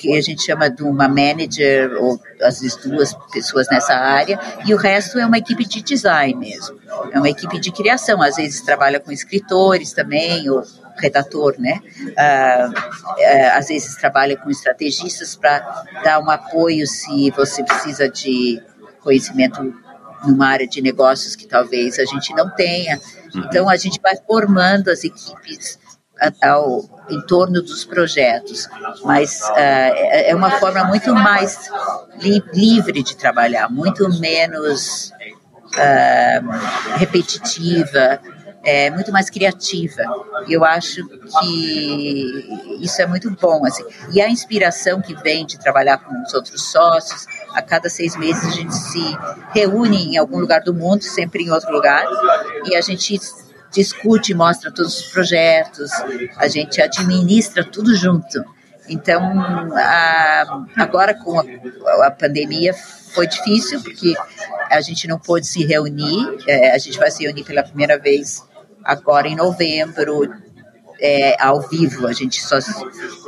que 0.00 0.16
a 0.16 0.22
gente 0.22 0.42
chama 0.42 0.70
de 0.70 0.82
uma 0.82 1.06
manager, 1.06 1.92
ou 2.02 2.18
às 2.40 2.60
vezes 2.60 2.74
duas 2.76 3.12
pessoas 3.30 3.66
nessa 3.70 3.92
área, 3.92 4.40
e 4.64 4.72
o 4.72 4.78
resto 4.78 5.18
é 5.18 5.26
uma 5.26 5.36
equipe 5.36 5.62
de 5.66 5.82
design 5.82 6.34
mesmo. 6.34 6.80
É 7.12 7.18
uma 7.18 7.28
equipe 7.28 7.60
de 7.60 7.70
criação, 7.70 8.22
às 8.22 8.36
vezes 8.36 8.62
trabalha 8.62 8.98
com 8.98 9.12
escritores 9.12 9.92
também, 9.92 10.48
ou 10.48 10.64
redator, 10.96 11.54
né? 11.58 11.80
Ah, 12.16 12.70
é, 13.18 13.50
às 13.50 13.68
vezes 13.68 13.94
trabalha 13.96 14.38
com 14.38 14.48
estrategistas 14.48 15.36
para 15.36 15.84
dar 16.02 16.18
um 16.18 16.30
apoio 16.30 16.86
se 16.86 17.30
você 17.32 17.62
precisa 17.62 18.08
de 18.08 18.58
conhecimento 19.02 19.74
numa 20.26 20.48
área 20.48 20.66
de 20.66 20.80
negócios 20.80 21.36
que 21.36 21.46
talvez 21.46 21.98
a 21.98 22.06
gente 22.06 22.34
não 22.34 22.48
tenha. 22.54 22.98
Uhum. 23.34 23.42
Então 23.44 23.68
a 23.68 23.76
gente 23.76 24.00
vai 24.00 24.16
formando 24.26 24.88
as 24.88 25.04
equipes 25.04 25.78
ao, 26.42 26.84
em 27.08 27.20
torno 27.26 27.62
dos 27.62 27.84
projetos, 27.84 28.68
mas 29.04 29.40
uh, 29.40 29.54
é 29.56 30.34
uma 30.34 30.50
forma 30.52 30.84
muito 30.84 31.14
mais 31.14 31.70
li, 32.20 32.42
livre 32.52 33.02
de 33.02 33.16
trabalhar, 33.16 33.70
muito 33.70 34.08
menos 34.18 35.12
uh, 35.74 36.98
repetitiva, 36.98 38.20
é, 38.62 38.90
muito 38.90 39.10
mais 39.10 39.30
criativa. 39.30 40.02
Eu 40.48 40.64
acho 40.64 41.06
que 41.40 42.78
isso 42.80 43.00
é 43.00 43.06
muito 43.06 43.30
bom. 43.30 43.64
Assim. 43.64 43.84
E 44.12 44.20
a 44.20 44.28
inspiração 44.28 45.00
que 45.00 45.14
vem 45.22 45.46
de 45.46 45.58
trabalhar 45.58 45.98
com 45.98 46.22
os 46.22 46.34
outros 46.34 46.70
sócios, 46.70 47.26
a 47.54 47.62
cada 47.62 47.88
seis 47.88 48.16
meses 48.16 48.44
a 48.46 48.50
gente 48.50 48.74
se 48.74 49.18
reúne 49.52 50.14
em 50.14 50.18
algum 50.18 50.38
lugar 50.38 50.62
do 50.62 50.74
mundo, 50.74 51.02
sempre 51.02 51.44
em 51.44 51.50
outro 51.50 51.72
lugar, 51.72 52.04
e 52.66 52.76
a 52.76 52.80
gente 52.80 53.18
discute, 53.72 54.34
mostra 54.34 54.70
todos 54.70 54.98
os 54.98 55.06
projetos, 55.12 55.90
a 56.36 56.48
gente 56.48 56.80
administra 56.80 57.64
tudo 57.64 57.94
junto. 57.94 58.44
Então, 58.88 59.22
a, 59.76 60.64
agora 60.76 61.14
com 61.14 61.38
a, 61.38 62.06
a, 62.06 62.10
pandemia 62.10 62.74
foi 63.14 63.26
difícil, 63.26 63.80
porque 63.82 64.14
a 64.68 64.80
gente 64.80 65.06
não 65.06 65.18
pôde 65.18 65.46
se 65.46 65.64
reunir, 65.64 66.38
é, 66.48 66.72
a 66.72 66.78
gente 66.78 66.98
vai 66.98 67.10
se 67.10 67.22
reunir 67.22 67.44
pela 67.44 67.62
primeira 67.62 67.98
vez 67.98 68.42
agora 68.84 69.28
em 69.28 69.36
novembro, 69.36 70.28
é, 71.00 71.40
ao 71.42 71.60
vivo, 71.62 72.06
a 72.06 72.12
gente 72.12 72.40
só. 72.42 72.58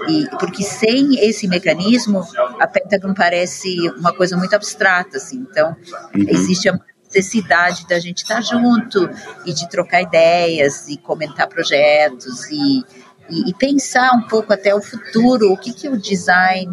E, 0.09 0.29
porque 0.39 0.63
sem 0.63 1.15
esse 1.19 1.49
mecanismo, 1.49 2.23
a 2.61 2.67
Pentagon 2.67 3.15
parece 3.15 3.89
uma 3.99 4.13
coisa 4.13 4.37
muito 4.37 4.55
abstrata, 4.55 5.17
assim. 5.17 5.47
Então, 5.51 5.75
uhum. 6.15 6.27
existe 6.29 6.69
a 6.69 6.79
necessidade 7.13 7.87
da 7.87 7.99
gente 7.99 8.23
estar 8.23 8.41
junto 8.41 9.09
e 9.45 9.53
de 9.53 9.69
trocar 9.69 10.03
ideias 10.03 10.89
e 10.89 10.97
comentar 10.97 11.47
projetos 11.47 12.51
e, 12.51 12.85
e, 13.29 13.51
e 13.51 13.55
pensar 13.55 14.13
um 14.15 14.23
pouco 14.23 14.53
até 14.53 14.75
o 14.75 14.81
futuro, 14.81 15.53
o 15.53 15.57
que, 15.57 15.73
que 15.73 15.89
o 15.89 15.99
design 15.99 16.73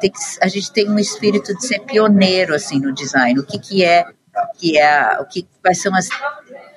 tem 0.00 0.10
que, 0.10 0.18
a 0.40 0.48
gente 0.48 0.72
tem 0.72 0.88
um 0.88 0.98
espírito 0.98 1.54
de 1.54 1.66
ser 1.66 1.80
pioneiro 1.80 2.54
assim 2.54 2.78
no 2.78 2.92
design, 2.92 3.38
o 3.38 3.44
que, 3.44 3.58
que 3.58 3.84
é 3.84 4.06
que 4.58 4.78
é 4.78 5.18
o 5.20 5.26
que 5.26 5.46
quais 5.60 5.82
são 5.82 5.94
as 5.94 6.08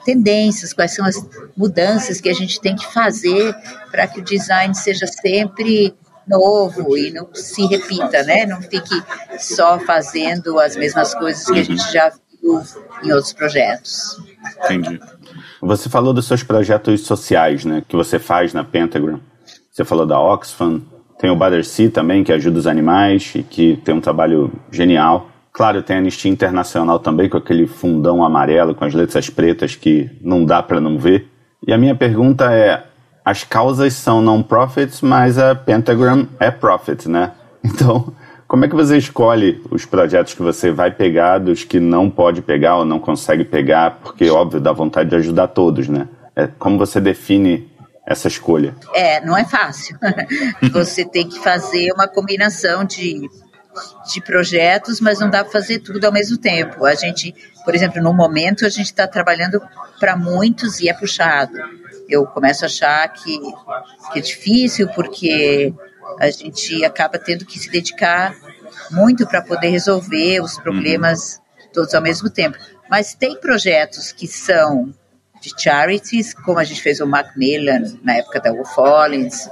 tendências, 0.04 0.74
quais 0.74 0.94
são 0.94 1.06
as 1.06 1.16
mudanças 1.56 2.20
que 2.20 2.28
a 2.28 2.34
gente 2.34 2.60
tem 2.60 2.76
que 2.76 2.86
fazer 2.92 3.56
para 3.90 4.08
que 4.08 4.20
o 4.20 4.24
design 4.24 4.76
seja 4.76 5.08
sempre 5.08 5.96
novo 6.28 6.98
e 6.98 7.12
não 7.12 7.28
se 7.34 7.66
repita, 7.66 8.24
né? 8.24 8.46
Não 8.46 8.62
fique 8.62 9.02
só 9.40 9.80
fazendo 9.80 10.60
as 10.60 10.76
mesmas 10.76 11.14
coisas 11.14 11.46
que 11.46 11.60
a 11.60 11.64
gente 11.64 11.92
já 11.92 12.12
em 13.04 13.12
outros 13.12 13.34
projetos. 13.34 14.22
Entendi. 14.66 15.00
Você 15.62 15.90
falou 15.90 16.14
dos 16.14 16.26
seus 16.26 16.44
projetos 16.44 17.02
sociais, 17.02 17.64
né, 17.66 17.84
que 17.88 17.96
você 17.96 18.20
faz 18.20 18.54
na 18.54 18.64
Pentagram. 18.64 19.20
Você 19.72 19.84
falou 19.84 20.06
da 20.06 20.20
Oxfam, 20.20 20.82
tem 21.20 21.32
o 21.32 21.36
Battersea 21.36 21.90
também, 21.90 22.24
que 22.24 22.34
ajuda 22.34 22.60
os 22.60 22.68
animais 22.68 23.32
e 23.36 23.44
que 23.44 23.78
tem 23.78 23.96
um 23.96 24.02
trabalho 24.02 24.52
genial. 24.72 25.30
Claro, 25.54 25.82
tem 25.82 25.96
a 25.96 26.00
Anistia 26.00 26.30
Internacional 26.32 27.00
também, 27.00 27.30
com 27.30 27.38
aquele 27.38 27.66
fundão 27.66 28.24
amarelo, 28.24 28.76
com 28.76 28.84
as 28.84 28.94
letras 28.94 29.30
pretas 29.30 29.76
que 29.76 30.10
não 30.22 30.44
dá 30.44 30.62
para 30.62 30.82
não 30.82 30.98
ver. 30.98 31.28
E 31.66 31.72
a 31.72 31.78
minha 31.78 31.96
pergunta 31.96 32.52
é: 32.52 32.84
as 33.24 33.44
causas 33.44 33.94
são 33.94 34.22
non-profits, 34.22 35.02
mas 35.02 35.38
a 35.38 35.56
Pentagram 35.56 36.28
é 36.40 36.52
profit, 36.52 37.08
né? 37.08 37.32
Então, 37.66 38.14
como 38.48 38.66
é 38.66 38.68
que 38.68 38.76
você 38.76 38.98
escolhe 38.98 39.62
os 39.72 39.86
projetos 39.86 40.34
que 40.34 40.42
você 40.42 40.72
vai 40.72 40.92
pegar 40.92 41.40
dos 41.40 41.64
que 41.64 41.80
não 41.80 42.10
pode 42.10 42.42
pegar 42.42 42.78
ou 42.78 42.86
não 42.86 43.00
consegue 43.00 43.44
pegar? 43.44 44.00
Porque, 44.02 44.30
óbvio, 44.30 44.60
dá 44.60 44.72
vontade 44.72 45.10
de 45.10 45.16
ajudar 45.16 45.48
todos, 45.48 45.88
né? 45.88 46.08
É, 46.36 46.48
como 46.48 46.78
você 46.78 47.00
define 47.00 47.72
essa 48.06 48.28
escolha? 48.28 48.76
É, 48.94 49.26
não 49.26 49.38
é 49.38 49.46
fácil. 49.46 49.98
você 50.72 51.06
tem 51.06 51.28
que 51.28 51.40
fazer 51.40 51.92
uma 51.94 52.08
combinação 52.08 52.84
de, 52.84 53.30
de 54.12 54.22
projetos, 54.22 55.00
mas 55.00 55.20
não 55.20 55.30
dá 55.30 55.44
para 55.44 55.52
fazer 55.52 55.80
tudo 55.80 56.06
ao 56.06 56.12
mesmo 56.12 56.38
tempo. 56.38 56.86
A 56.86 56.96
gente, 56.96 57.34
por 57.64 57.74
exemplo, 57.74 58.02
no 58.02 58.14
momento, 58.14 58.66
a 58.66 58.70
gente 58.70 58.88
está 58.88 59.08
trabalhando 59.08 59.62
para 60.00 60.16
muitos 60.16 60.80
e 60.80 60.90
é 60.90 60.94
puxado. 60.94 61.58
Eu 62.10 62.26
começo 62.26 62.66
a 62.66 62.68
achar 62.68 63.08
que, 63.14 63.40
que 64.12 64.20
é 64.20 64.22
difícil, 64.22 64.90
porque 64.90 65.74
a 66.20 66.30
gente 66.30 66.84
acaba 66.84 67.18
tendo 67.18 67.46
que 67.46 67.60
se 67.60 67.70
dedicar 67.70 68.36
muito 68.92 69.28
para 69.28 69.42
poder 69.42 69.70
resolver 69.70 70.42
os 70.42 70.58
problemas 70.58 71.36
uhum. 71.36 71.70
todos 71.74 71.94
ao 71.94 72.02
mesmo 72.02 72.30
tempo. 72.30 72.58
Mas 72.90 73.14
tem 73.14 73.40
projetos 73.40 74.12
que 74.12 74.28
são 74.28 74.94
de 75.42 75.54
charities, 75.58 76.34
como 76.34 76.60
a 76.60 76.64
gente 76.64 76.82
fez 76.82 77.02
o 77.02 77.08
Macmillan 77.08 77.98
na 78.02 78.16
época 78.16 78.40
da 78.40 78.52
Wolf 78.52 78.74
Collins, 78.74 79.50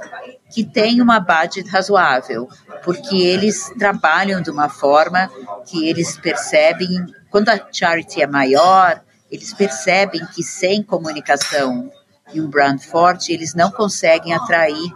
que 0.50 0.64
tem 0.64 1.02
uma 1.02 1.20
budget 1.20 1.68
razoável, 1.68 2.48
porque 2.82 3.16
eles 3.16 3.70
trabalham 3.78 4.40
de 4.40 4.50
uma 4.50 4.68
forma 4.68 5.30
que 5.66 5.88
eles 5.88 6.16
percebem, 6.16 7.06
quando 7.30 7.50
a 7.50 7.60
charity 7.70 8.22
é 8.22 8.26
maior, 8.26 9.02
eles 9.30 9.52
percebem 9.52 10.24
que 10.34 10.42
sem 10.42 10.82
comunicação 10.82 11.90
e 12.32 12.40
um 12.40 12.48
brand 12.48 12.80
forte, 12.80 13.32
eles 13.32 13.54
não 13.54 13.70
conseguem 13.70 14.32
atrair 14.32 14.92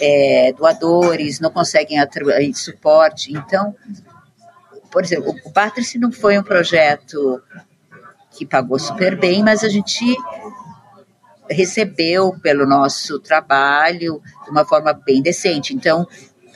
é, 0.00 0.52
doadores, 0.52 1.40
não 1.40 1.50
conseguem 1.50 1.98
suporte. 2.54 3.32
Então, 3.32 3.74
por 4.90 5.04
exemplo, 5.04 5.34
o 5.44 5.52
Patrice 5.52 5.98
não 5.98 6.12
foi 6.12 6.38
um 6.38 6.42
projeto 6.42 7.42
que 8.30 8.46
pagou 8.46 8.78
super 8.78 9.18
bem, 9.18 9.42
mas 9.42 9.64
a 9.64 9.68
gente 9.68 10.04
recebeu 11.50 12.38
pelo 12.42 12.66
nosso 12.66 13.18
trabalho 13.18 14.20
de 14.44 14.50
uma 14.50 14.64
forma 14.64 14.92
bem 14.92 15.22
decente. 15.22 15.74
Então, 15.74 16.06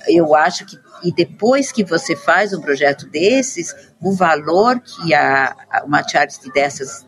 eu 0.06 0.34
acho 0.34 0.66
que 0.66 0.78
e 1.02 1.12
depois 1.12 1.72
que 1.72 1.82
você 1.82 2.14
faz 2.14 2.52
um 2.52 2.60
projeto 2.60 3.06
desses, 3.08 3.74
o 4.00 4.12
valor 4.12 4.80
que 4.80 5.12
a, 5.12 5.54
uma 5.84 6.06
charity 6.06 6.50
dessas 6.52 7.04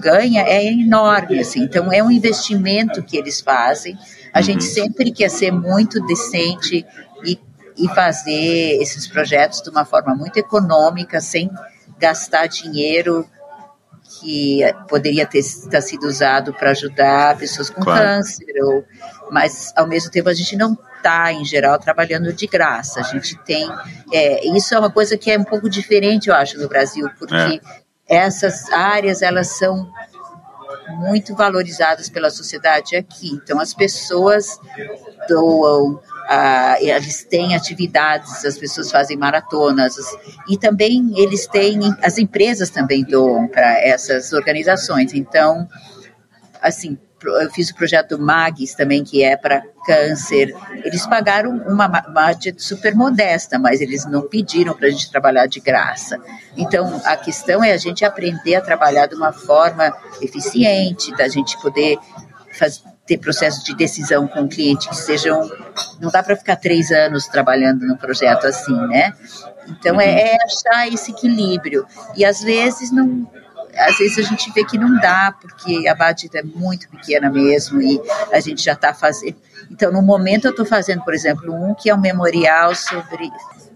ganha 0.00 0.42
é 0.42 0.64
enorme, 0.66 1.40
assim. 1.40 1.62
Então 1.62 1.92
é 1.92 2.02
um 2.02 2.10
investimento 2.10 3.02
que 3.02 3.16
eles 3.16 3.40
fazem. 3.40 3.96
A 4.32 4.38
uhum. 4.38 4.44
gente 4.44 4.64
sempre 4.64 5.10
quer 5.10 5.30
ser 5.30 5.50
muito 5.50 6.04
decente 6.06 6.86
e, 7.24 7.38
e 7.76 7.88
fazer 7.88 8.78
esses 8.80 9.06
projetos 9.06 9.62
de 9.62 9.70
uma 9.70 9.84
forma 9.84 10.14
muito 10.14 10.36
econômica, 10.36 11.20
sem 11.20 11.50
gastar 11.98 12.46
dinheiro 12.46 13.28
que 14.20 14.60
poderia 14.88 15.26
ter, 15.26 15.42
ter 15.70 15.82
sido 15.82 16.06
usado 16.06 16.52
para 16.54 16.70
ajudar 16.70 17.36
pessoas 17.36 17.68
com 17.68 17.82
claro. 17.82 18.00
câncer, 18.00 18.54
ou, 18.62 18.84
mas 19.30 19.72
ao 19.76 19.86
mesmo 19.86 20.10
tempo 20.10 20.28
a 20.28 20.34
gente 20.34 20.56
não 20.56 20.76
está, 20.96 21.32
em 21.32 21.44
geral, 21.44 21.78
trabalhando 21.78 22.32
de 22.32 22.46
graça. 22.46 23.00
A 23.00 23.02
gente 23.02 23.36
tem. 23.44 23.70
É, 24.12 24.46
isso 24.56 24.74
é 24.74 24.78
uma 24.78 24.90
coisa 24.90 25.16
que 25.16 25.30
é 25.30 25.38
um 25.38 25.44
pouco 25.44 25.68
diferente, 25.68 26.28
eu 26.28 26.34
acho, 26.34 26.58
no 26.58 26.68
Brasil, 26.68 27.08
porque 27.18 27.60
é. 28.08 28.16
essas 28.16 28.70
áreas 28.72 29.22
elas 29.22 29.58
são 29.58 29.90
muito 30.98 31.34
valorizadas 31.34 32.08
pela 32.08 32.30
sociedade 32.30 32.96
aqui. 32.96 33.30
Então, 33.32 33.60
as 33.60 33.74
pessoas 33.74 34.58
doam 35.28 36.00
ah, 36.28 36.76
eles 36.80 37.24
têm 37.24 37.56
atividades, 37.56 38.44
as 38.44 38.58
pessoas 38.58 38.90
fazem 38.90 39.16
maratonas 39.16 39.96
e 40.46 40.58
também 40.58 41.14
eles 41.16 41.46
têm, 41.46 41.80
as 42.02 42.18
empresas 42.18 42.68
também 42.68 43.02
doam 43.02 43.48
para 43.48 43.80
essas 43.80 44.34
organizações. 44.34 45.14
Então, 45.14 45.66
assim, 46.60 46.98
eu 47.22 47.50
fiz 47.50 47.70
o 47.70 47.74
projeto 47.74 48.16
do 48.16 48.18
MAGS 48.18 48.74
também, 48.74 49.02
que 49.02 49.22
é 49.22 49.36
para 49.36 49.62
câncer. 49.84 50.54
Eles 50.84 51.06
pagaram 51.06 51.50
uma 51.66 51.88
budget 51.88 52.62
super 52.62 52.94
modesta, 52.94 53.58
mas 53.58 53.80
eles 53.80 54.04
não 54.04 54.22
pediram 54.22 54.74
para 54.74 54.88
a 54.88 54.90
gente 54.90 55.10
trabalhar 55.10 55.46
de 55.46 55.60
graça. 55.60 56.20
Então, 56.56 57.00
a 57.04 57.16
questão 57.16 57.62
é 57.64 57.72
a 57.72 57.76
gente 57.76 58.04
aprender 58.04 58.54
a 58.54 58.60
trabalhar 58.60 59.06
de 59.06 59.14
uma 59.14 59.32
forma 59.32 59.92
eficiente, 60.20 61.16
da 61.16 61.28
gente 61.28 61.60
poder 61.60 61.98
fazer 62.52 62.80
ter 63.08 63.16
processos 63.16 63.64
de 63.64 63.74
decisão 63.74 64.28
com 64.28 64.42
o 64.42 64.48
cliente 64.48 64.86
que 64.86 64.94
sejam. 64.94 65.50
Não 65.98 66.10
dá 66.10 66.22
para 66.22 66.36
ficar 66.36 66.56
três 66.56 66.92
anos 66.92 67.26
trabalhando 67.26 67.86
no 67.86 67.96
projeto 67.96 68.46
assim, 68.46 68.76
né? 68.86 69.14
Então 69.66 69.98
é, 69.98 70.06
uhum. 70.06 70.18
é, 70.18 70.36
achar 70.44 70.92
esse 70.92 71.10
equilíbrio. 71.10 71.86
E 72.14 72.24
às 72.24 72.42
vezes 72.42 72.92
não. 72.92 73.26
Às 73.76 73.98
vezes 73.98 74.18
a 74.18 74.22
gente 74.22 74.52
vê 74.52 74.64
que 74.64 74.78
não 74.78 74.98
dá, 75.00 75.34
porque 75.40 75.86
a 75.86 75.94
budget 75.94 76.36
é 76.36 76.42
muito 76.42 76.88
pequena 76.88 77.30
mesmo 77.30 77.80
e 77.80 78.00
a 78.32 78.40
gente 78.40 78.62
já 78.62 78.72
está 78.72 78.92
fazendo. 78.94 79.36
Então, 79.70 79.92
no 79.92 80.02
momento 80.02 80.46
eu 80.46 80.50
estou 80.50 80.66
fazendo, 80.66 81.02
por 81.04 81.14
exemplo, 81.14 81.52
um 81.52 81.74
que 81.74 81.90
é 81.90 81.94
um 81.94 82.00
memorial 82.00 82.74
sobre 82.74 83.30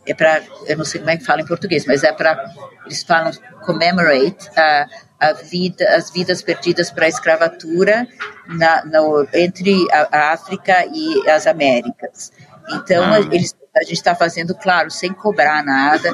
é 0.05 0.14
para, 0.14 0.43
eu 0.66 0.76
não 0.76 0.84
sei 0.84 1.01
como 1.01 1.11
é 1.11 1.16
que 1.16 1.24
fala 1.24 1.43
em 1.43 1.47
português, 1.47 1.86
mas 1.86 2.03
é 2.03 2.12
para, 2.12 2.53
eles 2.84 3.03
falam 3.03 3.30
commemorate 3.64 4.51
a, 4.57 4.86
a 5.20 5.32
vida, 5.32 5.88
as 5.95 6.11
vidas 6.11 6.43
perdidas 6.43 6.90
para 6.90 7.07
a 7.07 7.09
escravatura 7.09 8.09
na, 8.49 8.84
no, 8.84 9.26
entre 9.32 9.86
a, 9.93 10.09
a, 10.11 10.32
África 10.32 10.84
e 10.93 11.28
as 11.30 11.47
Américas. 11.47 12.32
Então, 12.72 13.05
ah. 13.12 13.20
eles, 13.20 13.55
a 13.76 13.84
gente 13.84 13.93
está 13.93 14.14
fazendo, 14.14 14.55
claro, 14.57 14.90
sem 14.90 15.12
cobrar 15.12 15.64
nada, 15.64 16.11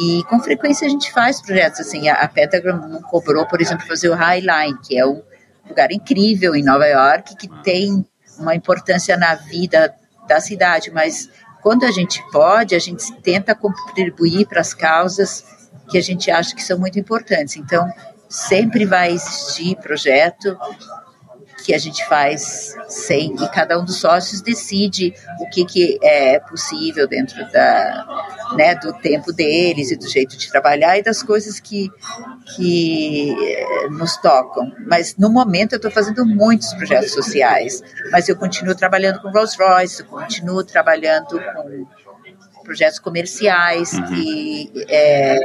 e 0.00 0.24
com 0.24 0.40
frequência 0.40 0.86
a 0.86 0.90
gente 0.90 1.12
faz 1.12 1.40
projetos 1.40 1.80
assim. 1.80 2.08
A, 2.08 2.14
a 2.14 2.28
Pentagram 2.28 2.76
não 2.88 3.02
cobrou, 3.02 3.46
por 3.46 3.60
exemplo, 3.60 3.86
fazer 3.86 4.08
o 4.08 4.14
Highline, 4.14 4.78
que 4.82 4.98
é 4.98 5.06
um 5.06 5.22
lugar 5.68 5.90
incrível 5.92 6.54
em 6.54 6.62
Nova 6.62 6.86
York, 6.86 7.36
que 7.36 7.48
tem 7.62 8.04
uma 8.38 8.54
importância 8.54 9.16
na 9.16 9.34
vida 9.34 9.94
da 10.28 10.40
cidade, 10.40 10.90
mas 10.90 11.30
quando 11.62 11.84
a 11.84 11.90
gente 11.90 12.22
pode, 12.30 12.74
a 12.74 12.78
gente 12.78 13.12
tenta 13.22 13.54
contribuir 13.54 14.46
para 14.46 14.60
as 14.60 14.74
causas 14.74 15.44
que 15.88 15.98
a 15.98 16.00
gente 16.02 16.30
acha 16.30 16.54
que 16.54 16.62
são 16.62 16.78
muito 16.78 16.98
importantes. 16.98 17.56
Então, 17.56 17.88
sempre 18.28 18.84
vai 18.84 19.12
existir 19.12 19.76
projeto 19.76 20.56
que 21.66 21.74
a 21.74 21.78
gente 21.78 22.06
faz 22.06 22.76
sem 22.88 23.34
e 23.34 23.48
cada 23.48 23.76
um 23.76 23.84
dos 23.84 23.96
sócios 23.96 24.40
decide 24.40 25.12
o 25.40 25.50
que, 25.50 25.64
que 25.64 25.98
é 26.00 26.38
possível 26.38 27.08
dentro 27.08 27.36
da, 27.50 28.52
né, 28.56 28.76
do 28.76 28.92
tempo 28.92 29.32
deles 29.32 29.90
e 29.90 29.96
do 29.96 30.08
jeito 30.08 30.36
de 30.36 30.48
trabalhar 30.48 30.96
e 30.96 31.02
das 31.02 31.24
coisas 31.24 31.58
que, 31.58 31.90
que 32.54 33.34
eh, 33.36 33.88
nos 33.90 34.16
tocam. 34.18 34.72
Mas 34.86 35.16
no 35.16 35.28
momento 35.28 35.72
eu 35.72 35.78
estou 35.78 35.90
fazendo 35.90 36.24
muitos 36.24 36.72
projetos 36.74 37.10
sociais, 37.10 37.82
mas 38.12 38.28
eu 38.28 38.36
continuo 38.36 38.76
trabalhando 38.76 39.20
com 39.20 39.28
Rolls 39.32 39.56
Royce, 39.58 40.04
continuo 40.04 40.62
trabalhando 40.62 41.40
com 41.40 41.84
projetos 42.66 42.98
comerciais 42.98 43.92
uhum. 43.92 44.14
e, 44.14 44.84
é, 44.88 45.38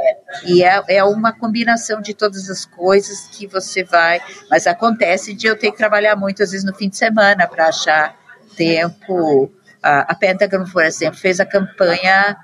e 0.44 0.62
é, 0.64 0.82
é 0.88 1.04
uma 1.04 1.32
combinação 1.32 2.00
de 2.02 2.12
todas 2.12 2.50
as 2.50 2.66
coisas 2.66 3.28
que 3.28 3.46
você 3.46 3.84
vai, 3.84 4.20
mas 4.50 4.66
acontece 4.66 5.32
de 5.32 5.46
eu 5.46 5.56
ter 5.56 5.70
que 5.70 5.78
trabalhar 5.78 6.16
muito 6.16 6.42
às 6.42 6.50
vezes 6.50 6.66
no 6.66 6.74
fim 6.74 6.88
de 6.88 6.96
semana 6.96 7.46
para 7.46 7.68
achar 7.68 8.16
tempo. 8.56 9.50
A, 9.82 10.12
a 10.12 10.14
Pentagon, 10.14 10.64
por 10.64 10.84
exemplo, 10.84 11.18
fez 11.18 11.40
a 11.40 11.46
campanha 11.46 12.36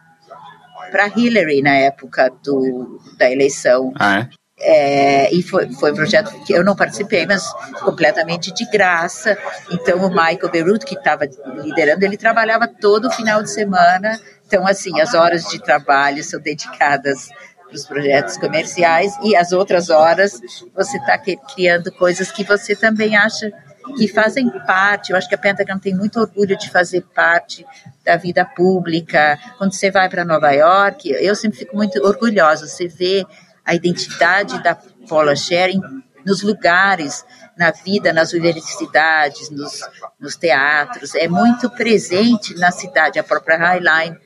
para 0.91 1.09
Hillary 1.09 1.61
na 1.63 1.75
época 1.75 2.33
do, 2.43 3.01
da 3.19 3.31
eleição. 3.31 3.93
Ah, 3.99 4.21
é? 4.21 4.29
É, 4.61 5.33
e 5.33 5.41
foi, 5.41 5.73
foi 5.73 5.93
um 5.93 5.95
projeto 5.95 6.33
que 6.45 6.53
eu 6.53 6.65
não 6.65 6.75
participei, 6.75 7.25
mas 7.27 7.49
completamente 7.81 8.53
de 8.53 8.65
graça. 8.69 9.39
Então, 9.71 9.99
o 10.05 10.09
Michael 10.09 10.51
Beirut, 10.51 10.85
que 10.85 10.95
estava 10.95 11.29
liderando, 11.63 12.05
ele 12.05 12.17
trabalhava 12.17 12.67
todo 12.67 13.11
final 13.11 13.43
de 13.43 13.51
semana. 13.51 14.19
Então, 14.49 14.67
assim, 14.67 14.99
as 14.99 15.13
horas 15.13 15.45
de 15.45 15.63
trabalho 15.63 16.25
são 16.25 16.41
dedicadas 16.41 17.29
para 17.67 17.75
os 17.75 17.85
projetos 17.85 18.39
comerciais 18.39 19.13
e 19.23 19.37
as 19.37 19.53
outras 19.53 19.91
horas 19.91 20.41
você 20.75 20.97
está 20.97 21.19
criando 21.19 21.93
coisas 21.93 22.33
que 22.33 22.43
você 22.43 22.75
também 22.75 23.15
acha 23.15 23.53
que 23.99 24.09
fazem 24.09 24.49
parte. 24.67 25.11
Eu 25.11 25.19
acho 25.19 25.29
que 25.29 25.35
a 25.35 25.39
Pentagon 25.39 25.79
tem 25.79 25.95
muito 25.95 26.19
orgulho 26.19 26.57
de 26.57 26.71
fazer 26.71 27.03
parte 27.15 27.63
da 28.03 28.17
vida 28.17 28.43
pública. 28.43 29.39
Quando 29.59 29.75
você 29.75 29.91
vai 29.91 30.09
para 30.09 30.25
Nova 30.25 30.51
York, 30.51 31.11
eu 31.11 31.35
sempre 31.35 31.59
fico 31.59 31.77
muito 31.77 32.03
orgulhosa. 32.03 32.67
Você 32.67 32.89
vê 32.89 33.27
a 33.63 33.75
identidade 33.75 34.63
da 34.63 34.75
Paula 35.07 35.37
Sharing 35.37 35.83
nos 36.25 36.43
lugares. 36.43 37.23
Na 37.59 37.73
vida, 37.73 38.13
nas 38.13 38.33
universidades, 38.33 39.51
nos, 39.51 39.81
nos 40.19 40.37
teatros, 40.37 41.15
é 41.17 41.27
muito 41.27 41.69
presente 41.69 42.55
na 42.55 42.71
cidade, 42.71 43.19
a 43.19 43.25
própria 43.25 43.59
Highline. 43.59 44.17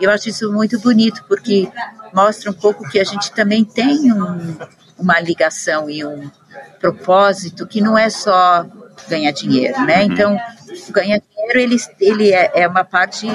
Eu 0.00 0.10
acho 0.10 0.28
isso 0.28 0.52
muito 0.52 0.78
bonito, 0.78 1.24
porque 1.26 1.68
mostra 2.14 2.50
um 2.50 2.54
pouco 2.54 2.88
que 2.88 3.00
a 3.00 3.04
gente 3.04 3.32
também 3.32 3.64
tem 3.64 4.12
um, 4.12 4.56
uma 4.96 5.18
ligação 5.18 5.90
e 5.90 6.04
um 6.04 6.30
propósito 6.80 7.66
que 7.66 7.80
não 7.80 7.98
é 7.98 8.08
só 8.08 8.64
ganhar 9.08 9.32
dinheiro, 9.32 9.84
né? 9.84 10.04
Uhum. 10.04 10.12
Então, 10.12 10.38
ganhar 10.90 11.20
dinheiro 11.20 11.58
ele, 11.58 11.76
ele 12.00 12.32
é, 12.32 12.62
é 12.62 12.68
uma 12.68 12.84
parte 12.84 13.26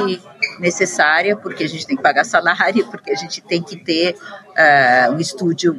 necessária, 0.60 1.36
porque 1.36 1.66
a 1.66 1.68
gente 1.68 1.86
tem 1.86 1.98
que 1.98 2.04
pagar 2.04 2.24
salário, 2.24 2.86
porque 2.92 3.12
a 3.12 3.16
gente 3.16 3.42
tem 3.42 3.62
que 3.62 3.76
ter 3.76 4.16
uh, 4.16 5.12
um 5.12 5.20
estúdio 5.20 5.78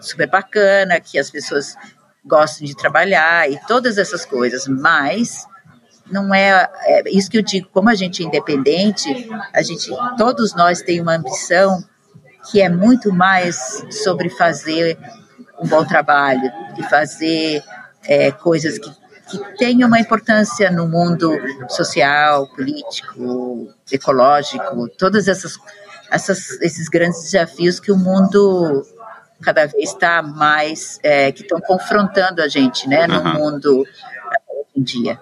super 0.00 0.28
bacana, 0.28 1.00
que 1.00 1.16
as 1.16 1.30
pessoas 1.30 1.76
gostam 2.24 2.66
de 2.66 2.76
trabalhar 2.76 3.50
e 3.50 3.58
todas 3.66 3.98
essas 3.98 4.24
coisas, 4.24 4.66
mas 4.66 5.46
não 6.10 6.34
é, 6.34 6.68
é, 6.84 7.10
isso 7.10 7.30
que 7.30 7.38
eu 7.38 7.42
digo, 7.42 7.68
como 7.72 7.88
a 7.88 7.94
gente 7.94 8.22
é 8.22 8.26
independente, 8.26 9.28
a 9.52 9.62
gente, 9.62 9.90
todos 10.16 10.54
nós 10.54 10.82
tem 10.82 11.00
uma 11.00 11.16
ambição 11.16 11.82
que 12.50 12.60
é 12.60 12.68
muito 12.68 13.12
mais 13.12 13.84
sobre 13.90 14.28
fazer 14.28 14.98
um 15.58 15.66
bom 15.66 15.84
trabalho 15.84 16.50
e 16.78 16.82
fazer 16.84 17.62
é, 18.04 18.30
coisas 18.30 18.78
que, 18.78 18.90
que 19.30 19.56
tenham 19.56 19.88
uma 19.88 19.98
importância 19.98 20.70
no 20.70 20.86
mundo 20.86 21.30
social, 21.70 22.46
político, 22.48 23.68
ecológico, 23.90 24.88
todas 24.98 25.26
essas, 25.26 25.56
essas 26.10 26.60
esses 26.60 26.88
grandes 26.88 27.22
desafios 27.22 27.80
que 27.80 27.90
o 27.90 27.96
mundo 27.96 28.84
cada 29.42 29.66
vez 29.66 29.90
está 29.90 30.22
mais 30.22 30.98
é, 31.02 31.32
que 31.32 31.42
estão 31.42 31.60
confrontando 31.60 32.42
a 32.42 32.48
gente, 32.48 32.88
né, 32.88 33.06
no 33.06 33.20
uhum. 33.20 33.34
mundo 33.34 33.80
hoje 33.80 34.68
em 34.76 34.82
dia. 34.82 35.18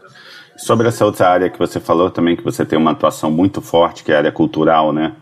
Sobre 0.56 0.86
essa 0.88 1.04
outra 1.04 1.28
área 1.28 1.50
que 1.50 1.58
você 1.58 1.80
falou 1.80 2.10
também, 2.10 2.36
que 2.36 2.44
você 2.44 2.64
tem 2.64 2.78
uma 2.78 2.92
atuação 2.92 3.30
muito 3.30 3.60
forte, 3.60 4.04
que 4.04 4.12
é 4.12 4.14
a 4.14 4.18
área 4.18 4.32
cultural, 4.32 4.92
né? 4.92 5.12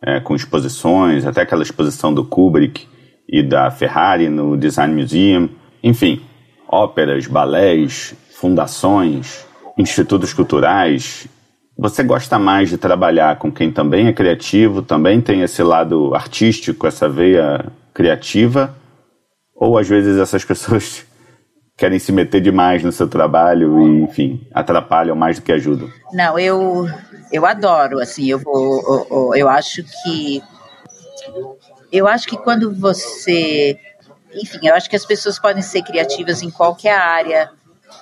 É, 0.00 0.20
com 0.20 0.34
exposições, 0.34 1.26
até 1.26 1.42
aquela 1.42 1.62
exposição 1.62 2.14
do 2.14 2.24
Kubrick 2.24 2.88
e 3.28 3.42
da 3.42 3.70
Ferrari 3.70 4.28
no 4.28 4.56
Design 4.56 4.94
Museum. 4.94 5.48
Enfim, 5.82 6.22
óperas, 6.68 7.26
balés, 7.26 8.14
fundações, 8.30 9.44
institutos 9.76 10.32
culturais. 10.32 11.28
Você 11.76 12.02
gosta 12.02 12.38
mais 12.38 12.68
de 12.68 12.78
trabalhar 12.78 13.36
com 13.38 13.52
quem 13.52 13.70
também 13.70 14.08
é 14.08 14.12
criativo, 14.12 14.82
também 14.82 15.20
tem 15.20 15.42
esse 15.42 15.62
lado 15.62 16.14
artístico, 16.14 16.86
essa 16.86 17.08
veia 17.08 17.66
criativa, 17.98 18.76
ou 19.52 19.76
às 19.76 19.88
vezes 19.88 20.16
essas 20.16 20.44
pessoas 20.46 21.04
querem 21.76 21.98
se 21.98 22.12
meter 22.12 22.40
demais 22.40 22.82
no 22.84 22.92
seu 22.92 23.08
trabalho 23.08 23.80
e, 23.80 24.02
enfim, 24.02 24.46
atrapalham 24.54 25.16
mais 25.16 25.36
do 25.36 25.42
que 25.42 25.52
ajudam? 25.52 25.90
Não, 26.12 26.38
eu 26.38 26.86
eu 27.32 27.44
adoro, 27.44 27.98
assim, 27.98 28.30
eu 28.30 28.38
vou 28.38 29.04
eu, 29.10 29.34
eu 29.34 29.48
acho 29.48 29.82
que 29.82 30.40
eu 31.90 32.06
acho 32.06 32.28
que 32.28 32.36
quando 32.36 32.72
você, 32.72 33.76
enfim, 34.32 34.60
eu 34.62 34.74
acho 34.74 34.88
que 34.88 34.96
as 34.96 35.04
pessoas 35.04 35.38
podem 35.38 35.62
ser 35.62 35.82
criativas 35.82 36.42
em 36.42 36.50
qualquer 36.50 36.96
área, 36.96 37.50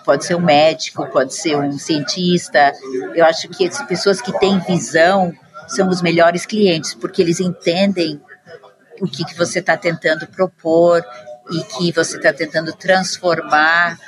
pode 0.05 0.27
ser 0.27 0.35
um 0.35 0.41
médico, 0.41 1.07
pode 1.07 1.35
ser 1.35 1.57
um 1.57 1.73
cientista. 1.73 2.73
Eu 3.15 3.25
acho 3.25 3.49
que 3.49 3.67
as 3.67 3.83
pessoas 3.87 4.21
que 4.21 4.39
têm 4.39 4.59
visão 4.61 5.33
são 5.69 5.89
os 5.89 6.03
melhores 6.03 6.45
clientes, 6.45 6.95
porque 6.95 7.23
eles 7.23 7.41
entendem 7.41 8.21
o 9.01 9.07
que, 9.07 9.25
que 9.25 9.37
você 9.37 9.59
está 9.59 9.77
tentando 9.77 10.27
propor 10.27 11.05
e 11.51 11.63
que 11.63 11.93
você 11.93 12.17
está 12.17 12.33
tentando 12.33 12.73
transformar 12.73 13.99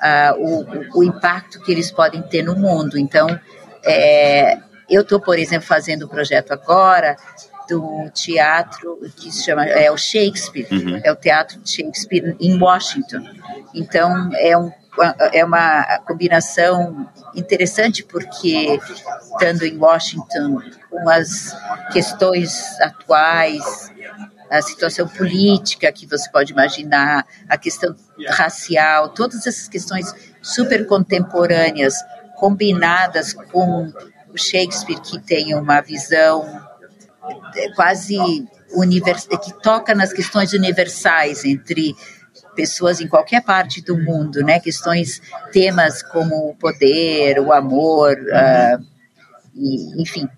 uh, 0.00 0.38
o, 0.38 0.98
o, 0.98 1.04
impacto 1.04 1.60
que 1.60 1.72
eles 1.72 1.90
podem 1.90 2.22
ter 2.22 2.42
no 2.42 2.54
mundo. 2.54 2.98
Então, 2.98 3.26
é, 3.82 4.58
eu 4.88 5.02
estou, 5.02 5.20
por 5.20 5.38
exemplo, 5.38 5.66
fazendo 5.66 6.06
um 6.06 6.08
projeto 6.08 6.52
agora 6.52 7.16
do 7.68 8.10
teatro 8.10 9.00
que 9.16 9.30
se 9.30 9.44
chama 9.44 9.64
é 9.64 9.90
o 9.90 9.96
Shakespeare, 9.96 10.66
uhum. 10.70 11.00
é 11.02 11.10
o 11.10 11.16
teatro 11.16 11.58
de 11.60 11.70
Shakespeare 11.70 12.36
em 12.38 12.60
Washington. 12.60 13.22
Então 13.74 14.30
é 14.34 14.56
um 14.56 14.70
é 15.32 15.44
uma 15.44 15.98
combinação 16.06 17.08
interessante 17.34 18.04
porque 18.04 18.78
estando 19.32 19.64
em 19.64 19.76
Washington 19.76 20.60
com 20.90 21.10
as 21.10 21.56
questões 21.92 22.80
atuais 22.80 23.92
a 24.50 24.62
situação 24.62 25.08
política 25.08 25.90
que 25.90 26.06
você 26.06 26.30
pode 26.30 26.52
imaginar, 26.52 27.26
a 27.48 27.58
questão 27.58 27.94
racial, 28.28 29.08
todas 29.08 29.46
essas 29.46 29.68
questões 29.68 30.14
super 30.40 30.86
contemporâneas 30.86 31.94
combinadas 32.36 33.32
com 33.32 33.92
o 34.28 34.38
Shakespeare 34.38 35.00
que 35.00 35.18
tem 35.18 35.54
uma 35.54 35.80
visão 35.80 36.44
é, 37.56 37.70
quase 37.72 38.16
univers, 38.74 39.26
que 39.26 39.52
toca 39.62 39.94
nas 39.94 40.12
questões 40.12 40.52
universais 40.52 41.44
entre 41.44 41.94
pessoas 42.54 43.00
em 43.00 43.08
qualquer 43.08 43.42
parte 43.42 43.82
do 43.82 43.96
mundo, 43.96 44.42
né? 44.42 44.60
Questões, 44.60 45.20
temas 45.52 46.02
como 46.02 46.50
o 46.50 46.54
poder, 46.54 47.38
o 47.40 47.52
amor, 47.52 48.16
uh, 48.16 48.84
e, 49.54 50.02
enfim, 50.02 50.28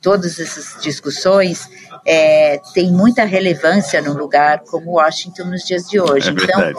todas 0.00 0.38
essas 0.38 0.82
discussões 0.82 1.68
é, 2.06 2.60
têm 2.74 2.92
muita 2.92 3.24
relevância 3.24 4.00
num 4.02 4.12
lugar 4.12 4.60
como 4.60 4.92
Washington 4.92 5.44
nos 5.44 5.64
dias 5.64 5.88
de 5.88 6.00
hoje. 6.00 6.28
É 6.28 6.32
então, 6.32 6.72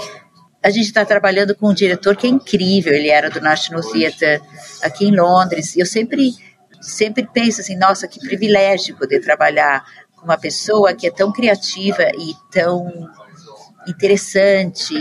a 0.61 0.69
gente 0.69 0.85
está 0.85 1.03
trabalhando 1.03 1.55
com 1.55 1.69
um 1.69 1.73
diretor 1.73 2.15
que 2.15 2.25
é 2.25 2.29
incrível, 2.29 2.93
ele 2.93 3.09
era 3.09 3.29
do 3.29 3.41
National 3.41 3.81
Theatre 3.81 4.41
aqui 4.81 5.05
em 5.05 5.15
Londres, 5.15 5.75
e 5.75 5.81
eu 5.81 5.85
sempre, 5.85 6.33
sempre 6.79 7.27
penso 7.31 7.59
assim, 7.59 7.75
nossa, 7.77 8.07
que 8.07 8.19
privilégio 8.19 8.97
poder 8.97 9.19
trabalhar 9.19 9.83
com 10.15 10.23
uma 10.23 10.37
pessoa 10.37 10.93
que 10.93 11.05
é 11.05 11.11
tão 11.11 11.33
criativa 11.33 12.03
e 12.17 12.33
tão 12.49 13.09
interessante, 13.87 14.93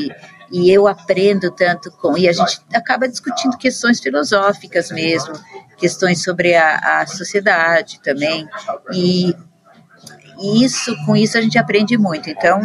e 0.51 0.70
eu 0.70 0.87
aprendo 0.87 1.51
tanto 1.51 1.91
com. 1.93 2.16
E 2.16 2.28
a 2.28 2.33
gente 2.33 2.61
acaba 2.74 3.09
discutindo 3.09 3.57
questões 3.57 4.01
filosóficas 4.01 4.91
mesmo, 4.91 5.35
questões 5.78 6.22
sobre 6.22 6.55
a, 6.55 7.01
a 7.01 7.07
sociedade 7.07 8.01
também. 8.03 8.47
E, 8.93 9.35
isso, 10.43 10.95
com 11.07 11.16
isso, 11.16 11.39
a 11.39 11.41
gente 11.41 11.59
aprende 11.59 11.97
muito. 11.97 12.28
Então, 12.28 12.61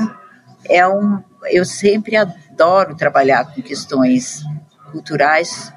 é 0.65 0.86
um, 0.88 1.24
eu 1.45 1.63
sempre 1.63 2.18
adoro 2.18 2.95
trabalhar 2.95 3.45
com 3.53 3.61
questões 3.61 4.43
culturais 4.91 5.72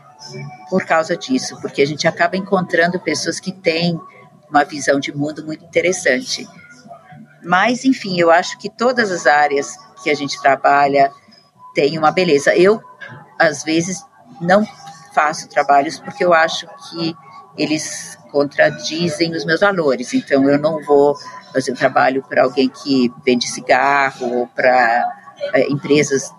por 0.68 0.84
causa 0.84 1.16
disso, 1.16 1.61
porque 1.61 1.82
a 1.82 1.86
gente 1.86 2.09
acaba 2.09 2.36
encontrando 2.36 2.99
pessoas 3.01 3.38
que 3.38 3.53
têm 3.53 4.01
uma 4.49 4.64
visão 4.64 4.99
de 4.99 5.14
mundo 5.14 5.45
muito 5.45 5.64
interessante. 5.64 6.49
Mas, 7.43 7.84
enfim, 7.84 8.18
eu 8.18 8.30
acho 8.30 8.59
que 8.59 8.68
todas 8.68 9.11
as 9.11 9.26
áreas 9.26 9.76
que 10.03 10.11
a 10.11 10.14
gente 10.14 10.40
trabalha 10.40 11.11
tem 11.74 11.98
uma 11.98 12.11
beleza. 12.11 12.55
Eu, 12.57 12.80
às 13.38 13.62
vezes, 13.62 14.05
não 14.40 14.66
faço 15.14 15.48
trabalhos 15.48 15.98
porque 15.98 16.24
eu 16.24 16.32
acho 16.32 16.66
que 16.88 17.14
eles 17.57 18.18
contradizem 18.30 19.32
os 19.32 19.44
meus 19.44 19.61
valores. 19.61 20.14
Então, 20.14 20.48
eu 20.48 20.59
não 20.59 20.82
vou 20.82 21.16
fazer 21.53 21.72
um 21.72 21.76
trabalho 21.76 22.22
para 22.22 22.44
alguém 22.44 22.68
que 22.68 23.12
vende 23.24 23.48
cigarro 23.48 24.40
ou 24.40 24.46
para 24.46 25.09
é, 25.53 25.68
empresas 25.68 26.32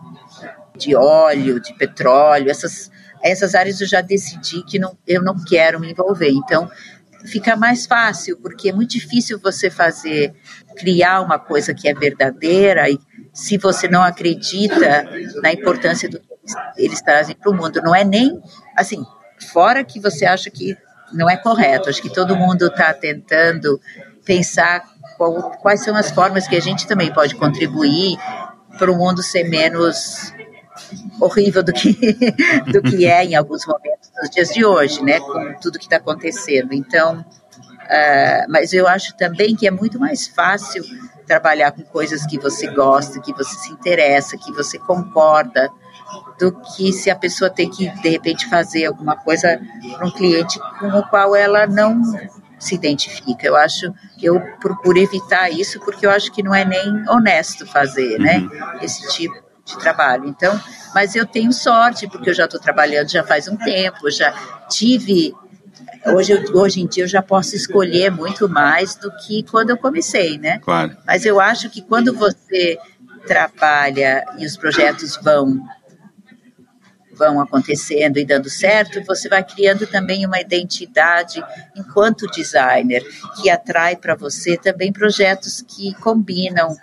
de 0.78 0.96
óleo, 0.96 1.60
de 1.60 1.74
petróleo. 1.74 2.50
Essas, 2.50 2.90
essas 3.22 3.56
áreas 3.56 3.82
eu 3.82 3.88
já 3.88 4.02
decidi 4.02 4.64
que 4.64 4.80
não, 4.80 4.98
eu 5.06 5.22
não 5.22 5.36
quero 5.44 5.80
me 5.80 5.92
envolver. 5.92 6.30
Então, 6.30 6.70
fica 7.26 7.56
mais 7.56 7.86
fácil, 7.86 8.38
porque 8.38 8.70
é 8.70 8.74
muito 8.74 8.92
difícil 8.92 9.40
você 9.40 9.70
fazer, 9.70 10.34
criar 10.78 11.22
uma 11.22 11.38
coisa 11.40 11.74
que 11.74 11.88
é 11.88 11.94
verdadeira 11.94 12.90
e 12.90 13.00
se 13.34 13.58
você 13.58 13.88
não 13.88 14.02
acredita 14.02 15.08
na 15.42 15.52
importância 15.52 16.10
do 16.10 16.20
que 16.20 16.28
eles 16.78 17.02
trazem 17.02 17.36
para 17.36 17.50
o 17.50 17.54
mundo. 17.56 17.82
Não 17.84 17.96
é 17.96 18.04
nem, 18.04 18.42
assim, 18.76 19.06
fora 19.52 19.84
que 19.84 20.00
você 20.00 20.26
acha 20.26 20.50
que 20.50 20.76
não 21.14 21.30
é 21.30 21.38
correto, 21.38 21.90
acho 21.90 22.02
que 22.02 22.14
todo 22.14 22.36
mundo 22.36 22.68
está 22.68 22.94
tentando 22.94 23.80
pensar 24.26 24.84
qual, 25.18 25.52
quais 25.58 25.84
são 25.84 25.96
as 25.96 26.12
formas 26.12 26.48
que 26.48 26.56
a 26.56 26.62
gente 26.62 26.88
também 26.88 27.14
pode 27.14 27.36
contribuir 27.36 28.18
para 28.78 28.92
o 28.92 28.96
mundo 28.96 29.22
ser 29.22 29.44
menos 29.44 30.34
horrível 31.20 31.62
do 31.62 31.74
que, 31.74 31.94
do 32.72 32.82
que 32.82 33.06
é 33.06 33.26
em 33.26 33.36
alguns 33.36 33.66
momentos 33.66 33.91
nos 34.22 34.30
dias 34.30 34.50
de 34.50 34.64
hoje, 34.64 35.04
né, 35.04 35.20
com 35.20 35.56
tudo 35.60 35.80
que 35.80 35.86
está 35.86 35.98
acontecendo. 35.98 36.74
Então, 36.74 37.20
uh, 37.20 38.46
mas 38.50 38.72
eu 38.72 38.88
acho 38.88 39.16
também 39.18 39.56
que 39.56 39.68
é 39.68 39.72
muito 39.72 40.00
mais 40.00 40.28
fácil 40.28 40.84
trabalhar 41.26 41.72
com 41.72 41.82
coisas 41.84 42.26
que 42.26 42.38
você 42.38 42.68
gosta, 42.68 43.20
que 43.20 43.34
você 43.34 43.56
se 43.56 43.72
interessa, 43.72 44.38
que 44.38 44.52
você 44.52 44.78
concorda, 44.78 45.70
do 46.38 46.52
que 46.52 46.92
se 46.92 47.10
a 47.10 47.16
pessoa 47.16 47.50
tem 47.50 47.70
que, 47.70 47.88
de 48.02 48.10
repente, 48.10 48.50
fazer 48.50 48.86
alguma 48.86 49.16
coisa 49.16 49.60
para 49.96 50.06
um 50.06 50.12
cliente 50.12 50.60
com 50.80 50.88
o 50.88 51.08
qual 51.08 51.36
ela 51.36 51.66
não 51.66 52.02
se 52.60 52.76
identifica. 52.76 53.48
Eu 53.48 53.56
acho, 53.56 53.94
eu 54.22 54.42
procuro 54.60 54.98
evitar 54.98 55.50
isso 55.50 55.80
porque 55.80 56.06
eu 56.06 56.12
acho 56.12 56.32
que 56.32 56.44
não 56.44 56.54
é 56.54 56.66
nem 56.66 57.10
honesto 57.10 57.66
fazer, 57.66 58.20
né? 58.20 58.40
Uhum. 58.40 58.80
Esse 58.82 59.08
tipo 59.10 59.51
de 59.72 59.80
trabalho. 59.80 60.28
Então, 60.28 60.60
mas 60.94 61.16
eu 61.16 61.26
tenho 61.26 61.52
sorte, 61.52 62.08
porque 62.08 62.30
eu 62.30 62.34
já 62.34 62.46
estou 62.46 62.60
trabalhando 62.60 63.10
já 63.10 63.24
faz 63.24 63.48
um 63.48 63.58
tempo, 63.58 64.10
já 64.10 64.32
tive. 64.70 65.34
Hoje, 66.06 66.34
hoje 66.54 66.82
em 66.82 66.88
dia 66.88 67.04
eu 67.04 67.08
já 67.08 67.22
posso 67.22 67.56
escolher 67.56 68.10
muito 68.10 68.50
mais 68.50 68.96
do 68.96 69.12
que 69.18 69.44
quando 69.44 69.70
eu 69.70 69.78
comecei, 69.78 70.38
né? 70.38 70.60
Claro. 70.60 70.98
Mas 71.06 71.26
eu 71.26 71.40
acho 71.40 71.70
que 71.70 71.82
quando 71.82 72.14
você 72.14 72.80
trabalha 73.26 74.26
e 74.38 74.46
os 74.46 74.58
projetos 74.58 75.16
vão 75.22 75.62
vão 77.22 77.40
acontecendo 77.40 78.18
e 78.18 78.26
dando 78.26 78.50
certo, 78.50 79.04
você 79.06 79.30
vai 79.30 79.44
criando 79.44 79.86
também 79.86 80.26
uma 80.26 80.40
identidade 80.40 81.44
enquanto 81.76 82.26
designer 82.32 83.04
que 83.36 83.48
atrai 83.48 83.96
para 83.96 84.16
você 84.16 84.58
também 84.58 84.92
projetos 84.92 85.62
que 85.62 85.94
combinam 85.96 86.76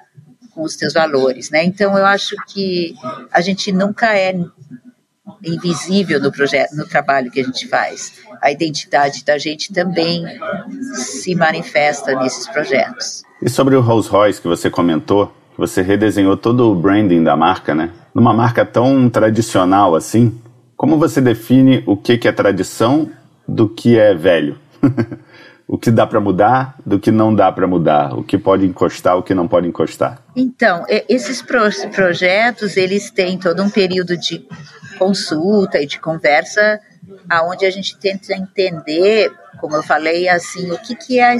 com 0.58 0.64
os 0.64 0.74
teus 0.74 0.92
valores, 0.92 1.50
né? 1.50 1.64
Então 1.64 1.96
eu 1.96 2.04
acho 2.04 2.34
que 2.48 2.92
a 3.32 3.40
gente 3.40 3.70
nunca 3.70 4.18
é 4.18 4.34
invisível 5.44 6.20
no 6.20 6.32
projeto, 6.32 6.74
no 6.74 6.84
trabalho 6.84 7.30
que 7.30 7.40
a 7.40 7.44
gente 7.44 7.68
faz. 7.68 8.14
A 8.42 8.50
identidade 8.50 9.24
da 9.24 9.38
gente 9.38 9.72
também 9.72 10.24
se 10.94 11.32
manifesta 11.36 12.12
nesses 12.16 12.48
projetos. 12.48 13.22
E 13.40 13.48
sobre 13.48 13.76
o 13.76 13.80
Rolls 13.80 14.10
Royce 14.10 14.40
que 14.40 14.48
você 14.48 14.68
comentou, 14.68 15.32
você 15.56 15.80
redesenhou 15.80 16.36
todo 16.36 16.72
o 16.72 16.74
branding 16.74 17.22
da 17.22 17.36
marca, 17.36 17.72
né? 17.72 17.92
Numa 18.12 18.34
marca 18.34 18.66
tão 18.66 19.08
tradicional 19.08 19.94
assim, 19.94 20.40
como 20.76 20.98
você 20.98 21.20
define 21.20 21.84
o 21.86 21.96
que 21.96 22.26
é 22.26 22.32
tradição 22.32 23.08
do 23.46 23.68
que 23.68 23.96
é 23.96 24.12
velho? 24.12 24.58
o 25.68 25.76
que 25.76 25.90
dá 25.90 26.06
para 26.06 26.18
mudar 26.18 26.76
do 26.84 26.98
que 26.98 27.10
não 27.10 27.34
dá 27.34 27.52
para 27.52 27.66
mudar, 27.66 28.14
o 28.14 28.24
que 28.24 28.38
pode 28.38 28.64
encostar, 28.64 29.18
o 29.18 29.22
que 29.22 29.34
não 29.34 29.46
pode 29.46 29.68
encostar. 29.68 30.18
Então, 30.34 30.86
esses 30.88 31.42
projetos, 31.42 32.78
eles 32.78 33.10
têm 33.10 33.38
todo 33.38 33.62
um 33.62 33.68
período 33.68 34.16
de 34.16 34.48
consulta 34.98 35.78
e 35.78 35.86
de 35.86 36.00
conversa 36.00 36.80
aonde 37.28 37.66
a 37.66 37.70
gente 37.70 37.98
tenta 37.98 38.34
entender, 38.34 39.30
como 39.60 39.76
eu 39.76 39.82
falei, 39.82 40.26
assim, 40.28 40.70
o 40.70 40.78
que, 40.78 40.96
que 40.96 41.20
é 41.20 41.36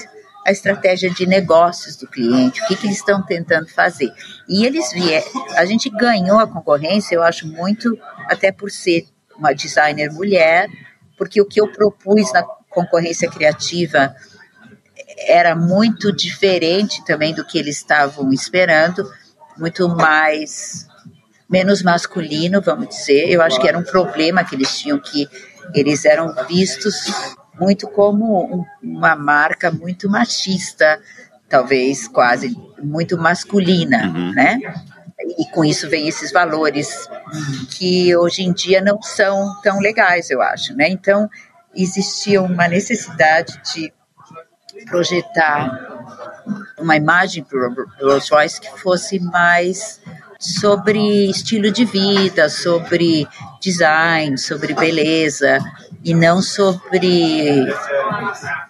a 0.46 0.50
estratégia 0.50 1.10
de 1.10 1.26
negócios 1.26 1.96
do 1.96 2.06
cliente, 2.06 2.62
o 2.62 2.66
que, 2.66 2.76
que 2.76 2.86
eles 2.86 2.98
estão 2.98 3.22
tentando 3.22 3.68
fazer. 3.68 4.12
E 4.46 4.66
eles 4.66 4.92
vieram, 4.92 5.26
a 5.56 5.64
gente 5.64 5.88
ganhou 5.88 6.38
a 6.38 6.46
concorrência, 6.46 7.14
eu 7.14 7.22
acho 7.22 7.46
muito, 7.46 7.98
até 8.26 8.52
por 8.52 8.70
ser 8.70 9.06
uma 9.36 9.54
designer 9.54 10.12
mulher, 10.12 10.68
porque 11.16 11.40
o 11.40 11.46
que 11.46 11.60
eu 11.60 11.68
propus 11.68 12.30
na 12.32 12.42
concorrência 12.68 13.30
criativa 13.30 14.14
era 15.26 15.54
muito 15.54 16.12
diferente 16.12 17.04
também 17.04 17.34
do 17.34 17.44
que 17.44 17.58
eles 17.58 17.76
estavam 17.76 18.32
esperando, 18.32 19.10
muito 19.56 19.88
mais 19.88 20.86
menos 21.48 21.82
masculino, 21.82 22.60
vamos 22.60 22.88
dizer. 22.88 23.28
Eu 23.28 23.42
acho 23.42 23.60
que 23.60 23.68
era 23.68 23.78
um 23.78 23.82
problema 23.82 24.44
que 24.44 24.54
eles 24.54 24.78
tinham 24.78 24.98
que 24.98 25.28
eles 25.74 26.04
eram 26.04 26.34
vistos 26.46 26.94
muito 27.58 27.88
como 27.88 28.66
uma 28.82 29.16
marca 29.16 29.70
muito 29.70 30.08
machista, 30.08 31.00
talvez 31.48 32.06
quase 32.06 32.56
muito 32.82 33.18
masculina, 33.18 34.06
uhum. 34.06 34.32
né? 34.32 34.58
E 35.36 35.44
com 35.46 35.64
isso 35.64 35.88
vem 35.88 36.06
esses 36.06 36.30
valores 36.30 37.08
que 37.70 38.14
hoje 38.16 38.42
em 38.42 38.52
dia 38.52 38.80
não 38.80 39.02
são 39.02 39.60
tão 39.62 39.80
legais, 39.80 40.30
eu 40.30 40.40
acho, 40.40 40.74
né? 40.74 40.88
Então, 40.88 41.28
existia 41.82 42.42
uma 42.42 42.66
necessidade 42.68 43.60
de 43.72 43.92
projetar 44.86 45.98
uma 46.78 46.96
imagem 46.96 47.44
para 47.44 47.68
o 47.68 47.86
Rolls 48.00 48.30
Royce 48.30 48.60
que 48.60 48.70
fosse 48.80 49.18
mais 49.18 50.00
sobre 50.38 51.30
estilo 51.30 51.70
de 51.70 51.84
vida, 51.84 52.48
sobre 52.48 53.26
design, 53.60 54.38
sobre 54.38 54.72
beleza 54.72 55.58
e 56.04 56.14
não 56.14 56.40
sobre 56.40 57.66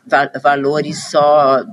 va 0.06 0.30
valores 0.42 1.04
só 1.10 1.64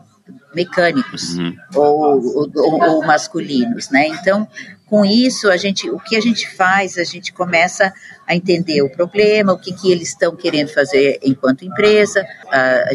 mecânicos 0.53 1.37
uhum. 1.37 1.55
ou, 1.75 2.49
ou, 2.55 2.81
ou, 2.83 3.05
masculinos, 3.05 3.89
né? 3.89 4.07
Então, 4.07 4.47
com 4.87 5.03
isso, 5.03 5.49
a 5.49 5.57
gente, 5.57 5.89
o 5.89 5.99
que 5.99 6.15
a 6.15 6.21
gente 6.21 6.49
faz, 6.55 6.97
a 6.97 7.03
gente 7.03 7.33
começa 7.33 7.91
a 8.27 8.35
entender 8.35 8.81
o 8.81 8.89
problema, 8.89 9.53
o 9.53 9.57
que, 9.57 9.73
que 9.73 9.91
eles 9.91 10.09
estão 10.09 10.35
querendo 10.35 10.69
fazer 10.69 11.19
enquanto 11.23 11.65
empresa, 11.65 12.25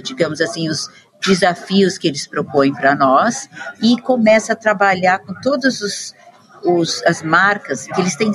digamos 0.03 0.41
assim, 0.41 0.69
os 0.69 0.89
desafios 1.27 1.99
que 1.99 2.09
eles 2.09 2.27
propõem 2.27 2.73
para 2.73 2.95
nós 2.95 3.49
e 3.83 4.01
começa 4.01 4.53
a 4.53 4.57
trabalhar 4.57 5.19
com 5.19 5.35
todas 5.41 5.81
os, 5.81 6.15
os, 6.65 7.03
as 7.05 7.23
marcas 7.23 7.87
que 7.87 8.01
eles 8.01 8.17
têm 8.17 8.33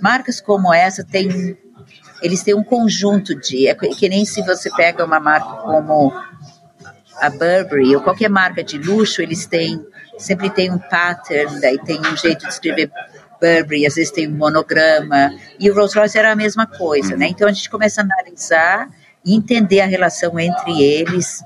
marcas 0.00 0.40
como 0.40 0.72
essa 0.72 1.04
têm 1.04 1.56
eles 2.22 2.42
têm 2.42 2.54
um 2.54 2.64
conjunto 2.64 3.34
de 3.34 3.68
é 3.68 3.74
que 3.74 4.08
nem 4.08 4.24
se 4.24 4.40
você 4.42 4.70
pega 4.70 5.04
uma 5.04 5.20
marca 5.20 5.62
como 5.62 6.12
a 7.20 7.28
Burberry 7.28 7.94
ou 7.94 8.02
qualquer 8.02 8.30
marca 8.30 8.64
de 8.64 8.78
luxo 8.78 9.20
eles 9.20 9.46
têm 9.46 9.84
sempre 10.18 10.50
tem 10.50 10.70
um 10.70 10.78
pattern, 10.78 11.60
daí 11.60 11.78
tem 11.78 12.00
um 12.00 12.16
jeito 12.16 12.46
de 12.46 12.52
escrever 12.52 12.90
Burberry, 13.40 13.86
às 13.86 13.94
vezes 13.94 14.10
tem 14.10 14.28
um 14.28 14.36
monograma, 14.36 15.30
e 15.58 15.70
o 15.70 15.74
Rolls 15.74 15.96
Royce 15.98 16.18
era 16.18 16.32
a 16.32 16.36
mesma 16.36 16.66
coisa, 16.66 17.16
né? 17.16 17.28
Então 17.28 17.46
a 17.46 17.52
gente 17.52 17.68
começa 17.68 18.00
a 18.00 18.04
analisar 18.04 18.88
e 19.24 19.34
entender 19.34 19.80
a 19.80 19.86
relação 19.86 20.38
entre 20.38 20.82
eles 20.82 21.42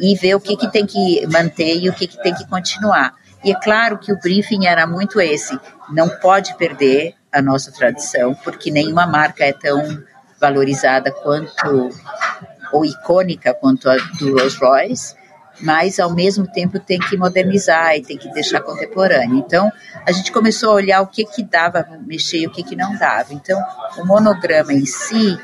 e 0.00 0.14
ver 0.16 0.34
o 0.34 0.40
que, 0.40 0.56
que 0.56 0.70
tem 0.70 0.86
que 0.86 1.26
manter 1.26 1.76
e 1.76 1.88
o 1.88 1.92
que, 1.92 2.06
que 2.06 2.22
tem 2.22 2.34
que 2.34 2.46
continuar. 2.46 3.14
E 3.44 3.50
é 3.50 3.54
claro 3.60 3.98
que 3.98 4.12
o 4.12 4.18
briefing 4.18 4.66
era 4.66 4.86
muito 4.86 5.20
esse: 5.20 5.58
não 5.90 6.08
pode 6.08 6.56
perder 6.56 7.14
a 7.32 7.42
nossa 7.42 7.72
tradição, 7.72 8.34
porque 8.34 8.70
nenhuma 8.70 9.06
marca 9.06 9.44
é 9.44 9.52
tão 9.52 10.02
valorizada 10.40 11.10
quanto 11.10 11.90
ou 12.72 12.84
icônica 12.84 13.54
quanto 13.54 13.88
a 13.88 13.96
do 14.18 14.32
Rolls 14.36 14.58
Royce 14.58 15.21
mas 15.62 16.00
ao 16.00 16.12
mesmo 16.12 16.46
tempo 16.46 16.78
tem 16.78 16.98
que 16.98 17.16
modernizar 17.16 17.96
e 17.96 18.02
tem 18.02 18.18
que 18.18 18.30
deixar 18.32 18.60
contemporâneo. 18.60 19.36
Então, 19.36 19.70
a 20.06 20.12
gente 20.12 20.32
começou 20.32 20.70
a 20.70 20.74
olhar 20.74 21.00
o 21.00 21.06
que 21.06 21.24
que 21.24 21.42
dava 21.42 21.86
mexer 22.06 22.40
e 22.40 22.46
o 22.46 22.50
que 22.50 22.62
que 22.62 22.76
não 22.76 22.96
dava. 22.96 23.32
Então, 23.32 23.60
o 23.98 24.04
monograma 24.04 24.72
em 24.72 24.84
si, 24.84 25.38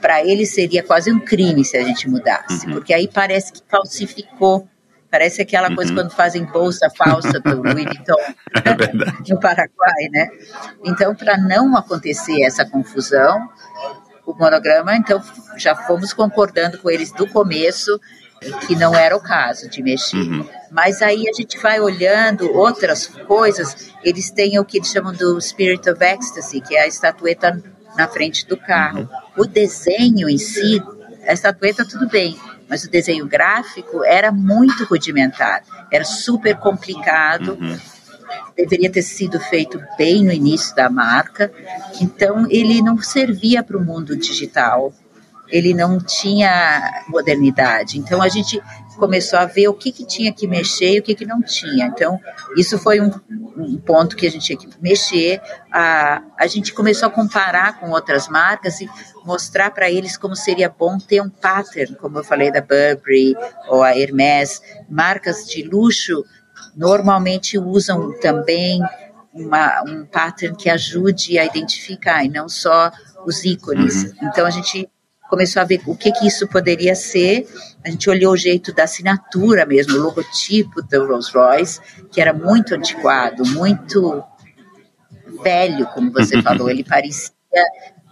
para 0.00 0.24
ele 0.24 0.46
seria 0.46 0.82
quase 0.82 1.12
um 1.12 1.20
crime 1.20 1.64
se 1.64 1.76
a 1.76 1.82
gente 1.82 2.08
mudasse, 2.08 2.66
uhum. 2.66 2.72
porque 2.72 2.94
aí 2.94 3.08
parece 3.08 3.52
que 3.52 3.62
falsificou 3.68 4.66
Parece 5.10 5.42
aquela 5.42 5.68
uhum. 5.68 5.74
coisa 5.74 5.92
quando 5.92 6.10
fazem 6.12 6.44
bolsa 6.44 6.88
falsa 6.96 7.40
do 7.40 7.56
Louis 7.60 7.84
Vuitton 7.84 8.14
é 8.64 9.28
no 9.28 9.40
Paraguai, 9.42 10.08
né? 10.12 10.28
Então, 10.84 11.14
para 11.16 11.36
não 11.36 11.76
acontecer 11.76 12.42
essa 12.42 12.64
confusão, 12.64 13.48
o 14.24 14.32
monograma, 14.34 14.94
então 14.94 15.20
já 15.56 15.74
fomos 15.74 16.12
concordando 16.12 16.78
com 16.78 16.88
eles 16.88 17.10
do 17.10 17.26
começo 17.26 18.00
que 18.66 18.74
não 18.74 18.94
era 18.94 19.16
o 19.16 19.20
caso 19.20 19.68
de 19.68 19.82
mexer. 19.82 20.16
Uhum. 20.16 20.48
Mas 20.70 21.02
aí 21.02 21.28
a 21.28 21.32
gente 21.32 21.58
vai 21.58 21.80
olhando 21.80 22.50
outras 22.56 23.06
coisas, 23.06 23.92
eles 24.02 24.30
têm 24.30 24.58
o 24.58 24.64
que 24.64 24.78
eles 24.78 24.88
chamam 24.88 25.12
do 25.12 25.40
Spirit 25.40 25.88
of 25.90 26.02
Ecstasy, 26.02 26.60
que 26.60 26.76
é 26.76 26.82
a 26.82 26.86
estatueta 26.86 27.62
na 27.96 28.08
frente 28.08 28.46
do 28.46 28.56
carro. 28.56 29.00
Uhum. 29.36 29.44
O 29.44 29.46
desenho 29.46 30.28
em 30.28 30.38
si, 30.38 30.82
a 31.26 31.32
estatueta 31.32 31.84
tudo 31.84 32.08
bem, 32.08 32.38
mas 32.68 32.84
o 32.84 32.90
desenho 32.90 33.26
gráfico 33.26 34.04
era 34.04 34.32
muito 34.32 34.84
rudimentar, 34.84 35.62
era 35.90 36.04
super 36.04 36.56
complicado. 36.56 37.58
Uhum. 37.60 37.78
Deveria 38.56 38.90
ter 38.90 39.02
sido 39.02 39.40
feito 39.40 39.82
bem 39.98 40.24
no 40.24 40.32
início 40.32 40.74
da 40.74 40.88
marca, 40.88 41.52
então 42.00 42.46
ele 42.48 42.80
não 42.80 43.02
servia 43.02 43.62
para 43.62 43.76
o 43.76 43.84
mundo 43.84 44.16
digital 44.16 44.94
ele 45.50 45.74
não 45.74 45.98
tinha 45.98 47.04
modernidade. 47.08 47.98
Então 47.98 48.22
a 48.22 48.28
gente 48.28 48.62
começou 48.96 49.38
a 49.38 49.46
ver 49.46 49.68
o 49.68 49.74
que, 49.74 49.90
que 49.90 50.04
tinha 50.04 50.32
que 50.32 50.46
mexer 50.46 50.94
e 50.94 50.98
o 50.98 51.02
que, 51.02 51.14
que 51.14 51.24
não 51.24 51.42
tinha. 51.42 51.86
Então 51.86 52.20
isso 52.56 52.78
foi 52.78 53.00
um, 53.00 53.10
um 53.56 53.76
ponto 53.78 54.16
que 54.16 54.26
a 54.26 54.30
gente 54.30 54.44
tinha 54.44 54.58
que 54.58 54.68
mexer. 54.80 55.40
A, 55.72 56.22
a 56.38 56.46
gente 56.46 56.72
começou 56.72 57.08
a 57.08 57.10
comparar 57.10 57.80
com 57.80 57.90
outras 57.90 58.28
marcas 58.28 58.80
e 58.80 58.88
mostrar 59.24 59.70
para 59.70 59.90
eles 59.90 60.16
como 60.16 60.36
seria 60.36 60.68
bom 60.68 60.98
ter 60.98 61.20
um 61.22 61.30
pattern, 61.30 61.96
como 61.96 62.18
eu 62.18 62.24
falei 62.24 62.52
da 62.52 62.60
Burberry 62.60 63.34
ou 63.68 63.82
a 63.82 63.96
Hermès, 63.96 64.62
marcas 64.88 65.46
de 65.46 65.62
luxo 65.62 66.24
normalmente 66.76 67.58
usam 67.58 68.12
também 68.20 68.80
uma, 69.32 69.82
um 69.86 70.04
pattern 70.04 70.56
que 70.56 70.68
ajude 70.68 71.38
a 71.38 71.44
identificar 71.44 72.24
e 72.24 72.28
não 72.28 72.48
só 72.48 72.90
os 73.24 73.44
ícones. 73.44 74.04
Uhum. 74.04 74.12
Então 74.22 74.46
a 74.46 74.50
gente 74.50 74.88
começou 75.30 75.62
a 75.62 75.64
ver 75.64 75.80
o 75.86 75.96
que, 75.96 76.10
que 76.10 76.26
isso 76.26 76.48
poderia 76.48 76.94
ser. 76.96 77.46
A 77.84 77.88
gente 77.88 78.10
olhou 78.10 78.34
o 78.34 78.36
jeito 78.36 78.74
da 78.74 78.82
assinatura 78.82 79.64
mesmo, 79.64 79.96
o 79.96 80.02
logotipo 80.02 80.82
do 80.82 81.06
Rolls 81.06 81.32
Royce, 81.32 81.80
que 82.10 82.20
era 82.20 82.34
muito 82.34 82.74
antiquado, 82.74 83.46
muito 83.46 84.22
velho, 85.42 85.86
como 85.94 86.12
você 86.12 86.42
falou. 86.42 86.68
Ele 86.68 86.82
parecia 86.82 87.30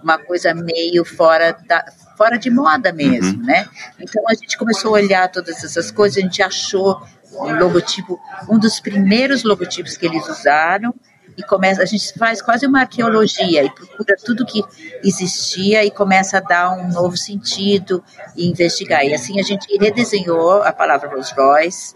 uma 0.03 0.17
coisa 0.17 0.55
meio 0.55 1.05
fora 1.05 1.59
da, 1.67 1.85
fora 2.17 2.39
de 2.39 2.49
moda 2.51 2.93
mesmo, 2.93 3.41
uhum. 3.41 3.47
né? 3.47 3.69
Então 3.99 4.23
a 4.29 4.35
gente 4.35 4.57
começou 4.57 4.95
a 4.95 5.01
olhar 5.01 5.29
todas 5.29 5.63
essas 5.65 5.91
coisas, 5.91 6.19
a 6.19 6.21
gente 6.21 6.41
achou 6.41 7.03
um 7.33 7.59
logotipo, 7.59 8.19
um 8.49 8.59
dos 8.59 8.79
primeiros 8.79 9.43
logotipos 9.43 9.97
que 9.97 10.07
eles 10.07 10.27
usaram 10.29 10.95
e 11.39 11.43
começa, 11.45 11.81
a 11.81 11.87
gente 11.87 12.13
faz 12.19 12.43
quase 12.43 12.67
uma 12.67 12.81
arqueologia 12.81 13.63
e 13.63 13.71
procura 13.71 14.17
tudo 14.17 14.45
que 14.45 14.61
existia 15.05 15.85
e 15.85 15.91
começa 15.91 16.39
a 16.39 16.41
dar 16.41 16.73
um 16.73 16.89
novo 16.91 17.17
sentido 17.17 18.03
e 18.37 18.51
investigar. 18.51 19.07
E 19.07 19.15
assim 19.15 19.39
a 19.39 19.45
gente 19.45 19.65
redesenhou 19.79 20.65
a 20.65 20.73
palavra 20.73 21.09
Rolls 21.09 21.33
Royce, 21.33 21.95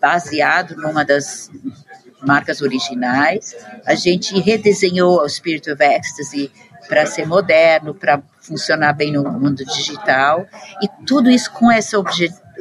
baseado 0.00 0.74
numa 0.74 1.04
das 1.04 1.50
marcas 2.22 2.62
originais. 2.62 3.54
A 3.84 3.94
gente 3.94 4.40
redesenhou 4.40 5.20
o 5.20 5.28
Spirit 5.28 5.70
of 5.70 5.84
Ecstasy 5.84 6.50
para 6.88 7.04
ser 7.04 7.26
moderno, 7.26 7.94
para 7.94 8.22
funcionar 8.40 8.94
bem 8.94 9.12
no 9.12 9.22
mundo 9.22 9.62
digital, 9.66 10.46
e 10.82 10.88
tudo 11.04 11.28
isso 11.28 11.52
com 11.52 11.70
esse 11.70 11.94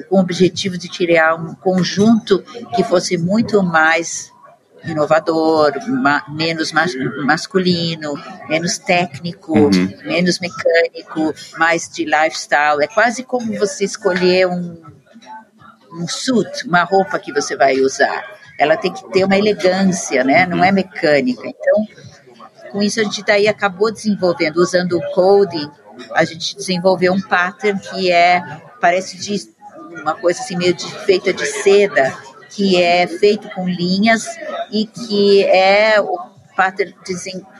com 0.09 0.17
o 0.17 0.19
objetivo 0.19 0.77
de 0.77 0.89
criar 0.89 1.35
um 1.35 1.55
conjunto 1.55 2.43
que 2.75 2.83
fosse 2.83 3.17
muito 3.17 3.63
mais 3.63 4.29
inovador, 4.91 5.73
ma 5.87 6.23
menos 6.29 6.71
mas 6.71 6.93
masculino, 7.25 8.13
menos 8.47 8.77
técnico, 8.77 9.57
uhum. 9.57 9.97
menos 10.03 10.39
mecânico, 10.39 11.33
mais 11.57 11.89
de 11.89 12.05
lifestyle. 12.05 12.81
É 12.81 12.87
quase 12.87 13.23
como 13.23 13.57
você 13.57 13.85
escolher 13.85 14.47
um, 14.47 14.81
um 15.93 16.07
suit, 16.07 16.67
uma 16.67 16.83
roupa 16.83 17.19
que 17.19 17.33
você 17.33 17.55
vai 17.55 17.79
usar. 17.79 18.23
Ela 18.59 18.75
tem 18.75 18.91
que 18.91 19.07
ter 19.11 19.23
uma 19.23 19.37
elegância, 19.37 20.23
né? 20.23 20.45
Não 20.45 20.63
é 20.63 20.71
mecânica. 20.71 21.43
Então, 21.45 21.87
com 22.71 22.81
isso 22.81 22.99
a 22.99 23.03
gente 23.03 23.23
daí 23.23 23.47
acabou 23.47 23.91
desenvolvendo, 23.91 24.57
usando 24.57 24.97
o 24.97 25.11
coding, 25.11 25.69
a 26.13 26.23
gente 26.23 26.55
desenvolveu 26.55 27.13
um 27.13 27.21
pattern 27.21 27.79
que 27.79 28.11
é 28.11 28.41
parece 28.79 29.17
de 29.17 29.57
uma 30.01 30.15
coisa 30.15 30.41
assim 30.41 30.55
meio 30.55 30.73
de, 30.73 30.89
feita 31.05 31.33
de 31.33 31.45
seda, 31.45 32.13
que 32.49 32.81
é 32.81 33.07
feito 33.07 33.49
com 33.49 33.67
linhas 33.67 34.27
e 34.71 34.85
que 34.85 35.43
é 35.43 35.99
o 36.01 36.17
pattern 36.55 36.93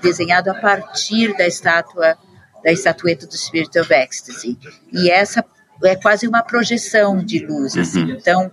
desenhado 0.02 0.50
a 0.50 0.56
partir 0.56 1.36
da 1.38 1.48
estátua 1.48 2.18
da 2.64 2.72
estatueta 2.72 3.28
do 3.28 3.38
Spirit 3.38 3.78
of 3.80 3.94
Ecstasy. 3.94 4.58
E 4.92 5.10
essa 5.10 5.46
é 5.84 5.96
quase 5.96 6.28
uma 6.28 6.42
projeção 6.42 7.24
de 7.24 7.46
luz, 7.46 7.78
assim. 7.78 8.04
Uhum. 8.04 8.12
Então, 8.12 8.52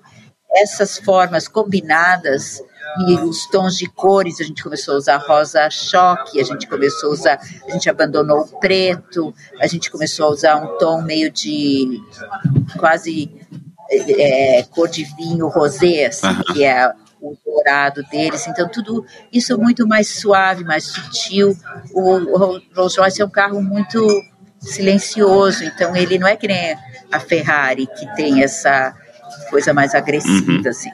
essas 0.53 0.99
formas 0.99 1.49
combinadas 1.49 2.63
e 3.09 3.15
os 3.15 3.47
tons 3.49 3.77
de 3.77 3.89
cores, 3.89 4.41
a 4.41 4.45
gente 4.45 4.63
começou 4.63 4.95
a 4.95 4.99
usar 4.99 5.17
rosa 5.17 5.69
choque, 5.69 6.41
a 6.41 6.45
gente 6.45 6.69
começou 6.69 7.11
a 7.11 7.13
usar, 7.13 7.41
a 7.67 7.71
gente 7.73 7.91
abandonou 7.91 8.43
o 8.43 8.61
preto, 8.61 9.35
a 9.61 9.67
gente 9.67 9.91
começou 9.91 10.27
a 10.27 10.31
usar 10.31 10.57
um 10.57 10.79
tom 10.79 11.03
meio 11.03 11.31
de 11.31 12.01
quase 12.79 13.33
é, 13.91 14.63
cor 14.71 14.89
de 14.89 15.05
vinho 15.17 15.49
rosé, 15.49 16.07
assim, 16.07 16.41
que 16.53 16.63
é 16.63 16.93
o 17.31 17.39
dourado 17.45 18.03
deles. 18.11 18.47
Então, 18.47 18.69
tudo 18.69 19.05
isso 19.33 19.59
muito 19.59 19.87
mais 19.87 20.09
suave, 20.09 20.65
mais 20.65 20.85
sutil. 20.85 21.57
O, 21.93 22.01
o 22.01 22.63
Rolls 22.75 22.99
Royce 22.99 23.23
é 23.23 23.25
um 23.25 23.31
carro 23.31 23.63
muito 23.63 24.07
silencioso, 24.61 25.63
então 25.65 25.95
ele 25.95 26.19
não 26.19 26.27
é 26.27 26.37
que 26.37 26.49
nem 26.49 26.77
a 27.13 27.21
Ferrari, 27.21 27.87
que 27.87 28.07
tem 28.15 28.43
essa 28.43 28.95
coisa 29.51 29.75
mais 29.75 29.95
agressiva, 29.95 30.53
uhum. 30.53 30.63
assim. 30.69 30.91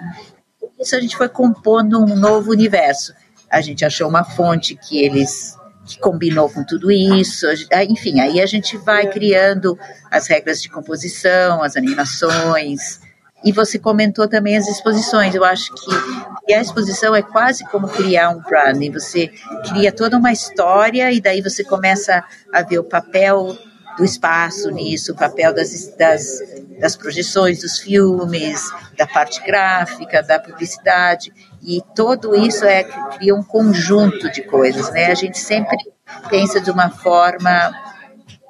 Isso 0.79 0.97
a 0.97 1.01
gente 1.01 1.17
foi 1.17 1.29
compondo 1.29 2.03
um 2.03 2.17
novo 2.17 2.51
universo. 2.51 3.13
A 3.51 3.61
gente 3.61 3.85
achou 3.85 4.09
uma 4.09 4.25
fonte 4.25 4.75
que 4.75 5.03
eles 5.05 5.57
que 5.87 5.99
combinou 5.99 6.49
com 6.49 6.65
tudo 6.65 6.91
isso. 6.91 7.47
Enfim, 7.89 8.21
aí 8.21 8.41
a 8.41 8.47
gente 8.47 8.77
vai 8.79 9.07
criando 9.09 9.79
as 10.11 10.27
regras 10.27 10.63
de 10.63 10.69
composição, 10.69 11.63
as 11.63 11.77
animações. 11.77 13.01
E 13.45 13.53
você 13.53 13.79
comentou 13.79 14.29
também 14.29 14.57
as 14.57 14.69
exposições. 14.69 15.35
Eu 15.35 15.45
acho 15.45 15.73
que 15.75 16.53
a 16.53 16.61
exposição 16.61 17.15
é 17.15 17.23
quase 17.23 17.65
como 17.71 17.89
criar 17.89 18.31
um 18.31 18.41
branding. 18.41 18.93
Você 18.93 19.29
cria 19.69 19.91
toda 19.91 20.19
uma 20.19 20.33
história 20.33 21.11
e 21.11 21.21
daí 21.21 21.41
você 21.41 21.65
começa 21.65 22.23
a 22.53 22.63
ver 22.63 22.79
o 22.79 22.85
papel 22.85 23.57
do 23.97 24.05
espaço 24.05 24.71
nisso, 24.71 25.13
o 25.13 25.17
papel 25.17 25.55
das, 25.55 25.95
das, 25.97 26.39
das 26.79 26.97
projeções 26.97 27.61
dos 27.61 27.79
filmes, 27.79 28.63
da 28.97 29.07
parte 29.07 29.43
gráfica, 29.43 30.23
da 30.23 30.39
publicidade. 30.39 31.33
E 31.63 31.83
tudo 31.95 32.35
isso 32.35 32.65
é 32.65 32.85
cria 32.85 33.35
um 33.35 33.43
conjunto 33.43 34.31
de 34.31 34.43
coisas, 34.43 34.91
né? 34.91 35.07
A 35.07 35.15
gente 35.15 35.39
sempre 35.39 35.77
pensa 36.29 36.61
de 36.61 36.71
uma 36.71 36.91
forma 36.91 37.73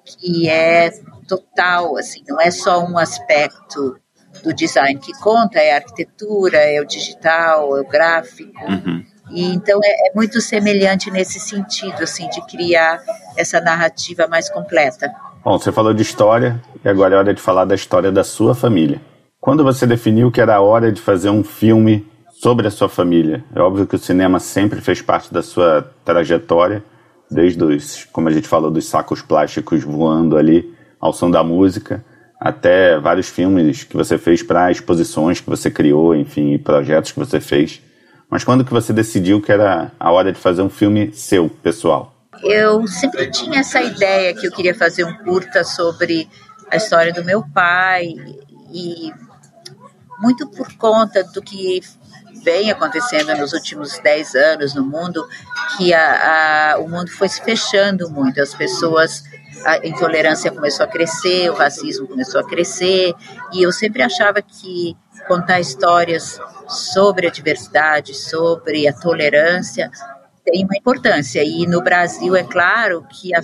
que 0.04 0.48
é 0.48 0.90
total, 1.28 1.96
assim, 1.96 2.22
não 2.26 2.40
é 2.40 2.50
só 2.50 2.84
um 2.84 2.98
aspecto 2.98 3.99
do 4.42 4.54
design 4.54 4.98
que 4.98 5.12
conta, 5.20 5.58
é 5.58 5.72
a 5.72 5.76
arquitetura, 5.76 6.58
é 6.58 6.80
o 6.80 6.84
digital, 6.84 7.76
é 7.76 7.80
o 7.80 7.88
gráfico. 7.88 8.64
Uhum. 8.64 9.04
E 9.30 9.44
então 9.54 9.78
é, 9.82 10.08
é, 10.08 10.14
muito 10.14 10.40
semelhante 10.40 11.10
nesse 11.10 11.38
sentido, 11.38 12.02
assim, 12.02 12.28
de 12.30 12.44
criar 12.46 13.00
essa 13.36 13.60
narrativa 13.60 14.26
mais 14.26 14.50
completa. 14.50 15.12
Bom, 15.44 15.58
você 15.58 15.70
falou 15.70 15.94
de 15.94 16.02
história 16.02 16.60
e 16.84 16.88
agora 16.88 17.14
é 17.14 17.18
hora 17.18 17.34
de 17.34 17.40
falar 17.40 17.64
da 17.64 17.74
história 17.74 18.10
da 18.10 18.24
sua 18.24 18.54
família. 18.54 19.00
Quando 19.40 19.64
você 19.64 19.86
definiu 19.86 20.30
que 20.30 20.40
era 20.40 20.56
a 20.56 20.60
hora 20.60 20.92
de 20.92 21.00
fazer 21.00 21.30
um 21.30 21.42
filme 21.42 22.06
sobre 22.40 22.66
a 22.66 22.70
sua 22.70 22.88
família. 22.88 23.44
É 23.54 23.60
óbvio 23.60 23.86
que 23.86 23.94
o 23.94 23.98
cinema 23.98 24.40
sempre 24.40 24.80
fez 24.80 25.02
parte 25.02 25.32
da 25.32 25.42
sua 25.42 25.92
trajetória, 26.04 26.82
desde 27.30 27.62
os, 27.62 28.04
como 28.06 28.28
a 28.28 28.32
gente 28.32 28.48
falou, 28.48 28.70
dos 28.70 28.86
sacos 28.86 29.20
plásticos 29.20 29.84
voando 29.84 30.38
ali 30.38 30.74
ao 30.98 31.12
som 31.12 31.30
da 31.30 31.44
música, 31.44 32.02
até 32.40 32.98
vários 32.98 33.28
filmes 33.28 33.84
que 33.84 33.94
você 33.94 34.16
fez 34.16 34.42
para 34.42 34.70
exposições 34.70 35.40
que 35.40 35.50
você 35.50 35.70
criou, 35.70 36.16
enfim, 36.16 36.56
projetos 36.56 37.12
que 37.12 37.18
você 37.18 37.38
fez. 37.38 37.82
Mas 38.30 38.44
quando 38.44 38.64
que 38.64 38.72
você 38.72 38.92
decidiu 38.92 39.42
que 39.42 39.52
era 39.52 39.92
a 40.00 40.10
hora 40.10 40.32
de 40.32 40.38
fazer 40.38 40.62
um 40.62 40.70
filme 40.70 41.12
seu, 41.12 41.50
pessoal? 41.50 42.14
Eu 42.42 42.86
sempre 42.86 43.30
tinha 43.30 43.60
essa 43.60 43.82
ideia 43.82 44.32
que 44.32 44.46
eu 44.46 44.52
queria 44.52 44.74
fazer 44.74 45.04
um 45.04 45.14
curta 45.18 45.62
sobre 45.62 46.26
a 46.70 46.76
história 46.76 47.12
do 47.12 47.22
meu 47.22 47.44
pai 47.52 48.14
e 48.72 49.12
muito 50.18 50.46
por 50.48 50.72
conta 50.76 51.22
do 51.24 51.42
que 51.42 51.82
vem 52.42 52.70
acontecendo 52.70 53.36
nos 53.36 53.52
últimos 53.52 53.98
10 53.98 54.34
anos 54.34 54.74
no 54.74 54.84
mundo, 54.84 55.26
que 55.76 55.92
a, 55.92 56.72
a, 56.74 56.78
o 56.78 56.88
mundo 56.88 57.10
foi 57.10 57.28
se 57.28 57.42
fechando 57.42 58.08
muito, 58.10 58.40
as 58.40 58.54
pessoas, 58.54 59.24
a 59.64 59.86
intolerância 59.86 60.50
começou 60.50 60.84
a 60.84 60.88
crescer, 60.88 61.50
o 61.50 61.54
racismo 61.54 62.06
começou 62.06 62.40
a 62.40 62.46
crescer, 62.46 63.14
e 63.52 63.62
eu 63.62 63.72
sempre 63.72 64.02
achava 64.02 64.40
que 64.40 64.96
contar 65.26 65.60
histórias 65.60 66.40
sobre 66.68 67.26
a 67.26 67.30
diversidade, 67.30 68.14
sobre 68.14 68.88
a 68.88 68.92
tolerância, 68.92 69.90
tem 70.44 70.64
uma 70.64 70.76
importância. 70.76 71.42
E 71.44 71.66
no 71.66 71.82
Brasil, 71.82 72.34
é 72.34 72.42
claro 72.42 73.04
que 73.08 73.34
a, 73.34 73.40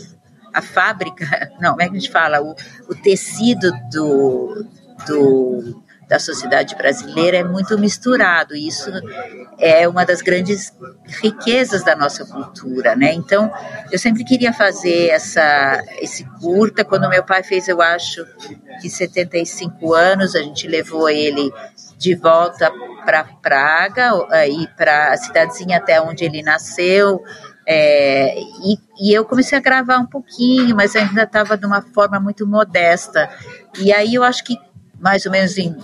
a 0.52 0.62
fábrica, 0.62 1.52
não, 1.60 1.70
como 1.70 1.82
é 1.82 1.88
que 1.88 1.96
a 1.96 2.00
gente 2.00 2.10
fala? 2.10 2.40
O, 2.40 2.54
o 2.88 2.94
tecido 2.94 3.70
do, 3.90 4.64
do 5.06 5.82
da 6.08 6.18
sociedade 6.18 6.76
brasileira 6.76 7.38
é 7.38 7.44
muito 7.44 7.78
misturado. 7.78 8.54
E 8.54 8.68
isso 8.68 8.90
é 9.58 9.88
uma 9.88 10.04
das 10.04 10.22
grandes 10.22 10.72
riquezas 11.20 11.84
da 11.84 11.96
nossa 11.96 12.24
cultura, 12.24 12.94
né? 12.94 13.12
Então, 13.12 13.52
eu 13.90 13.98
sempre 13.98 14.24
queria 14.24 14.52
fazer 14.52 15.08
essa 15.08 15.82
esse 16.00 16.24
curta. 16.40 16.84
Quando 16.84 17.08
meu 17.08 17.24
pai 17.24 17.42
fez, 17.42 17.66
eu 17.66 17.82
acho 17.82 18.24
que 18.80 18.88
75 18.88 19.94
anos, 19.94 20.34
a 20.34 20.42
gente 20.42 20.68
levou 20.68 21.08
ele 21.08 21.52
de 21.98 22.14
volta 22.14 22.70
para 23.04 23.24
Praga 23.24 24.12
e 24.48 24.66
para 24.76 25.12
a 25.12 25.16
cidadezinha 25.16 25.78
até 25.78 26.00
onde 26.00 26.24
ele 26.24 26.42
nasceu. 26.42 27.22
É, 27.68 28.38
e, 28.38 28.78
e, 29.00 29.12
eu 29.12 29.24
comecei 29.24 29.58
a 29.58 29.60
gravar 29.60 29.98
um 29.98 30.06
pouquinho, 30.06 30.76
mas 30.76 30.94
ainda 30.94 31.24
estava 31.24 31.56
de 31.56 31.66
uma 31.66 31.82
forma 31.82 32.20
muito 32.20 32.46
modesta. 32.46 33.28
E 33.76 33.92
aí 33.92 34.14
eu 34.14 34.22
acho 34.22 34.44
que 34.44 34.56
mais 35.00 35.26
ou 35.26 35.32
menos 35.32 35.58
em 35.58 35.76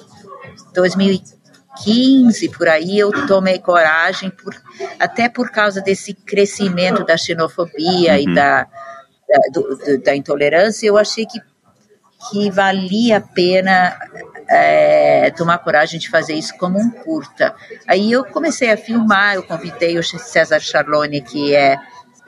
2015 0.75 2.49
por 2.51 2.69
aí 2.69 2.99
eu 2.99 3.11
tomei 3.27 3.59
coragem 3.59 4.31
por, 4.31 4.55
até 4.99 5.29
por 5.29 5.51
causa 5.51 5.81
desse 5.81 6.15
crescimento 6.15 7.05
da 7.05 7.17
xenofobia 7.17 8.13
uhum. 8.13 8.19
e 8.19 8.35
da, 8.35 8.65
da, 8.65 9.41
do, 9.53 10.03
da, 10.03 10.17
intolerância 10.17 10.87
eu 10.87 10.97
achei 10.97 11.27
que 11.27 11.41
que 12.31 12.49
valia 12.53 13.17
a 13.17 13.21
pena 13.21 13.99
é, 14.49 15.33
tomar 15.33 15.59
coragem 15.59 15.99
de 15.99 16.09
fazer 16.09 16.35
isso 16.35 16.57
como 16.57 16.79
um 16.79 16.89
curta 16.89 17.55
aí 17.87 18.13
eu 18.13 18.25
comecei 18.25 18.71
a 18.71 18.77
filmar 18.77 19.35
eu 19.35 19.43
convidei 19.43 19.99
o 19.99 20.05
César 20.05 20.61
Charlone 20.61 21.21
que 21.21 21.55
é, 21.55 21.77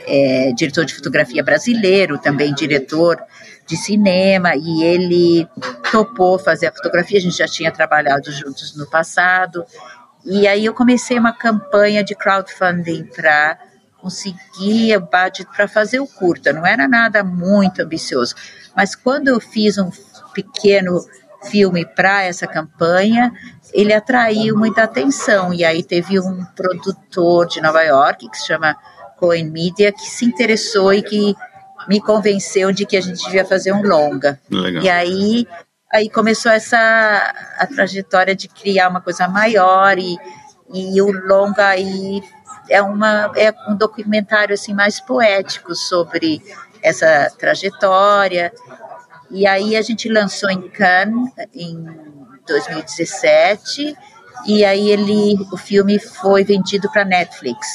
é 0.00 0.52
diretor 0.52 0.84
de 0.84 0.94
fotografia 0.94 1.44
brasileiro 1.44 2.18
também 2.18 2.52
diretor 2.52 3.22
de 3.66 3.76
cinema 3.76 4.54
e 4.54 4.82
ele 4.82 5.48
topou 5.90 6.38
fazer 6.38 6.66
a 6.66 6.72
fotografia. 6.72 7.18
A 7.18 7.22
gente 7.22 7.36
já 7.36 7.46
tinha 7.46 7.70
trabalhado 7.70 8.30
juntos 8.30 8.76
no 8.76 8.86
passado. 8.88 9.64
E 10.24 10.46
aí 10.46 10.64
eu 10.64 10.74
comecei 10.74 11.18
uma 11.18 11.32
campanha 11.32 12.02
de 12.02 12.14
crowdfunding 12.14 13.04
para 13.04 13.58
conseguir 13.98 14.96
o 14.96 15.00
budget 15.00 15.46
para 15.54 15.66
fazer 15.66 16.00
o 16.00 16.06
curta. 16.06 16.52
Não 16.52 16.66
era 16.66 16.86
nada 16.86 17.24
muito 17.24 17.82
ambicioso, 17.82 18.34
mas 18.76 18.94
quando 18.94 19.28
eu 19.28 19.40
fiz 19.40 19.78
um 19.78 19.90
pequeno 20.34 21.00
filme 21.50 21.84
para 21.86 22.22
essa 22.22 22.46
campanha, 22.46 23.32
ele 23.72 23.92
atraiu 23.92 24.56
muita 24.56 24.82
atenção. 24.82 25.52
E 25.52 25.64
aí 25.64 25.82
teve 25.82 26.18
um 26.20 26.44
produtor 26.56 27.46
de 27.46 27.60
Nova 27.60 27.82
York 27.82 28.28
que 28.28 28.38
se 28.38 28.46
chama 28.46 28.76
Cohen 29.16 29.50
Media 29.50 29.92
que 29.92 30.06
se 30.06 30.24
interessou 30.24 30.92
e 30.92 31.02
que 31.02 31.34
me 31.88 32.00
convenceu 32.00 32.72
de 32.72 32.86
que 32.86 32.96
a 32.96 33.00
gente 33.00 33.24
devia 33.24 33.44
fazer 33.44 33.72
um 33.72 33.82
longa. 33.82 34.40
Legal. 34.50 34.82
E 34.82 34.88
aí, 34.88 35.46
aí 35.92 36.08
começou 36.08 36.50
essa 36.50 36.76
a 37.58 37.66
trajetória 37.66 38.34
de 38.34 38.48
criar 38.48 38.88
uma 38.88 39.00
coisa 39.00 39.28
maior 39.28 39.98
e, 39.98 40.16
e 40.72 41.00
o 41.00 41.10
longa 41.10 41.66
aí 41.68 42.22
é 42.68 42.80
uma 42.80 43.32
é 43.36 43.52
um 43.68 43.76
documentário 43.76 44.54
assim 44.54 44.72
mais 44.72 45.00
poético 45.00 45.74
sobre 45.74 46.42
essa 46.82 47.30
trajetória. 47.38 48.52
E 49.30 49.46
aí 49.46 49.76
a 49.76 49.82
gente 49.82 50.08
lançou 50.08 50.50
em 50.50 50.68
Cannes 50.68 51.30
em 51.54 51.84
2017 52.46 53.96
e 54.46 54.64
aí 54.64 54.90
ele 54.90 55.36
o 55.52 55.56
filme 55.56 55.98
foi 55.98 56.44
vendido 56.44 56.90
para 56.90 57.04
Netflix. 57.04 57.66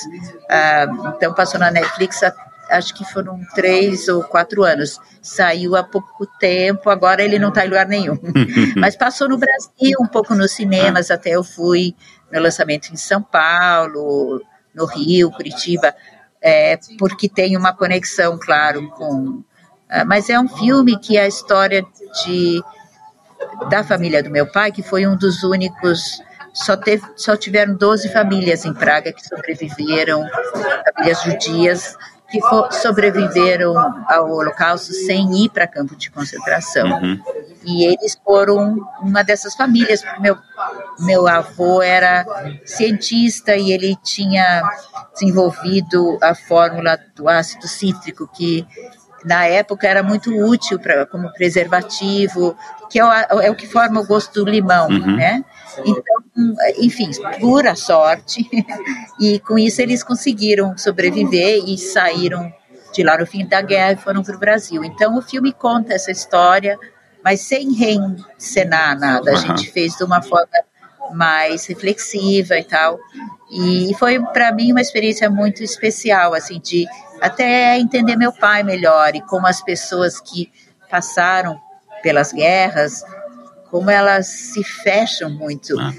Ah, 0.49 0.85
então 1.15 1.33
passou 1.33 1.59
na 1.59 1.71
Netflix 1.71 2.21
acho 2.69 2.93
que 2.93 3.03
foram 3.03 3.39
três 3.55 4.07
ou 4.07 4.23
quatro 4.23 4.63
anos. 4.63 4.99
Saiu 5.21 5.75
há 5.75 5.83
pouco 5.83 6.25
tempo, 6.39 6.89
agora 6.89 7.23
ele 7.23 7.39
não 7.39 7.49
está 7.49 7.65
em 7.65 7.69
lugar 7.69 7.87
nenhum. 7.87 8.17
Mas 8.77 8.95
passou 8.95 9.27
no 9.27 9.37
Brasil, 9.37 9.97
um 9.99 10.07
pouco 10.07 10.35
nos 10.35 10.51
cinemas, 10.51 11.11
até 11.11 11.31
eu 11.31 11.43
fui 11.43 11.95
no 12.31 12.39
lançamento 12.39 12.91
em 12.91 12.97
São 12.97 13.21
Paulo, 13.21 14.41
no 14.73 14.85
Rio, 14.85 15.31
Curitiba, 15.31 15.93
é, 16.41 16.79
porque 16.97 17.27
tem 17.27 17.57
uma 17.57 17.73
conexão, 17.73 18.37
claro, 18.39 18.89
com. 18.91 19.43
Uh, 19.89 20.05
mas 20.05 20.29
é 20.29 20.39
um 20.39 20.47
filme 20.47 20.99
que 20.99 21.17
é 21.17 21.23
a 21.23 21.27
história 21.27 21.83
de 22.23 22.63
da 23.69 23.83
família 23.83 24.21
do 24.21 24.29
meu 24.29 24.45
pai, 24.45 24.71
que 24.71 24.83
foi 24.83 25.07
um 25.07 25.17
dos 25.17 25.43
únicos 25.43 26.21
só, 26.53 26.75
teve, 26.75 27.03
só 27.15 27.35
tiveram 27.35 27.75
12 27.75 28.09
famílias 28.09 28.65
em 28.65 28.73
Praga 28.73 29.13
que 29.13 29.25
sobreviveram, 29.25 30.27
famílias 30.93 31.23
judias, 31.23 31.97
que 32.29 32.39
for, 32.41 32.71
sobreviveram 32.71 33.75
ao 34.07 34.31
Holocausto 34.31 34.93
sem 34.93 35.45
ir 35.45 35.49
para 35.49 35.67
campo 35.67 35.95
de 35.95 36.11
concentração. 36.11 36.87
Uhum. 36.87 37.19
E 37.65 37.85
eles 37.85 38.17
foram 38.23 38.79
uma 39.01 39.23
dessas 39.23 39.55
famílias. 39.55 40.03
Meu, 40.19 40.37
meu 40.99 41.27
avô 41.27 41.81
era 41.81 42.25
cientista 42.65 43.55
e 43.55 43.71
ele 43.71 43.95
tinha 44.03 44.63
desenvolvido 45.13 46.17
a 46.21 46.33
fórmula 46.35 46.99
do 47.15 47.27
ácido 47.27 47.67
cítrico, 47.67 48.27
que 48.27 48.65
na 49.25 49.45
época 49.45 49.87
era 49.87 50.01
muito 50.01 50.33
útil 50.33 50.79
pra, 50.79 51.05
como 51.05 51.31
preservativo, 51.33 52.55
que 52.89 52.99
é 52.99 53.05
o, 53.05 53.11
é 53.41 53.51
o 53.51 53.55
que 53.55 53.67
forma 53.67 53.99
o 53.99 54.05
gosto 54.05 54.43
do 54.43 54.49
limão, 54.49 54.87
uhum. 54.87 55.15
né? 55.15 55.43
Então, 55.85 56.55
enfim, 56.77 57.09
pura 57.39 57.75
sorte. 57.75 58.47
E 59.21 59.37
com 59.39 59.59
isso 59.59 59.81
eles 59.81 60.01
conseguiram 60.01 60.77
sobreviver 60.77 61.61
e 61.67 61.77
saíram 61.77 62.49
de 62.93 63.03
lá 63.03 63.17
no 63.17 63.27
fim 63.27 63.45
da 63.45 63.61
guerra 63.61 63.91
e 63.91 63.97
foram 63.97 64.23
para 64.23 64.33
o 64.33 64.39
Brasil. 64.39 64.81
Então 64.81 65.17
o 65.17 65.21
filme 65.21 65.51
conta 65.51 65.93
essa 65.93 66.09
história, 66.09 66.79
mas 67.21 67.41
sem 67.41 67.73
reencenar 67.73 68.97
nada. 68.97 69.31
A 69.31 69.35
gente 69.35 69.69
fez 69.69 69.97
de 69.97 70.05
uma 70.05 70.21
forma 70.21 70.47
mais 71.11 71.65
reflexiva 71.65 72.57
e 72.57 72.63
tal. 72.63 72.97
E 73.51 73.93
foi 73.95 74.19
para 74.27 74.53
mim 74.53 74.71
uma 74.71 74.79
experiência 74.79 75.29
muito 75.29 75.63
especial, 75.63 76.33
assim, 76.33 76.61
de 76.61 76.85
até 77.19 77.77
entender 77.77 78.15
meu 78.15 78.31
pai 78.31 78.63
melhor 78.63 79.15
e 79.15 79.21
como 79.21 79.47
as 79.47 79.61
pessoas 79.61 80.21
que 80.21 80.49
passaram 80.89 81.59
pelas 82.01 82.31
guerras 82.31 83.03
como 83.69 83.89
elas 83.89 84.27
se 84.27 84.63
fecham 84.63 85.29
muito 85.29 85.79
ah. 85.79 85.93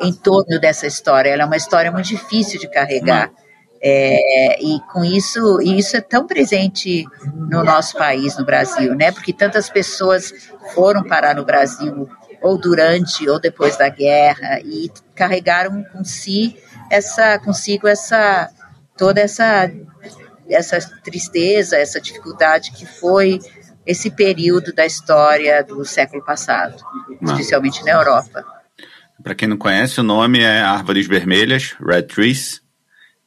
em 0.00 0.12
torno 0.12 0.60
dessa 0.60 0.86
história. 0.86 1.30
Ela 1.30 1.42
é 1.42 1.46
uma 1.46 1.56
história 1.56 1.90
muito 1.90 2.08
difícil 2.08 2.60
de 2.60 2.68
carregar. 2.70 3.30
Ah. 3.34 3.46
É, 3.88 4.62
e 4.62 4.80
com 4.92 5.04
isso, 5.04 5.60
e 5.60 5.78
isso 5.78 5.96
é 5.96 6.00
tão 6.00 6.26
presente 6.26 7.04
no 7.50 7.62
nosso 7.62 7.96
país, 7.96 8.36
no 8.36 8.44
Brasil, 8.44 8.94
né? 8.94 9.12
Porque 9.12 9.32
tantas 9.32 9.68
pessoas 9.68 10.32
foram 10.74 11.04
parar 11.04 11.34
no 11.34 11.44
Brasil 11.44 12.08
ou 12.42 12.58
durante 12.58 13.28
ou 13.28 13.38
depois 13.38 13.76
da 13.76 13.88
guerra 13.88 14.60
e 14.60 14.90
carregaram 15.14 15.84
com 15.92 16.04
si 16.04 16.56
essa 16.90 17.38
consigo 17.38 17.86
essa 17.86 18.50
toda 18.96 19.20
essa 19.20 19.70
essa 20.48 20.78
tristeza, 21.02 21.76
essa 21.76 22.00
dificuldade 22.00 22.70
que 22.70 22.86
foi 22.86 23.40
esse 23.86 24.10
período 24.10 24.72
da 24.72 24.84
história 24.84 25.62
do 25.62 25.84
século 25.84 26.24
passado, 26.24 26.76
especialmente 27.22 27.84
na 27.84 27.92
Europa. 27.92 28.44
Para 29.22 29.34
quem 29.34 29.48
não 29.48 29.56
conhece, 29.56 30.00
o 30.00 30.02
nome 30.02 30.40
é 30.40 30.60
Árvores 30.60 31.06
Vermelhas, 31.06 31.74
Red 31.80 32.02
Trees. 32.02 32.60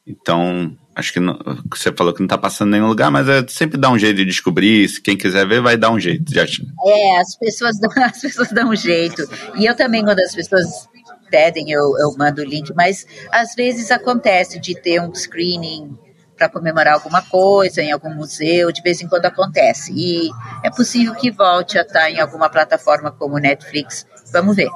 Então, 0.06 0.76
acho 0.94 1.12
que 1.12 1.20
não, 1.20 1.38
você 1.70 1.92
falou 1.92 2.12
que 2.12 2.20
não 2.20 2.26
está 2.26 2.38
passando 2.38 2.68
em 2.68 2.72
nenhum 2.72 2.88
lugar, 2.88 3.10
mas 3.10 3.28
é, 3.28 3.44
sempre 3.48 3.78
dá 3.78 3.90
um 3.90 3.98
jeito 3.98 4.16
de 4.16 4.24
descobrir. 4.24 4.88
Se 4.88 5.00
quem 5.00 5.16
quiser 5.16 5.46
ver, 5.46 5.60
vai 5.60 5.76
dar 5.76 5.90
um 5.90 5.98
jeito. 5.98 6.32
Já... 6.32 6.42
É, 6.42 7.18
as 7.18 7.36
pessoas, 7.36 7.78
dão, 7.78 7.90
as 8.04 8.20
pessoas 8.20 8.52
dão 8.52 8.70
um 8.70 8.76
jeito. 8.76 9.22
E 9.56 9.66
eu 9.66 9.74
também, 9.74 10.04
quando 10.04 10.20
as 10.20 10.34
pessoas 10.34 10.88
pedem, 11.30 11.70
eu, 11.70 11.96
eu 11.98 12.16
mando 12.18 12.42
o 12.42 12.44
link, 12.44 12.72
mas 12.74 13.06
às 13.30 13.54
vezes 13.54 13.90
acontece 13.90 14.60
de 14.60 14.74
ter 14.74 15.00
um 15.00 15.14
screening 15.14 15.96
para 16.40 16.48
comemorar 16.48 16.94
alguma 16.94 17.20
coisa 17.20 17.82
em 17.82 17.92
algum 17.92 18.14
museu, 18.14 18.72
de 18.72 18.80
vez 18.80 19.02
em 19.02 19.06
quando 19.06 19.26
acontece. 19.26 19.92
E 19.94 20.30
é 20.64 20.70
possível 20.70 21.14
que 21.14 21.30
volte 21.30 21.76
a 21.76 21.82
estar 21.82 22.10
em 22.10 22.18
alguma 22.18 22.48
plataforma 22.48 23.10
como 23.10 23.36
Netflix. 23.36 24.06
Vamos 24.32 24.56
ver. 24.56 24.70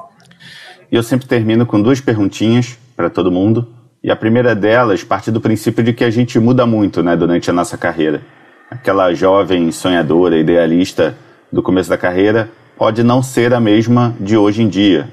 Eu 0.91 1.01
sempre 1.01 1.25
termino 1.25 1.65
com 1.65 1.81
duas 1.81 1.99
perguntinhas 1.99 2.77
para 2.95 3.09
todo 3.09 3.31
mundo. 3.31 3.67
E 4.03 4.11
a 4.11 4.15
primeira 4.15 4.53
delas 4.53 5.03
parte 5.03 5.31
do 5.31 5.41
princípio 5.41 5.83
de 5.83 5.91
que 5.91 6.03
a 6.03 6.11
gente 6.11 6.37
muda 6.39 6.67
muito 6.67 7.01
né, 7.01 7.15
durante 7.15 7.49
a 7.49 7.53
nossa 7.53 7.75
carreira. 7.75 8.21
Aquela 8.69 9.11
jovem 9.15 9.71
sonhadora, 9.71 10.37
idealista 10.37 11.17
do 11.51 11.63
começo 11.63 11.89
da 11.89 11.97
carreira 11.97 12.47
pode 12.77 13.01
não 13.01 13.23
ser 13.23 13.55
a 13.55 13.59
mesma 13.59 14.15
de 14.19 14.37
hoje 14.37 14.61
em 14.61 14.69
dia. 14.69 15.09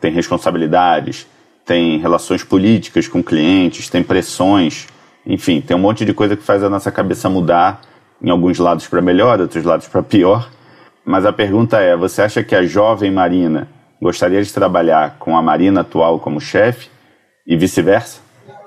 Tem 0.00 0.12
responsabilidades, 0.12 1.26
tem 1.66 1.98
relações 1.98 2.44
políticas 2.44 3.08
com 3.08 3.20
clientes, 3.20 3.88
tem 3.88 4.04
pressões, 4.04 4.86
enfim, 5.24 5.60
tem 5.60 5.76
um 5.76 5.80
monte 5.80 6.04
de 6.04 6.12
coisa 6.12 6.36
que 6.36 6.42
faz 6.42 6.62
a 6.62 6.68
nossa 6.68 6.90
cabeça 6.90 7.28
mudar 7.28 7.80
em 8.20 8.30
alguns 8.30 8.58
lados 8.58 8.86
para 8.86 9.00
melhor, 9.00 9.40
outros 9.40 9.64
lados 9.64 9.88
para 9.88 10.02
pior. 10.02 10.48
Mas 11.04 11.24
a 11.24 11.32
pergunta 11.32 11.80
é: 11.80 11.96
você 11.96 12.22
acha 12.22 12.42
que 12.42 12.54
a 12.54 12.64
jovem 12.64 13.10
Marina 13.10 13.68
gostaria 14.00 14.42
de 14.42 14.52
trabalhar 14.52 15.16
com 15.18 15.36
a 15.36 15.42
Marina 15.42 15.80
atual 15.80 16.18
como 16.18 16.40
chefe 16.40 16.88
e 17.46 17.56
vice-versa? 17.56 18.20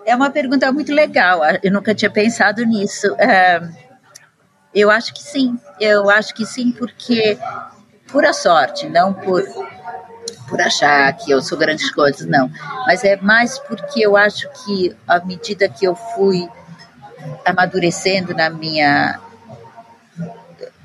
É 0.06 0.16
uma 0.16 0.30
pergunta 0.30 0.72
muito 0.72 0.94
legal. 0.94 1.42
Eu 1.64 1.72
nunca 1.72 1.96
tinha 1.96 2.12
pensado 2.12 2.64
nisso. 2.64 3.08
É, 3.18 3.62
eu 4.74 4.92
acho 4.92 5.14
que 5.14 5.22
sim. 5.22 5.58
Eu 5.80 6.10
acho 6.10 6.34
que 6.34 6.46
sim, 6.46 6.72
porque 6.72 7.38
pura 8.08 8.32
sorte, 8.34 8.88
não 8.88 9.14
por 9.14 9.44
por 10.48 10.62
achar 10.62 11.12
que 11.14 11.32
eu 11.32 11.42
sou 11.42 11.58
grandes 11.58 11.92
coisas, 11.92 12.28
não. 12.28 12.50
Mas 12.86 13.04
é 13.04 13.16
mais 13.18 13.58
porque 13.60 14.06
eu 14.06 14.16
acho 14.16 14.48
que 14.64 14.96
à 15.08 15.20
medida 15.20 15.68
que 15.68 15.86
eu 15.86 15.96
fui 15.96 16.48
amadurecendo 17.46 18.34
na 18.34 18.50
minha 18.50 19.20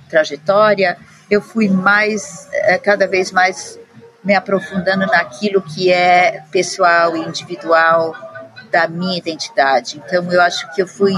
trajetória, 0.09 0.97
eu 1.30 1.41
fui 1.41 1.68
mais, 1.68 2.49
eh, 2.53 2.78
cada 2.78 3.07
vez 3.07 3.30
mais 3.30 3.78
me 4.22 4.34
aprofundando 4.34 5.07
naquilo 5.07 5.62
que 5.62 5.93
é 5.93 6.43
pessoal 6.51 7.16
e 7.16 7.20
individual 7.20 8.14
da 8.70 8.86
minha 8.88 9.18
identidade. 9.18 9.99
Então, 9.99 10.30
eu 10.30 10.41
acho 10.41 10.70
que 10.74 10.82
eu 10.82 10.86
fui 10.86 11.14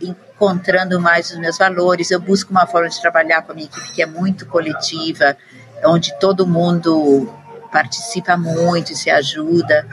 encontrando 0.00 1.00
mais 1.00 1.30
os 1.30 1.38
meus 1.38 1.58
valores. 1.58 2.10
Eu 2.10 2.20
busco 2.20 2.50
uma 2.50 2.66
forma 2.66 2.88
de 2.88 3.00
trabalhar 3.00 3.42
com 3.42 3.52
a 3.52 3.54
minha 3.54 3.66
equipe 3.66 3.92
que 3.92 4.02
é 4.02 4.06
muito 4.06 4.46
coletiva, 4.46 5.36
onde 5.84 6.18
todo 6.18 6.46
mundo 6.46 7.28
participa 7.70 8.36
muito, 8.36 8.94
se 8.94 9.10
ajuda. 9.10 9.86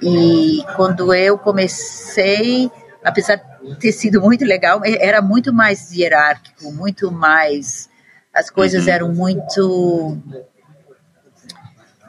E 0.00 0.64
quando 0.76 1.14
eu 1.14 1.38
comecei, 1.38 2.70
apesar 3.04 3.36
de 3.36 3.76
ter 3.76 3.92
sido 3.92 4.20
muito 4.20 4.44
legal, 4.44 4.80
era 4.84 5.22
muito 5.22 5.52
mais 5.52 5.92
hierárquico, 5.92 6.72
muito 6.72 7.10
mais. 7.10 7.88
As 8.34 8.50
coisas 8.50 8.86
uhum. 8.86 8.92
eram 8.92 9.12
muito. 9.12 10.18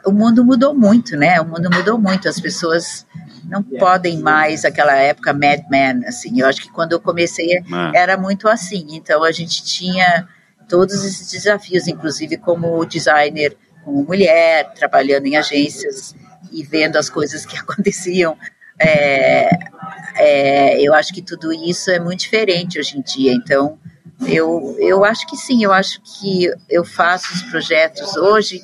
O 0.04 0.10
mundo 0.10 0.44
mudou 0.44 0.74
muito, 0.74 1.16
né? 1.16 1.40
O 1.40 1.46
mundo 1.46 1.70
mudou 1.70 1.98
muito. 1.98 2.28
As 2.28 2.40
pessoas 2.40 3.06
não 3.44 3.62
podem 3.62 4.18
mais 4.18 4.64
aquela 4.64 4.94
época 4.94 5.32
Mad 5.32 5.62
Men, 5.70 6.04
assim. 6.06 6.40
Eu 6.40 6.46
acho 6.46 6.60
que 6.62 6.70
quando 6.70 6.92
eu 6.92 7.00
comecei 7.00 7.62
ah. 7.72 7.92
era 7.94 8.16
muito 8.16 8.48
assim. 8.48 8.86
Então 8.90 9.22
a 9.22 9.32
gente 9.32 9.64
tinha 9.64 10.26
todos 10.68 11.04
esses 11.04 11.30
desafios, 11.30 11.86
inclusive 11.86 12.36
como 12.36 12.84
designer 12.84 13.56
como 13.84 14.02
mulher, 14.02 14.72
trabalhando 14.74 15.26
em 15.26 15.36
agências 15.36 16.14
e 16.50 16.62
vendo 16.62 16.96
as 16.96 17.10
coisas 17.10 17.44
que 17.44 17.56
aconteciam. 17.58 18.36
É, 18.78 19.48
é, 20.16 20.80
eu 20.82 20.94
acho 20.94 21.12
que 21.12 21.22
tudo 21.22 21.52
isso 21.52 21.90
é 21.90 22.00
muito 22.00 22.20
diferente 22.20 22.78
hoje 22.78 22.98
em 22.98 23.02
dia. 23.02 23.32
Então, 23.32 23.78
eu, 24.26 24.76
eu 24.78 25.04
acho 25.04 25.26
que 25.26 25.36
sim, 25.36 25.62
eu 25.62 25.72
acho 25.72 26.00
que 26.02 26.50
eu 26.68 26.84
faço 26.84 27.32
os 27.34 27.42
projetos 27.42 28.16
hoje 28.16 28.62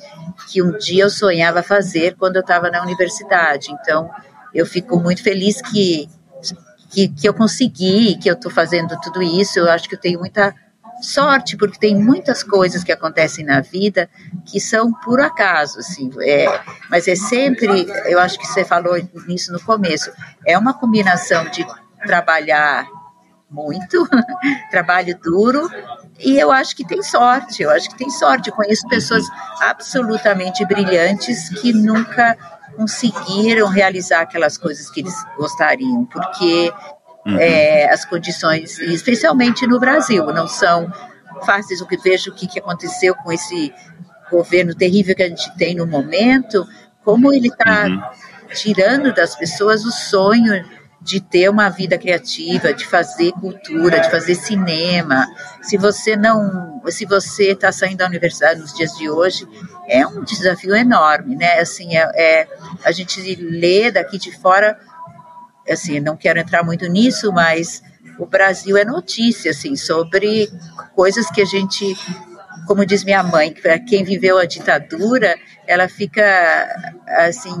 que 0.49 0.61
um 0.61 0.77
dia 0.77 1.03
eu 1.03 1.09
sonhava 1.09 1.61
fazer 1.61 2.15
quando 2.17 2.35
eu 2.35 2.41
estava 2.41 2.69
na 2.69 2.81
universidade. 2.81 3.71
Então, 3.71 4.09
eu 4.53 4.65
fico 4.65 4.99
muito 4.99 5.23
feliz 5.23 5.61
que 5.61 6.09
que, 6.91 7.07
que 7.07 7.27
eu 7.27 7.33
consegui, 7.33 8.17
que 8.17 8.29
eu 8.29 8.33
estou 8.33 8.51
fazendo 8.51 8.99
tudo 8.99 9.23
isso. 9.23 9.59
Eu 9.59 9.69
acho 9.69 9.87
que 9.87 9.95
eu 9.95 9.99
tenho 9.99 10.19
muita 10.19 10.53
sorte, 11.05 11.57
porque 11.57 11.79
tem 11.79 11.95
muitas 11.95 12.43
coisas 12.43 12.83
que 12.83 12.91
acontecem 12.91 13.45
na 13.45 13.61
vida 13.61 14.09
que 14.45 14.59
são 14.59 14.91
por 14.91 15.19
acaso, 15.19 15.79
assim, 15.79 16.09
é, 16.21 16.59
mas 16.89 17.07
é 17.07 17.15
sempre, 17.15 17.87
eu 18.05 18.19
acho 18.19 18.37
que 18.39 18.47
você 18.47 18.63
falou 18.63 18.95
nisso 19.27 19.51
no 19.51 19.59
começo, 19.59 20.11
é 20.45 20.57
uma 20.57 20.73
combinação 20.73 21.45
de 21.49 21.65
trabalhar 22.05 22.87
muito, 23.49 24.07
trabalho 24.71 25.17
duro, 25.21 25.69
e 26.23 26.39
eu 26.39 26.51
acho 26.51 26.75
que 26.75 26.85
tem 26.85 27.01
sorte, 27.01 27.63
eu 27.63 27.69
acho 27.71 27.89
que 27.89 27.97
tem 27.97 28.09
sorte. 28.09 28.49
Eu 28.49 28.55
conheço 28.55 28.87
pessoas 28.87 29.25
absolutamente 29.59 30.63
brilhantes 30.65 31.49
que 31.49 31.73
nunca 31.73 32.37
conseguiram 32.75 33.67
realizar 33.67 34.21
aquelas 34.21 34.57
coisas 34.57 34.89
que 34.89 35.01
eles 35.01 35.15
gostariam, 35.35 36.05
porque 36.05 36.71
uhum. 37.25 37.37
é, 37.37 37.89
as 37.91 38.05
condições, 38.05 38.79
especialmente 38.79 39.67
no 39.67 39.79
Brasil, 39.79 40.25
não 40.27 40.47
são 40.47 40.91
fáceis. 41.45 41.81
O 41.81 41.87
que 41.87 41.97
vejo 41.97 42.31
o 42.31 42.33
que, 42.35 42.47
que 42.47 42.59
aconteceu 42.59 43.15
com 43.15 43.31
esse 43.31 43.73
governo 44.29 44.73
terrível 44.73 45.15
que 45.15 45.23
a 45.23 45.29
gente 45.29 45.55
tem 45.57 45.75
no 45.75 45.85
momento, 45.85 46.65
como 47.03 47.33
ele 47.33 47.49
está 47.49 47.85
uhum. 47.87 48.01
tirando 48.53 49.13
das 49.13 49.35
pessoas 49.35 49.83
o 49.83 49.91
sonho 49.91 50.63
de 51.01 51.19
ter 51.19 51.49
uma 51.49 51.67
vida 51.67 51.97
criativa, 51.97 52.73
de 52.73 52.85
fazer 52.85 53.31
cultura, 53.33 53.99
de 53.99 54.11
fazer 54.11 54.35
cinema. 54.35 55.27
Se 55.61 55.75
você 55.75 56.15
não, 56.15 56.79
se 56.87 57.05
você 57.05 57.53
está 57.53 57.71
saindo 57.71 57.97
da 57.97 58.05
universidade 58.05 58.59
nos 58.59 58.73
dias 58.73 58.95
de 58.95 59.09
hoje, 59.09 59.47
é 59.87 60.05
um 60.05 60.23
desafio 60.23 60.75
enorme, 60.75 61.35
né? 61.35 61.59
Assim, 61.59 61.97
é, 61.97 62.03
é 62.13 62.47
a 62.85 62.91
gente 62.91 63.19
lê 63.35 63.89
daqui 63.89 64.19
de 64.19 64.31
fora, 64.31 64.77
assim, 65.69 65.99
não 65.99 66.17
quero 66.17 66.39
entrar 66.39 66.63
muito 66.63 66.87
nisso, 66.87 67.31
mas 67.31 67.83
o 68.17 68.25
Brasil 68.25 68.77
é 68.77 68.85
notícia, 68.85 69.51
assim, 69.51 69.75
sobre 69.75 70.49
coisas 70.95 71.29
que 71.31 71.41
a 71.41 71.45
gente 71.45 71.95
como 72.67 72.85
diz 72.85 73.03
minha 73.03 73.23
mãe, 73.23 73.51
para 73.51 73.79
quem 73.79 74.03
viveu 74.03 74.37
a 74.37 74.45
ditadura, 74.45 75.35
ela 75.67 75.89
fica 75.89 76.23
assim 77.07 77.53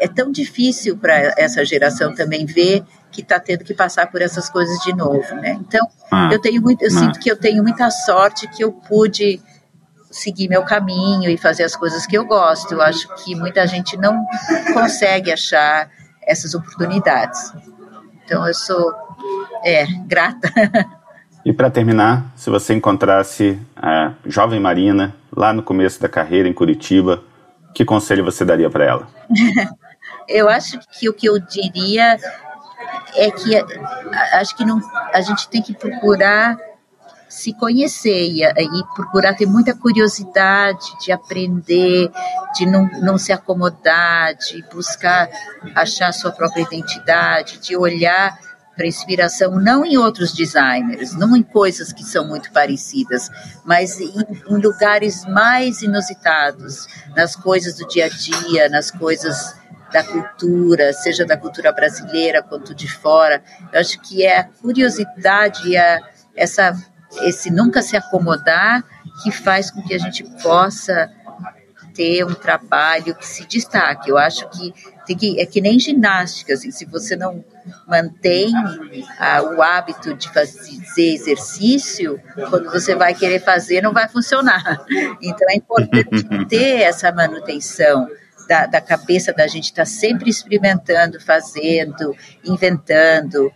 é 0.00 0.06
tão 0.06 0.30
difícil 0.30 0.96
para 0.96 1.34
essa 1.36 1.64
geração 1.64 2.14
também 2.14 2.46
ver 2.46 2.84
que 3.10 3.22
está 3.22 3.40
tendo 3.40 3.64
que 3.64 3.74
passar 3.74 4.06
por 4.10 4.22
essas 4.22 4.48
coisas 4.48 4.78
de 4.80 4.94
novo, 4.94 5.34
né? 5.36 5.58
Então, 5.60 5.86
ah, 6.12 6.28
eu 6.30 6.40
tenho 6.40 6.62
muito, 6.62 6.82
eu 6.82 6.88
ah. 6.88 6.98
sinto 6.98 7.18
que 7.18 7.30
eu 7.30 7.36
tenho 7.36 7.62
muita 7.62 7.90
sorte 7.90 8.46
que 8.48 8.62
eu 8.62 8.72
pude 8.72 9.40
seguir 10.10 10.48
meu 10.48 10.62
caminho 10.62 11.28
e 11.28 11.36
fazer 11.36 11.64
as 11.64 11.74
coisas 11.74 12.06
que 12.06 12.16
eu 12.16 12.24
gosto. 12.24 12.72
Eu 12.72 12.82
acho 12.82 13.08
que 13.16 13.34
muita 13.34 13.66
gente 13.66 13.96
não 13.96 14.24
consegue 14.72 15.32
achar 15.32 15.90
essas 16.28 16.54
oportunidades. 16.54 17.52
Então, 18.24 18.46
eu 18.46 18.54
sou 18.54 18.94
é, 19.64 19.86
grata. 20.06 20.48
E 21.44 21.52
para 21.52 21.70
terminar, 21.70 22.30
se 22.36 22.50
você 22.50 22.74
encontrasse 22.74 23.58
a 23.74 24.12
jovem 24.26 24.60
Marina 24.60 25.14
lá 25.34 25.50
no 25.50 25.62
começo 25.62 25.98
da 25.98 26.08
carreira 26.08 26.46
em 26.46 26.52
Curitiba, 26.52 27.22
que 27.72 27.86
conselho 27.86 28.22
você 28.22 28.44
daria 28.44 28.68
para 28.68 28.84
ela? 28.84 29.08
eu 30.28 30.46
acho 30.46 30.78
que 30.92 31.08
o 31.08 31.14
que 31.14 31.26
eu 31.26 31.38
diria 31.38 32.18
é 33.16 33.30
que 33.30 33.56
acho 34.34 34.54
que 34.56 34.64
não, 34.64 34.78
a 35.14 35.22
gente 35.22 35.48
tem 35.48 35.62
que 35.62 35.72
procurar 35.72 36.58
se 37.28 37.52
conhecer 37.52 38.28
e, 38.30 38.42
e, 38.42 38.84
procurar 38.94 39.34
ter 39.34 39.46
muita 39.46 39.74
curiosidade 39.74 40.86
de 41.04 41.12
aprender, 41.12 42.10
de 42.56 42.66
não, 42.66 42.88
não 43.00 43.18
se 43.18 43.32
acomodar, 43.32 44.34
de 44.34 44.64
buscar 44.72 45.28
achar 45.74 46.12
sua 46.12 46.32
própria 46.32 46.62
identidade, 46.62 47.58
de 47.58 47.76
olhar 47.76 48.38
para 48.78 48.86
inspiração 48.86 49.58
não 49.58 49.84
em 49.84 49.98
outros 49.98 50.32
designers, 50.32 51.12
não 51.14 51.36
em 51.36 51.42
coisas 51.42 51.92
que 51.92 52.04
são 52.04 52.26
muito 52.26 52.52
parecidas, 52.52 53.28
mas 53.64 54.00
em, 54.00 54.14
em 54.48 54.56
lugares 54.56 55.24
mais 55.24 55.82
inusitados, 55.82 56.86
nas 57.16 57.34
coisas 57.34 57.74
do 57.74 57.86
dia 57.88 58.06
a 58.06 58.08
dia, 58.08 58.68
nas 58.68 58.92
coisas 58.92 59.56
da 59.92 60.04
cultura, 60.04 60.92
seja 60.92 61.24
da 61.24 61.36
cultura 61.36 61.72
brasileira 61.72 62.42
quanto 62.42 62.74
de 62.74 62.88
fora. 62.90 63.42
Eu 63.72 63.80
acho 63.80 63.98
que 64.00 64.24
é 64.24 64.38
a 64.38 64.44
curiosidade, 64.44 65.76
a, 65.76 66.00
essa, 66.36 66.72
esse 67.22 67.50
nunca 67.50 67.82
se 67.82 67.96
acomodar 67.96 68.84
que 69.22 69.30
faz 69.30 69.70
com 69.70 69.82
que 69.82 69.94
a 69.94 69.98
gente 69.98 70.24
possa 70.42 71.10
ter 71.98 72.24
um 72.24 72.32
trabalho 72.32 73.12
que 73.16 73.26
se 73.26 73.44
destaque. 73.44 74.08
Eu 74.08 74.16
acho 74.16 74.48
que, 74.50 74.72
tem 75.04 75.16
que 75.16 75.40
é 75.40 75.44
que 75.44 75.60
nem 75.60 75.80
ginástica, 75.80 76.54
assim, 76.54 76.70
se 76.70 76.84
você 76.84 77.16
não 77.16 77.44
mantém 77.88 78.52
ah, 79.18 79.42
o 79.42 79.60
hábito 79.60 80.14
de 80.14 80.32
fazer 80.32 80.80
exercício, 81.14 82.20
quando 82.48 82.70
você 82.70 82.94
vai 82.94 83.14
querer 83.14 83.40
fazer, 83.40 83.82
não 83.82 83.92
vai 83.92 84.08
funcionar. 84.08 84.86
Então 85.20 85.48
é 85.50 85.56
importante 85.56 86.24
ter 86.48 86.82
essa 86.82 87.10
manutenção 87.10 88.08
da, 88.48 88.66
da 88.66 88.80
cabeça 88.80 89.32
da 89.32 89.48
gente 89.48 89.64
estar 89.64 89.82
tá 89.82 89.86
sempre 89.86 90.30
experimentando, 90.30 91.20
fazendo, 91.20 92.14
inventando. 92.44 93.52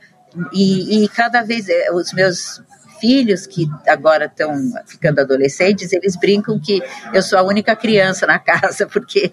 E, 0.52 1.04
e 1.04 1.08
cada 1.08 1.42
vez 1.42 1.68
eh, 1.68 1.92
os 1.92 2.12
meus 2.12 2.60
filhos 3.02 3.48
que 3.48 3.66
agora 3.88 4.26
estão 4.26 4.54
ficando 4.86 5.20
adolescentes, 5.20 5.92
eles 5.92 6.14
brincam 6.14 6.60
que 6.60 6.80
eu 7.12 7.20
sou 7.20 7.36
a 7.36 7.42
única 7.42 7.74
criança 7.74 8.24
na 8.28 8.38
casa, 8.40 8.86
porque 8.86 9.28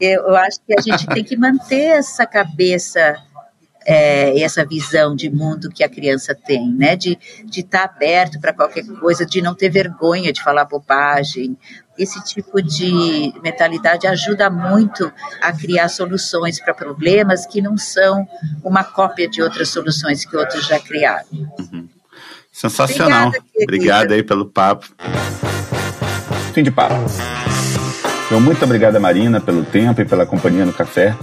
eu 0.00 0.36
acho 0.36 0.60
que 0.64 0.72
a 0.78 0.80
gente 0.80 1.04
tem 1.08 1.24
que 1.24 1.36
manter 1.36 1.98
essa 1.98 2.24
cabeça 2.24 3.16
é, 3.84 4.38
essa 4.42 4.66
visão 4.66 5.16
de 5.16 5.30
mundo 5.30 5.70
que 5.70 5.82
a 5.82 5.88
criança 5.88 6.34
tem, 6.34 6.70
né? 6.70 6.94
De 6.94 7.18
estar 7.50 7.88
tá 7.88 7.94
aberto 7.94 8.38
para 8.38 8.52
qualquer 8.52 8.84
coisa, 8.84 9.24
de 9.24 9.40
não 9.40 9.54
ter 9.54 9.70
vergonha 9.70 10.30
de 10.30 10.42
falar 10.42 10.66
bobagem. 10.66 11.56
Esse 11.98 12.22
tipo 12.22 12.60
de 12.60 13.32
mentalidade 13.42 14.06
ajuda 14.06 14.50
muito 14.50 15.10
a 15.40 15.52
criar 15.54 15.88
soluções 15.88 16.60
para 16.60 16.74
problemas 16.74 17.46
que 17.46 17.62
não 17.62 17.78
são 17.78 18.28
uma 18.62 18.84
cópia 18.84 19.26
de 19.26 19.40
outras 19.40 19.70
soluções 19.70 20.22
que 20.22 20.36
outros 20.36 20.66
já 20.66 20.78
criaram. 20.78 21.26
Uhum. 21.32 21.88
Sensacional. 22.58 23.28
Obrigada, 23.28 23.62
Obrigado 23.62 24.12
aí 24.14 24.22
pelo 24.24 24.44
papo. 24.44 24.88
Fim 26.52 26.64
de 26.64 26.72
papo. 26.72 26.96
Então, 28.26 28.40
muito 28.40 28.64
obrigada, 28.64 28.98
Marina, 28.98 29.40
pelo 29.40 29.62
tempo 29.62 30.00
e 30.00 30.04
pela 30.04 30.26
companhia 30.26 30.66
no 30.66 30.72
café. 30.72 31.16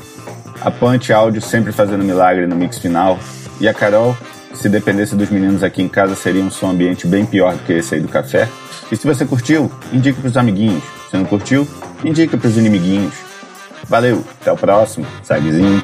A 0.62 0.72
Punch 0.72 1.12
Áudio 1.12 1.42
sempre 1.42 1.74
fazendo 1.74 2.06
milagre 2.06 2.48
no 2.48 2.56
mix 2.56 2.78
final. 2.78 3.20
E 3.60 3.68
a 3.68 3.74
Carol, 3.74 4.16
se 4.54 4.70
dependesse 4.70 5.14
dos 5.14 5.30
meninos 5.30 5.62
aqui 5.62 5.82
em 5.82 5.90
casa, 5.90 6.16
seria 6.16 6.42
um 6.42 6.50
som 6.50 6.70
ambiente 6.70 7.06
bem 7.06 7.26
pior 7.26 7.54
do 7.54 7.64
que 7.64 7.74
esse 7.74 7.96
aí 7.96 8.02
do 8.02 8.08
café. 8.08 8.48
E 8.90 8.96
se 8.96 9.06
você 9.06 9.26
curtiu, 9.26 9.70
indique 9.92 10.22
pros 10.22 10.38
amiguinhos. 10.38 10.84
Se 11.12 11.18
não 11.18 11.26
curtiu, 11.26 11.68
indique 12.06 12.38
pros 12.38 12.56
inimiguinhos. 12.56 13.14
Valeu, 13.90 14.24
até 14.40 14.54
o 14.54 14.58
próximo. 14.58 15.06
Sagzinho. 15.22 15.84